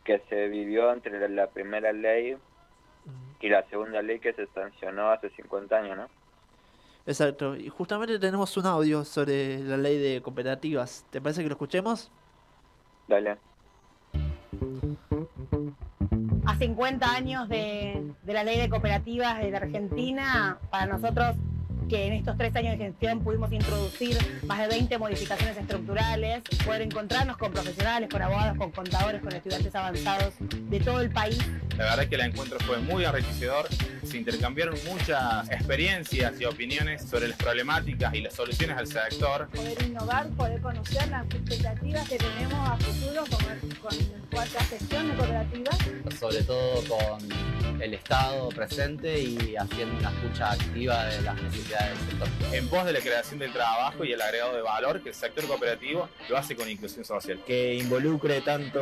que 0.04 0.20
se 0.30 0.48
vivió 0.48 0.92
entre 0.94 1.20
la, 1.20 1.28
la 1.28 1.48
primera 1.48 1.92
ley 1.92 2.38
y 3.40 3.50
la 3.50 3.64
segunda 3.70 4.02
ley 4.02 4.20
que 4.20 4.34
se 4.34 4.48
sancionó 4.48 5.12
hace 5.12 5.30
50 5.32 5.78
años, 5.78 5.98
¿no? 5.98 6.10
Exacto. 7.08 7.56
Y 7.56 7.70
justamente 7.70 8.20
tenemos 8.20 8.56
un 8.58 8.66
audio 8.66 9.06
sobre 9.06 9.60
la 9.60 9.78
ley 9.78 9.98
de 9.98 10.22
cooperativas. 10.22 11.06
¿Te 11.10 11.22
parece 11.22 11.42
que 11.42 11.48
lo 11.48 11.54
escuchemos? 11.54 12.12
Dale. 13.08 13.38
a 16.46 16.56
50 16.58 17.10
años 17.10 17.50
de, 17.50 18.14
de 18.24 18.34
la 18.34 18.44
ley 18.44 18.58
de 18.58 18.70
cooperativas 18.70 19.40
de 19.40 19.52
la 19.52 19.58
Argentina, 19.58 20.58
para 20.70 20.86
nosotros 20.86 21.36
que 21.88 22.08
en 22.08 22.14
estos 22.14 22.38
tres 22.38 22.56
años 22.56 22.78
de 22.78 22.86
gestión 22.86 23.24
pudimos 23.24 23.52
introducir 23.52 24.18
más 24.46 24.60
de 24.60 24.68
20 24.68 24.98
modificaciones 24.98 25.58
estructurales, 25.58 26.44
poder 26.66 26.82
encontrarnos 26.82 27.38
con 27.38 27.52
profesionales, 27.52 28.10
con 28.10 28.22
abogados, 28.22 28.58
con 28.58 28.72
contadores, 28.72 29.22
con 29.22 29.34
estudiantes 29.34 29.74
avanzados 29.74 30.34
de 30.40 30.80
todo 30.80 31.02
el 31.02 31.10
país. 31.10 31.38
La 31.78 31.86
verdad 31.86 32.04
es 32.04 32.10
que 32.10 32.16
el 32.16 32.22
encuentro 32.22 32.60
fue 32.60 32.80
muy 32.80 33.06
enriquecedor. 33.06 33.68
Se 34.04 34.18
intercambiaron 34.18 34.76
muchas 34.90 35.50
experiencias 35.52 36.40
y 36.40 36.46
opiniones 36.46 37.04
sobre 37.04 37.28
las 37.28 37.38
problemáticas 37.38 38.14
y 38.14 38.22
las 38.22 38.34
soluciones 38.34 38.78
al 38.78 38.88
sector. 38.88 39.48
poder 39.50 39.84
innovar, 39.84 40.28
poder 40.30 40.62
conocer 40.62 41.08
las 41.10 41.26
expectativas 41.26 42.10
que 42.10 42.18
tenemos 42.18 42.70
a 42.70 42.78
futuro 42.78 43.24
con, 43.26 43.70
con 43.80 43.98
nuestra 44.32 44.64
gestión 44.66 45.10
de 45.10 45.16
cooperativas. 45.16 45.78
sobre 46.20 46.44
todo 46.44 46.84
con 46.88 47.82
el 47.82 47.94
Estado 47.94 48.50
presente 48.50 49.20
y 49.20 49.56
haciendo 49.56 49.98
una 50.00 50.10
escucha 50.10 50.52
activa 50.52 51.06
de 51.06 51.22
las 51.22 51.42
necesidades 51.42 51.77
sector. 52.10 52.28
En 52.54 52.68
pos 52.70 52.86
de 52.86 52.94
la 52.94 53.00
creación 53.00 53.40
del 53.40 53.52
trabajo 53.54 54.04
y 54.04 54.12
el 54.14 54.22
agregado 54.22 54.56
de 54.56 54.62
valor 54.62 55.02
que 55.02 55.10
el 55.10 55.16
sector 55.16 55.46
cooperativo 55.48 56.10
lo 56.30 56.38
hace 56.38 56.56
con 56.56 56.70
inclusión 56.70 57.06
social. 57.06 57.40
que 57.46 57.76
involucre 57.76 58.42
tanto 58.42 58.80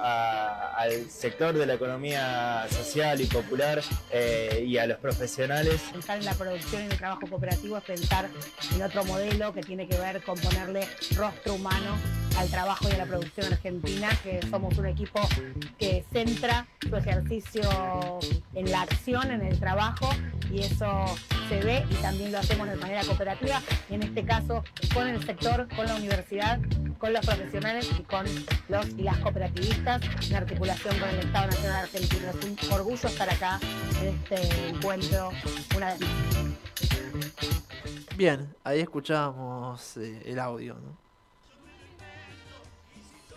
a- 0.00 0.74
al 0.76 1.10
sector 1.10 1.56
de 1.56 1.66
la 1.66 1.74
economía 1.74 2.66
social 2.70 3.20
y 3.20 3.26
popular 3.26 3.82
eh, 4.10 4.64
y 4.66 4.78
a 4.78 4.86
los 4.86 4.98
profesionales. 4.98 5.80
Pensar 5.92 6.18
en 6.18 6.24
la 6.24 6.34
producción 6.34 6.82
y 6.82 6.86
el 6.86 6.96
trabajo 6.96 7.22
cooperativo 7.28 7.76
es 7.76 7.84
pensar 7.84 8.28
en 8.74 8.82
otro 8.82 9.04
modelo 9.04 9.52
que 9.52 9.60
tiene 9.62 9.86
que 9.88 9.98
ver 9.98 10.22
con 10.22 10.38
ponerle 10.38 10.86
rostro 11.16 11.54
humano 11.54 11.96
al 12.38 12.48
trabajo 12.50 12.88
y 12.88 12.92
a 12.92 12.98
la 12.98 13.06
producción 13.06 13.52
argentina, 13.52 14.08
que 14.22 14.40
somos 14.48 14.76
un 14.78 14.86
equipo 14.86 15.20
que 15.78 16.04
centra 16.12 16.66
su 16.88 16.96
ejercicio 16.96 17.62
en 18.54 18.70
la 18.70 18.82
acción, 18.82 19.30
en 19.32 19.42
el 19.42 19.58
trabajo, 19.58 20.08
y 20.52 20.60
eso 20.62 21.04
se 21.48 21.60
ve 21.60 21.84
y 21.90 21.94
también 21.96 22.30
lo 22.32 22.37
hacemos 22.38 22.68
de 22.68 22.76
manera 22.76 23.02
cooperativa, 23.04 23.60
y 23.90 23.94
en 23.94 24.02
este 24.02 24.24
caso 24.24 24.64
con 24.94 25.08
el 25.08 25.24
sector, 25.24 25.68
con 25.74 25.86
la 25.86 25.94
universidad, 25.96 26.58
con 26.98 27.12
los 27.12 27.24
profesionales 27.24 27.88
y 27.98 28.02
con 28.02 28.26
los 28.68 28.88
y 28.90 29.02
las 29.02 29.18
cooperativistas, 29.18 30.02
en 30.28 30.36
articulación 30.36 30.98
con 30.98 31.08
el 31.08 31.18
Estado 31.18 31.46
Nacional 31.46 31.84
Argentino. 31.84 32.30
Es 32.30 32.44
un 32.44 32.72
orgullo 32.72 33.08
estar 33.08 33.30
acá 33.30 33.60
en 34.00 34.08
este 34.08 34.68
encuentro 34.68 35.30
una 35.76 35.94
vez 35.94 36.00
más. 36.00 36.08
Bien, 38.16 38.52
ahí 38.64 38.80
escuchábamos 38.80 39.96
eh, 39.96 40.22
el 40.24 40.38
audio. 40.40 40.74
¿no? 40.74 41.08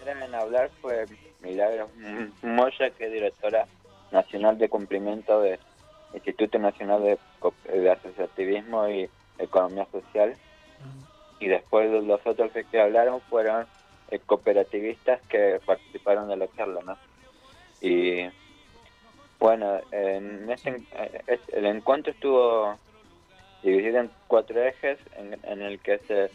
en 0.06 0.36
hablar 0.36 0.70
fue 0.82 1.06
Milagros 1.42 1.90
Moya, 2.42 2.90
que 2.90 3.06
es 3.06 3.12
directora 3.12 3.68
nacional 4.12 4.58
de 4.58 4.70
cumplimiento 4.70 5.42
del 5.42 5.60
Instituto 6.14 6.60
Nacional 6.60 7.04
de, 7.04 7.18
Co- 7.42 7.54
de 7.66 7.92
Asociativismo 7.92 8.88
y 8.88 9.10
Economía 9.38 9.86
Social. 9.92 10.38
Y 11.40 11.48
después 11.48 11.90
los 11.92 12.22
otros 12.26 12.52
que 12.72 12.80
hablaron 12.80 13.20
fueron 13.22 13.66
eh, 14.10 14.20
cooperativistas 14.20 15.20
que 15.28 15.60
participaron 15.66 16.30
de 16.30 16.38
la 16.38 16.48
charla, 16.56 16.82
¿no? 16.86 16.98
Y 17.82 18.30
bueno, 19.40 19.82
en 19.92 20.50
este, 20.52 20.84
eh, 20.92 21.40
el 21.48 21.66
encuentro 21.66 22.14
estuvo 22.14 22.78
dividido 23.64 24.00
en 24.00 24.12
cuatro 24.28 24.62
ejes, 24.64 25.00
en, 25.18 25.38
en 25.44 25.62
el 25.64 25.80
que 25.80 25.98
se 26.08 26.32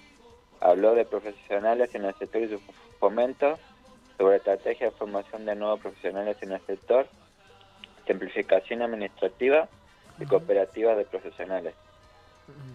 habló 0.61 0.95
de 0.95 1.05
profesionales 1.05 1.95
en 1.95 2.05
el 2.05 2.15
sector 2.17 2.43
y 2.43 2.49
su 2.49 2.61
fomento, 2.99 3.59
sobre 4.19 4.39
estrategia 4.39 4.87
de 4.87 4.97
formación 4.97 5.45
de 5.47 5.55
nuevos 5.55 5.81
profesionales 5.81 6.37
en 6.41 6.53
el 6.53 6.61
sector, 6.67 7.07
simplificación 8.09 8.83
administrativa 8.83 9.69
y 10.19 10.27
cooperativas 10.27 10.97
de 10.97 11.05
profesionales. 11.05 11.75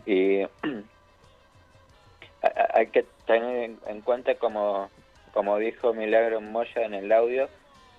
Y 0.05 0.41
ha- 2.43 2.67
hay 2.73 2.87
que 2.87 3.05
tener 3.25 3.63
en- 3.63 3.79
en 3.87 4.01
cuenta, 4.01 4.35
como, 4.35 4.89
como 5.33 5.57
dijo 5.57 5.93
Milagro 5.93 6.41
Moya 6.41 6.83
en 6.83 6.93
el 6.93 7.11
audio, 7.11 7.49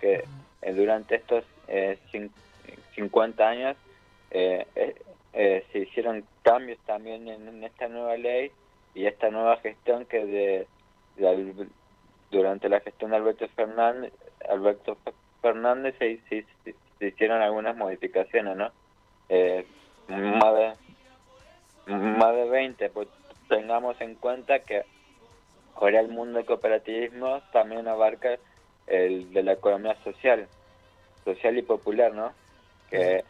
que 0.01 0.25
eh, 0.63 0.73
durante 0.73 1.17
estos 1.17 1.45
eh, 1.69 1.99
cin- 2.13 2.31
50 2.95 3.49
años 3.49 3.77
eh, 4.31 4.67
eh, 4.75 4.95
eh, 5.33 5.65
se 5.73 5.79
hicieron 5.81 6.25
cambios 6.43 6.79
también 6.87 7.29
en, 7.29 7.49
en 7.49 7.65
esta 7.65 7.89
nueva 7.89 8.17
ley 8.17 8.51
y 8.95 9.07
esta 9.07 9.31
nueva 9.31 9.57
gestión 9.59 10.05
que 10.05 10.25
de, 10.27 10.67
de 11.17 11.67
durante 12.31 12.69
la 12.69 12.81
gestión 12.81 13.11
de 13.11 13.17
Alberto 13.17 13.49
Fernández 13.49 14.13
Alberto 14.49 14.97
Fe- 14.97 15.13
Fernández 15.41 15.95
se- 15.99 16.21
se 16.29 17.07
hicieron 17.07 17.41
algunas 17.43 17.77
modificaciones 17.77 18.57
no 18.57 18.71
Eh, 19.29 19.65
más 20.07 20.55
de 20.55 20.75
más 21.97 22.35
de 22.35 22.45
20 22.49 22.91
pues 22.91 23.09
tengamos 23.49 24.01
en 24.01 24.15
cuenta 24.17 24.61
que 24.61 24.85
ahora 25.75 26.01
el 26.01 26.09
mundo 26.09 26.39
del 26.39 26.47
cooperativismo 26.47 27.41
también 27.53 27.89
abarca 27.89 28.39
el 28.87 29.33
de 29.33 29.43
la 29.43 29.53
economía 29.53 29.97
social 30.05 30.49
social 31.25 31.57
y 31.59 31.63
popular 31.63 32.13
no 32.15 32.33
que 32.89 33.25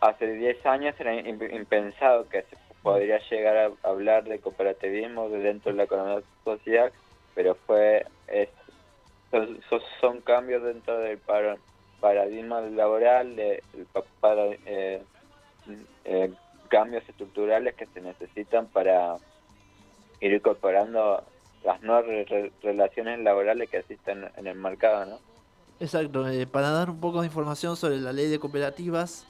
hace 0.00 0.26
10 0.34 0.64
años 0.66 0.94
era 0.98 1.14
im- 1.14 1.54
impensado 1.54 2.28
que 2.28 2.42
se 2.42 2.56
podría 2.82 3.18
llegar 3.30 3.56
a 3.82 3.88
hablar 3.88 4.24
de 4.24 4.38
cooperativismo 4.40 5.28
de 5.28 5.38
dentro 5.40 5.72
de 5.72 5.78
la 5.78 5.84
economía 5.84 6.22
social, 6.44 6.92
pero 7.34 7.54
fue 7.66 8.06
es, 8.28 8.48
son, 10.00 10.20
cambios 10.22 10.62
dentro 10.62 10.98
del 10.98 11.18
para- 11.18 11.58
paradigma 12.00 12.60
laboral, 12.60 13.34
de, 13.34 13.62
para, 14.20 14.46
eh, 14.66 15.02
eh, 16.04 16.32
cambios 16.68 17.02
estructurales 17.08 17.74
que 17.74 17.86
se 17.86 18.00
necesitan 18.00 18.66
para 18.66 19.16
ir 20.20 20.32
incorporando 20.32 21.22
las 21.64 21.82
nuevas 21.82 22.06
re- 22.06 22.24
re- 22.24 22.52
relaciones 22.62 23.18
laborales 23.20 23.68
que 23.70 23.78
existen 23.78 24.24
en 24.36 24.46
el 24.46 24.56
mercado, 24.56 25.06
¿no? 25.06 25.18
Exacto, 25.80 26.28
eh, 26.28 26.46
para 26.46 26.70
dar 26.70 26.90
un 26.90 27.00
poco 27.00 27.20
de 27.20 27.26
información 27.26 27.76
sobre 27.76 27.98
la 27.98 28.12
ley 28.12 28.28
de 28.28 28.38
cooperativas, 28.38 29.26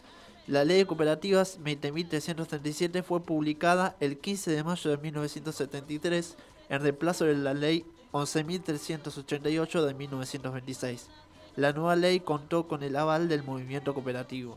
la 0.46 0.64
ley 0.64 0.78
de 0.78 0.86
cooperativas 0.86 1.60
20.337 1.62 3.02
fue 3.02 3.20
publicada 3.20 3.96
el 4.00 4.18
15 4.18 4.50
de 4.52 4.64
mayo 4.64 4.90
de 4.90 4.96
1973 4.96 6.36
en 6.70 6.80
reemplazo 6.82 7.26
de 7.26 7.34
la 7.34 7.52
ley 7.54 7.84
11.388 8.12 9.84
de 9.84 9.94
1926. 9.94 11.10
La 11.56 11.72
nueva 11.72 11.96
ley 11.96 12.20
contó 12.20 12.66
con 12.66 12.82
el 12.82 12.96
aval 12.96 13.28
del 13.28 13.42
movimiento 13.42 13.92
cooperativo. 13.92 14.56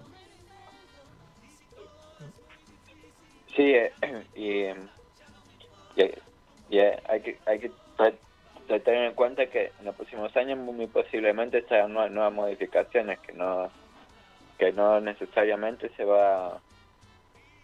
Sí, 3.56 3.74
eh, 3.74 3.92
y, 4.36 4.50
y- 6.02 6.14
y, 6.70 6.80
eh, 6.80 7.00
hay 7.08 7.22
que, 7.22 7.38
hay 7.46 7.60
que 7.60 7.72
tener 8.80 9.04
en 9.10 9.14
cuenta 9.16 9.46
que 9.48 9.72
en 9.80 9.86
los 9.86 9.96
próximos 9.96 10.36
años 10.38 10.58
muy, 10.58 10.88
posiblemente 10.88 11.62
se 11.68 11.76
hagan 11.76 11.94
nuevas, 11.94 12.12
nuevas 12.12 12.34
modificaciones 12.34 13.20
que 13.20 13.34
no 13.34 13.70
que 14.58 14.72
no 14.74 15.02
necesariamente 15.02 15.90
se 15.98 16.06
va 16.06 16.48
a 16.56 16.62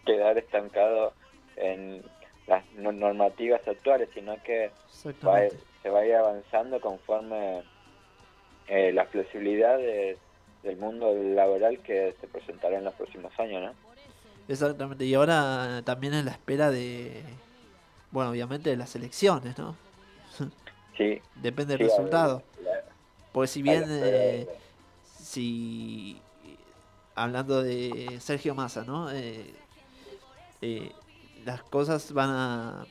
quedar 0.04 0.36
estancado 0.36 1.14
en 1.56 2.02
las 2.48 2.64
no- 2.72 2.90
normativas 2.92 3.60
actuales, 3.68 4.08
sino 4.12 4.36
que 4.42 4.72
va- 5.28 5.40
se 5.82 5.90
va 5.90 6.00
a 6.00 6.06
ir 6.06 6.14
avanzando 6.16 6.80
conforme 6.80 7.62
eh, 8.66 8.92
la 8.92 9.06
flexibilidad 9.06 9.78
de- 9.78 10.18
del 10.62 10.76
mundo 10.76 11.14
laboral 11.14 11.78
que 11.84 12.14
se 12.20 12.26
presentará 12.26 12.76
en 12.78 12.84
los 12.84 12.94
próximos 12.94 13.32
años, 13.38 13.62
¿no? 13.62 13.87
Exactamente, 14.48 15.04
y 15.04 15.14
ahora 15.14 15.82
también 15.84 16.14
en 16.14 16.24
la 16.24 16.30
espera 16.32 16.70
de, 16.70 17.22
bueno, 18.10 18.30
obviamente 18.30 18.70
de 18.70 18.76
las 18.76 18.94
elecciones, 18.96 19.56
¿no? 19.58 19.76
Sí. 20.96 21.20
Depende 21.36 21.74
Sí, 21.76 21.78
del 21.84 21.90
resultado. 21.90 22.42
la- 22.64 22.82
Porque 23.32 23.46
si 23.46 23.62
bien, 23.62 23.84
eh, 23.88 24.48
si 25.22 26.20
hablando 27.14 27.62
de 27.62 28.18
Sergio 28.20 28.54
Massa, 28.56 28.82
¿no? 28.84 29.08
Eh, 29.12 29.54
eh, 30.60 30.90
las 31.44 31.62
cosas 31.62 32.12
van 32.12 32.30
a 32.30 32.86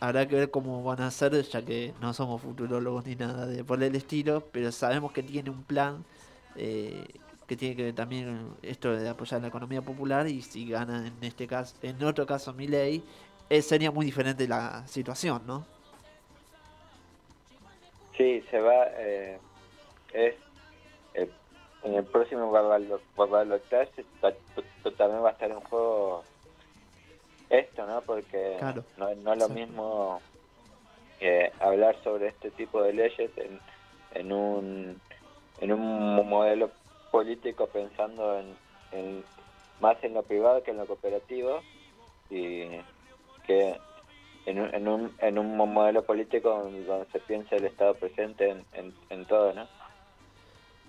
habrá 0.00 0.26
que 0.28 0.36
ver 0.36 0.50
cómo 0.50 0.82
van 0.82 1.00
a 1.00 1.10
ser, 1.10 1.40
ya 1.42 1.62
que 1.64 1.94
no 2.00 2.12
somos 2.12 2.42
futurólogos 2.42 3.06
ni 3.06 3.14
nada 3.14 3.46
de 3.46 3.64
por 3.64 3.82
el 3.82 3.94
estilo, 3.94 4.42
pero 4.52 4.70
sabemos 4.72 5.12
que 5.12 5.22
tiene 5.22 5.50
un 5.50 5.62
plan 5.62 6.04
eh, 6.56 7.06
que 7.46 7.56
tiene 7.56 7.76
que 7.76 7.84
ver 7.84 7.94
también 7.94 8.50
esto 8.62 8.92
de 8.96 9.08
apoyar 9.08 9.40
la 9.40 9.48
economía 9.48 9.82
popular 9.82 10.26
y 10.26 10.42
si 10.42 10.68
gana 10.68 11.06
en 11.06 11.14
este 11.22 11.46
caso, 11.46 11.76
en 11.82 12.02
otro 12.04 12.26
caso 12.26 12.52
mi 12.52 12.66
ley, 12.66 13.02
sería 13.62 13.90
muy 13.90 14.04
diferente 14.04 14.48
la 14.48 14.86
situación, 14.86 15.42
¿no? 15.46 15.64
Sí, 18.16 18.42
se 18.50 18.58
va. 18.60 18.86
Eh, 18.96 19.38
es 20.12 20.34
eh, 21.14 21.28
en 21.84 21.94
el 21.94 22.04
próximo 22.04 22.50
balo- 22.50 23.00
balotaje 23.16 24.04
ta- 24.20 24.32
ta- 24.32 24.90
también 24.96 25.22
va 25.22 25.28
a 25.28 25.32
estar 25.32 25.50
en 25.50 25.60
juego 25.60 26.24
esto, 27.50 27.86
¿no? 27.86 28.00
Porque 28.02 28.56
Claro, 28.58 28.84
no, 28.96 29.14
no 29.14 29.32
es 29.34 29.38
lo 29.38 29.44
exacto. 29.46 29.54
mismo 29.54 30.20
eh, 31.20 31.52
hablar 31.60 31.96
sobre 32.02 32.28
este 32.28 32.50
tipo 32.52 32.82
de 32.82 32.92
leyes 32.92 33.30
en, 33.36 33.60
en 34.14 34.32
un 34.32 35.00
en 35.60 35.72
un 35.72 36.28
modelo 36.28 36.70
político 37.10 37.66
pensando 37.66 38.38
en, 38.38 38.56
en 38.92 39.24
más 39.80 40.02
en 40.02 40.14
lo 40.14 40.22
privado 40.22 40.62
que 40.62 40.70
en 40.70 40.78
lo 40.78 40.86
cooperativo 40.86 41.60
y 42.30 42.66
que 43.46 43.78
en 44.46 44.60
un, 44.60 44.74
en 44.74 44.88
un, 44.88 45.14
en 45.18 45.38
un 45.38 45.56
modelo 45.56 46.02
político 46.04 46.50
donde, 46.50 47.06
se 47.12 47.20
piensa 47.20 47.56
el 47.56 47.64
Estado 47.64 47.94
presente 47.94 48.48
en, 48.50 48.64
en, 48.72 48.94
en 49.10 49.24
todo, 49.26 49.52
¿no? 49.52 49.66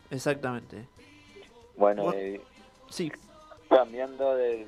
Exactamente. 0.10 0.86
Bueno, 1.76 2.14
y 2.14 2.40
Sí, 2.90 3.12
cambiando 3.70 4.36
de, 4.36 4.66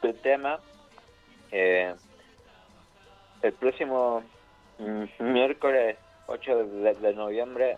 de 0.00 0.12
tema, 0.14 0.60
eh, 1.50 1.94
el 3.42 3.52
próximo 3.52 4.22
mm, 4.78 5.04
miércoles 5.32 5.98
8 6.26 6.64
de, 6.64 6.94
de 6.94 7.14
noviembre 7.14 7.76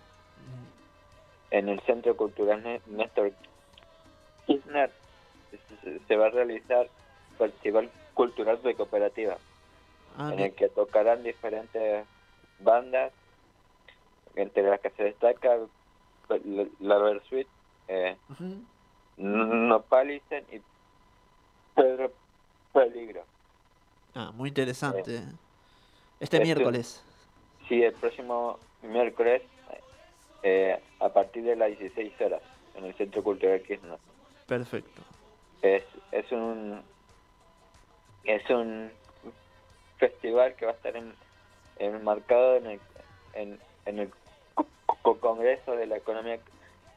en 1.50 1.68
el 1.68 1.80
Centro 1.80 2.16
Cultural 2.16 2.62
Né- 2.62 2.80
Néstor 2.86 3.32
Kirchner 4.46 4.90
se, 6.08 6.16
va 6.16 6.26
a 6.26 6.30
realizar 6.30 6.88
Festival 7.38 7.90
Cultural 8.14 8.60
de 8.62 8.74
Cooperativa, 8.74 9.36
Ah, 10.16 10.30
en 10.32 10.40
el 10.40 10.54
que 10.54 10.68
tocarán 10.68 11.22
diferentes 11.24 12.06
bandas, 12.60 13.12
entre 14.36 14.62
las 14.62 14.80
que 14.80 14.90
se 14.90 15.02
destaca 15.04 15.58
la, 16.80 16.98
Versuit, 16.98 17.46
eh, 17.88 18.16
Ujú. 18.30 18.56
Nopalicen 19.16 20.44
y 20.52 20.60
Pedro 21.74 22.12
Peligro. 22.72 23.24
Ah, 24.14 24.30
muy 24.34 24.48
interesante. 24.50 25.16
Este 26.20 26.36
Este- 26.36 26.40
miércoles. 26.40 27.02
Sí, 27.68 27.82
el 27.82 27.92
próximo 27.94 28.58
miércoles 28.82 29.42
eh, 30.44 30.78
a 31.00 31.08
partir 31.12 31.42
de 31.42 31.56
las 31.56 31.70
16 31.76 32.12
horas 32.20 32.42
en 32.74 32.84
el 32.84 32.94
Centro 32.94 33.22
Cultural 33.24 33.62
Kirchner. 33.62 33.98
Perfecto. 34.46 35.02
Es, 35.62 35.82
es 36.12 36.30
un 36.30 36.82
es 38.24 38.48
un 38.50 38.90
festival 39.98 40.54
que 40.56 40.66
va 40.66 40.72
a 40.72 40.74
estar 40.74 40.96
en, 40.96 41.14
enmarcado 41.78 42.56
en 42.56 42.66
el, 42.66 42.80
en, 43.34 43.60
en 43.86 43.98
el 43.98 44.10
co- 44.54 44.66
co- 45.02 45.18
Congreso 45.20 45.76
de 45.76 45.86
la 45.86 45.96
Economía 45.96 46.38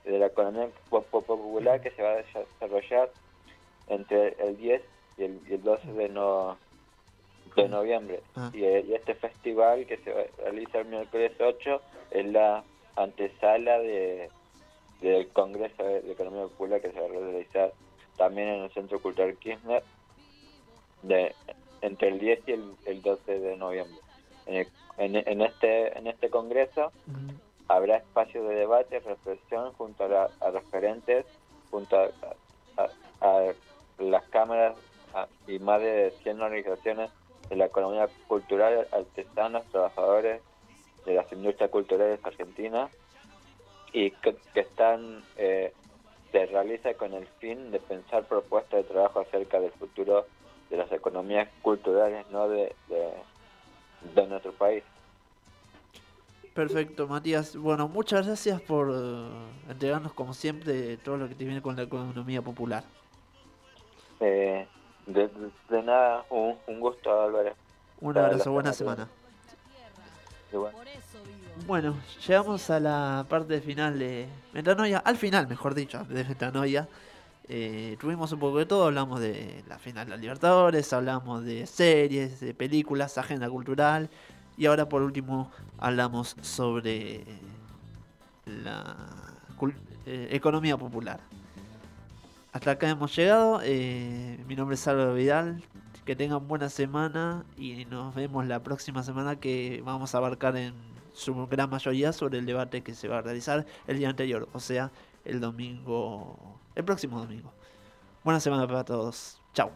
de 0.04 0.20
la 0.20 0.28
Economía 0.28 0.70
Po- 0.90 1.04
Po- 1.04 1.22
Popular 1.24 1.82
que 1.82 1.92
se 1.92 2.02
va 2.02 2.12
a 2.12 2.16
desarrollar 2.18 3.10
entre 3.88 4.36
el 4.40 4.58
10 4.58 4.82
y 5.18 5.24
el, 5.24 5.42
y 5.50 5.54
el 5.56 5.64
12 5.64 5.92
de, 5.94 6.10
no, 6.10 6.58
de 7.56 7.68
noviembre. 7.70 8.22
Ah. 8.36 8.50
Y, 8.54 8.60
y 8.66 8.94
este 8.94 9.16
festival 9.16 9.86
que 9.86 9.98
se 9.98 10.12
va 10.14 10.22
a 10.22 10.26
realizar 10.44 10.82
el 10.82 10.88
miércoles 10.88 11.32
8 11.40 11.82
es 12.12 12.26
la 12.26 12.64
antesala 12.98 13.80
de 13.80 14.30
del 15.02 15.32
Congreso 15.32 15.84
de 15.84 16.12
Economía 16.12 16.44
Popular 16.44 16.82
que 16.82 16.92
se 16.92 17.00
va 17.00 17.06
a 17.06 17.10
realizar 17.10 17.74
también 18.18 18.48
en 18.48 18.64
el 18.64 18.72
Centro 18.74 19.00
Cultural 19.00 19.38
Kirchner 19.38 19.84
de 21.04 21.36
entre 21.82 22.08
el 22.10 22.20
10 22.20 22.40
y 22.48 22.52
el, 22.54 22.76
el 22.86 23.02
12 23.04 23.40
de 23.40 23.56
noviembre. 23.58 24.02
En, 24.48 24.56
el- 24.56 24.72
en, 24.98 25.16
en 25.16 25.42
este 25.42 25.98
en 25.98 26.08
este 26.08 26.30
congreso 26.32 26.92
habrá 27.68 27.98
espacios 27.98 28.48
de 28.50 28.56
debate, 28.56 29.00
reflexión 29.02 29.74
junto 29.74 30.06
a, 30.06 30.08
la- 30.08 30.32
a 30.40 30.50
referentes, 30.52 31.26
junto 31.70 31.96
a, 31.98 32.10
a- 32.78 32.90
a 33.22 33.54
las 34.00 34.24
cámaras 34.30 34.76
y 35.48 35.60
más 35.60 35.80
de 35.82 36.14
100 36.24 36.42
organizaciones 36.42 37.12
de 37.50 37.56
la 37.56 37.66
economía 37.66 38.10
cultural, 38.28 38.88
artesanos, 38.92 39.66
trabajadores 39.72 40.42
de 41.08 41.16
las 41.16 41.32
industrias 41.32 41.72
culturales 41.72 42.20
argentinas 42.24 42.92
y 43.94 44.12
que, 44.12 44.36
que 44.54 44.60
están 44.60 45.24
eh, 45.38 45.74
se 46.32 46.46
realiza 46.46 46.94
con 46.96 47.14
el 47.14 47.26
fin 47.40 47.72
de 47.72 47.80
pensar 47.80 48.26
propuestas 48.26 48.84
de 48.84 48.84
trabajo 48.84 49.22
acerca 49.22 49.60
del 49.60 49.72
futuro 49.72 50.28
de 50.70 50.78
las 50.78 50.92
economías 50.92 51.48
culturales 51.62 52.26
no 52.30 52.50
de, 52.50 52.76
de, 52.90 53.14
de 54.14 54.28
nuestro 54.28 54.52
país. 54.52 54.84
Perfecto, 56.54 57.08
Matías. 57.08 57.56
Bueno, 57.56 57.88
muchas 57.88 58.26
gracias 58.26 58.60
por 58.62 58.92
eh, 58.94 59.30
entregarnos 59.70 60.12
como 60.14 60.34
siempre 60.34 60.98
todo 60.98 61.16
lo 61.16 61.30
que 61.30 61.36
tiene 61.36 61.62
con 61.62 61.76
la 61.78 61.84
economía 61.84 62.42
popular. 62.42 62.84
Eh, 64.20 64.68
de, 65.06 65.30
de 65.70 65.84
nada, 65.84 66.26
un, 66.30 66.58
un 66.68 66.80
gusto, 66.80 67.10
Álvaro. 67.22 67.54
Un 68.02 68.18
abrazo, 68.18 68.52
buena 68.52 68.74
semana. 68.74 69.08
Bueno, 71.66 71.96
llegamos 72.26 72.70
a 72.70 72.80
la 72.80 73.26
parte 73.28 73.60
final 73.62 74.00
de 74.00 74.28
Metanoia, 74.54 75.00
al 75.00 75.18
final, 75.18 75.48
mejor 75.48 75.76
dicho, 75.76 76.04
de 76.06 76.24
Metanoia. 76.24 76.88
Eh, 77.50 77.98
tuvimos 78.00 78.32
un 78.34 78.40
poco 78.40 78.58
de 78.58 78.66
todo, 78.66 78.86
hablamos 78.86 79.20
de 79.20 79.64
la 79.68 79.80
final 79.80 80.06
de 80.06 80.12
la 80.12 80.18
Libertadores, 80.18 80.92
hablamos 80.92 81.44
de 81.46 81.66
series, 81.66 82.40
de 82.40 82.54
películas, 82.54 83.18
agenda 83.18 83.50
cultural 83.50 84.10
y 84.58 84.66
ahora 84.66 84.90
por 84.90 85.02
último 85.02 85.52
hablamos 85.78 86.36
sobre 86.42 87.24
la 88.46 88.98
eh, 90.06 90.28
economía 90.32 90.78
popular. 90.78 91.20
Hasta 92.52 92.72
acá 92.72 92.90
hemos 92.90 93.16
llegado, 93.16 93.62
eh, 93.64 94.44
mi 94.48 94.56
nombre 94.56 94.76
es 94.76 94.88
Álvaro 94.88 95.14
Vidal, 95.14 95.64
que 96.08 96.16
tengan 96.16 96.48
buena 96.48 96.70
semana 96.70 97.44
y 97.58 97.84
nos 97.84 98.16
vemos 98.16 98.48
la 98.48 98.64
próxima 98.64 99.04
semana 99.04 99.42
que 99.42 99.82
vamos 99.84 100.16
a 100.16 100.20
abarcar 100.20 100.56
en 100.56 100.74
su 101.14 101.36
gran 101.48 101.70
mayoría 101.70 102.14
sobre 102.14 102.40
el 102.40 102.46
debate 102.46 102.82
que 102.82 102.96
se 102.96 103.10
va 103.10 103.18
a 103.18 103.22
realizar 103.22 103.66
el 103.88 104.00
día 104.00 104.08
anterior, 104.10 104.48
o 104.54 104.62
sea, 104.62 104.90
el 105.26 105.42
domingo, 105.42 106.62
el 106.76 106.86
próximo 106.86 107.20
domingo. 107.20 107.52
Buena 108.24 108.40
semana 108.40 108.66
para 108.66 108.86
todos. 108.86 109.42
Chao. 109.54 109.70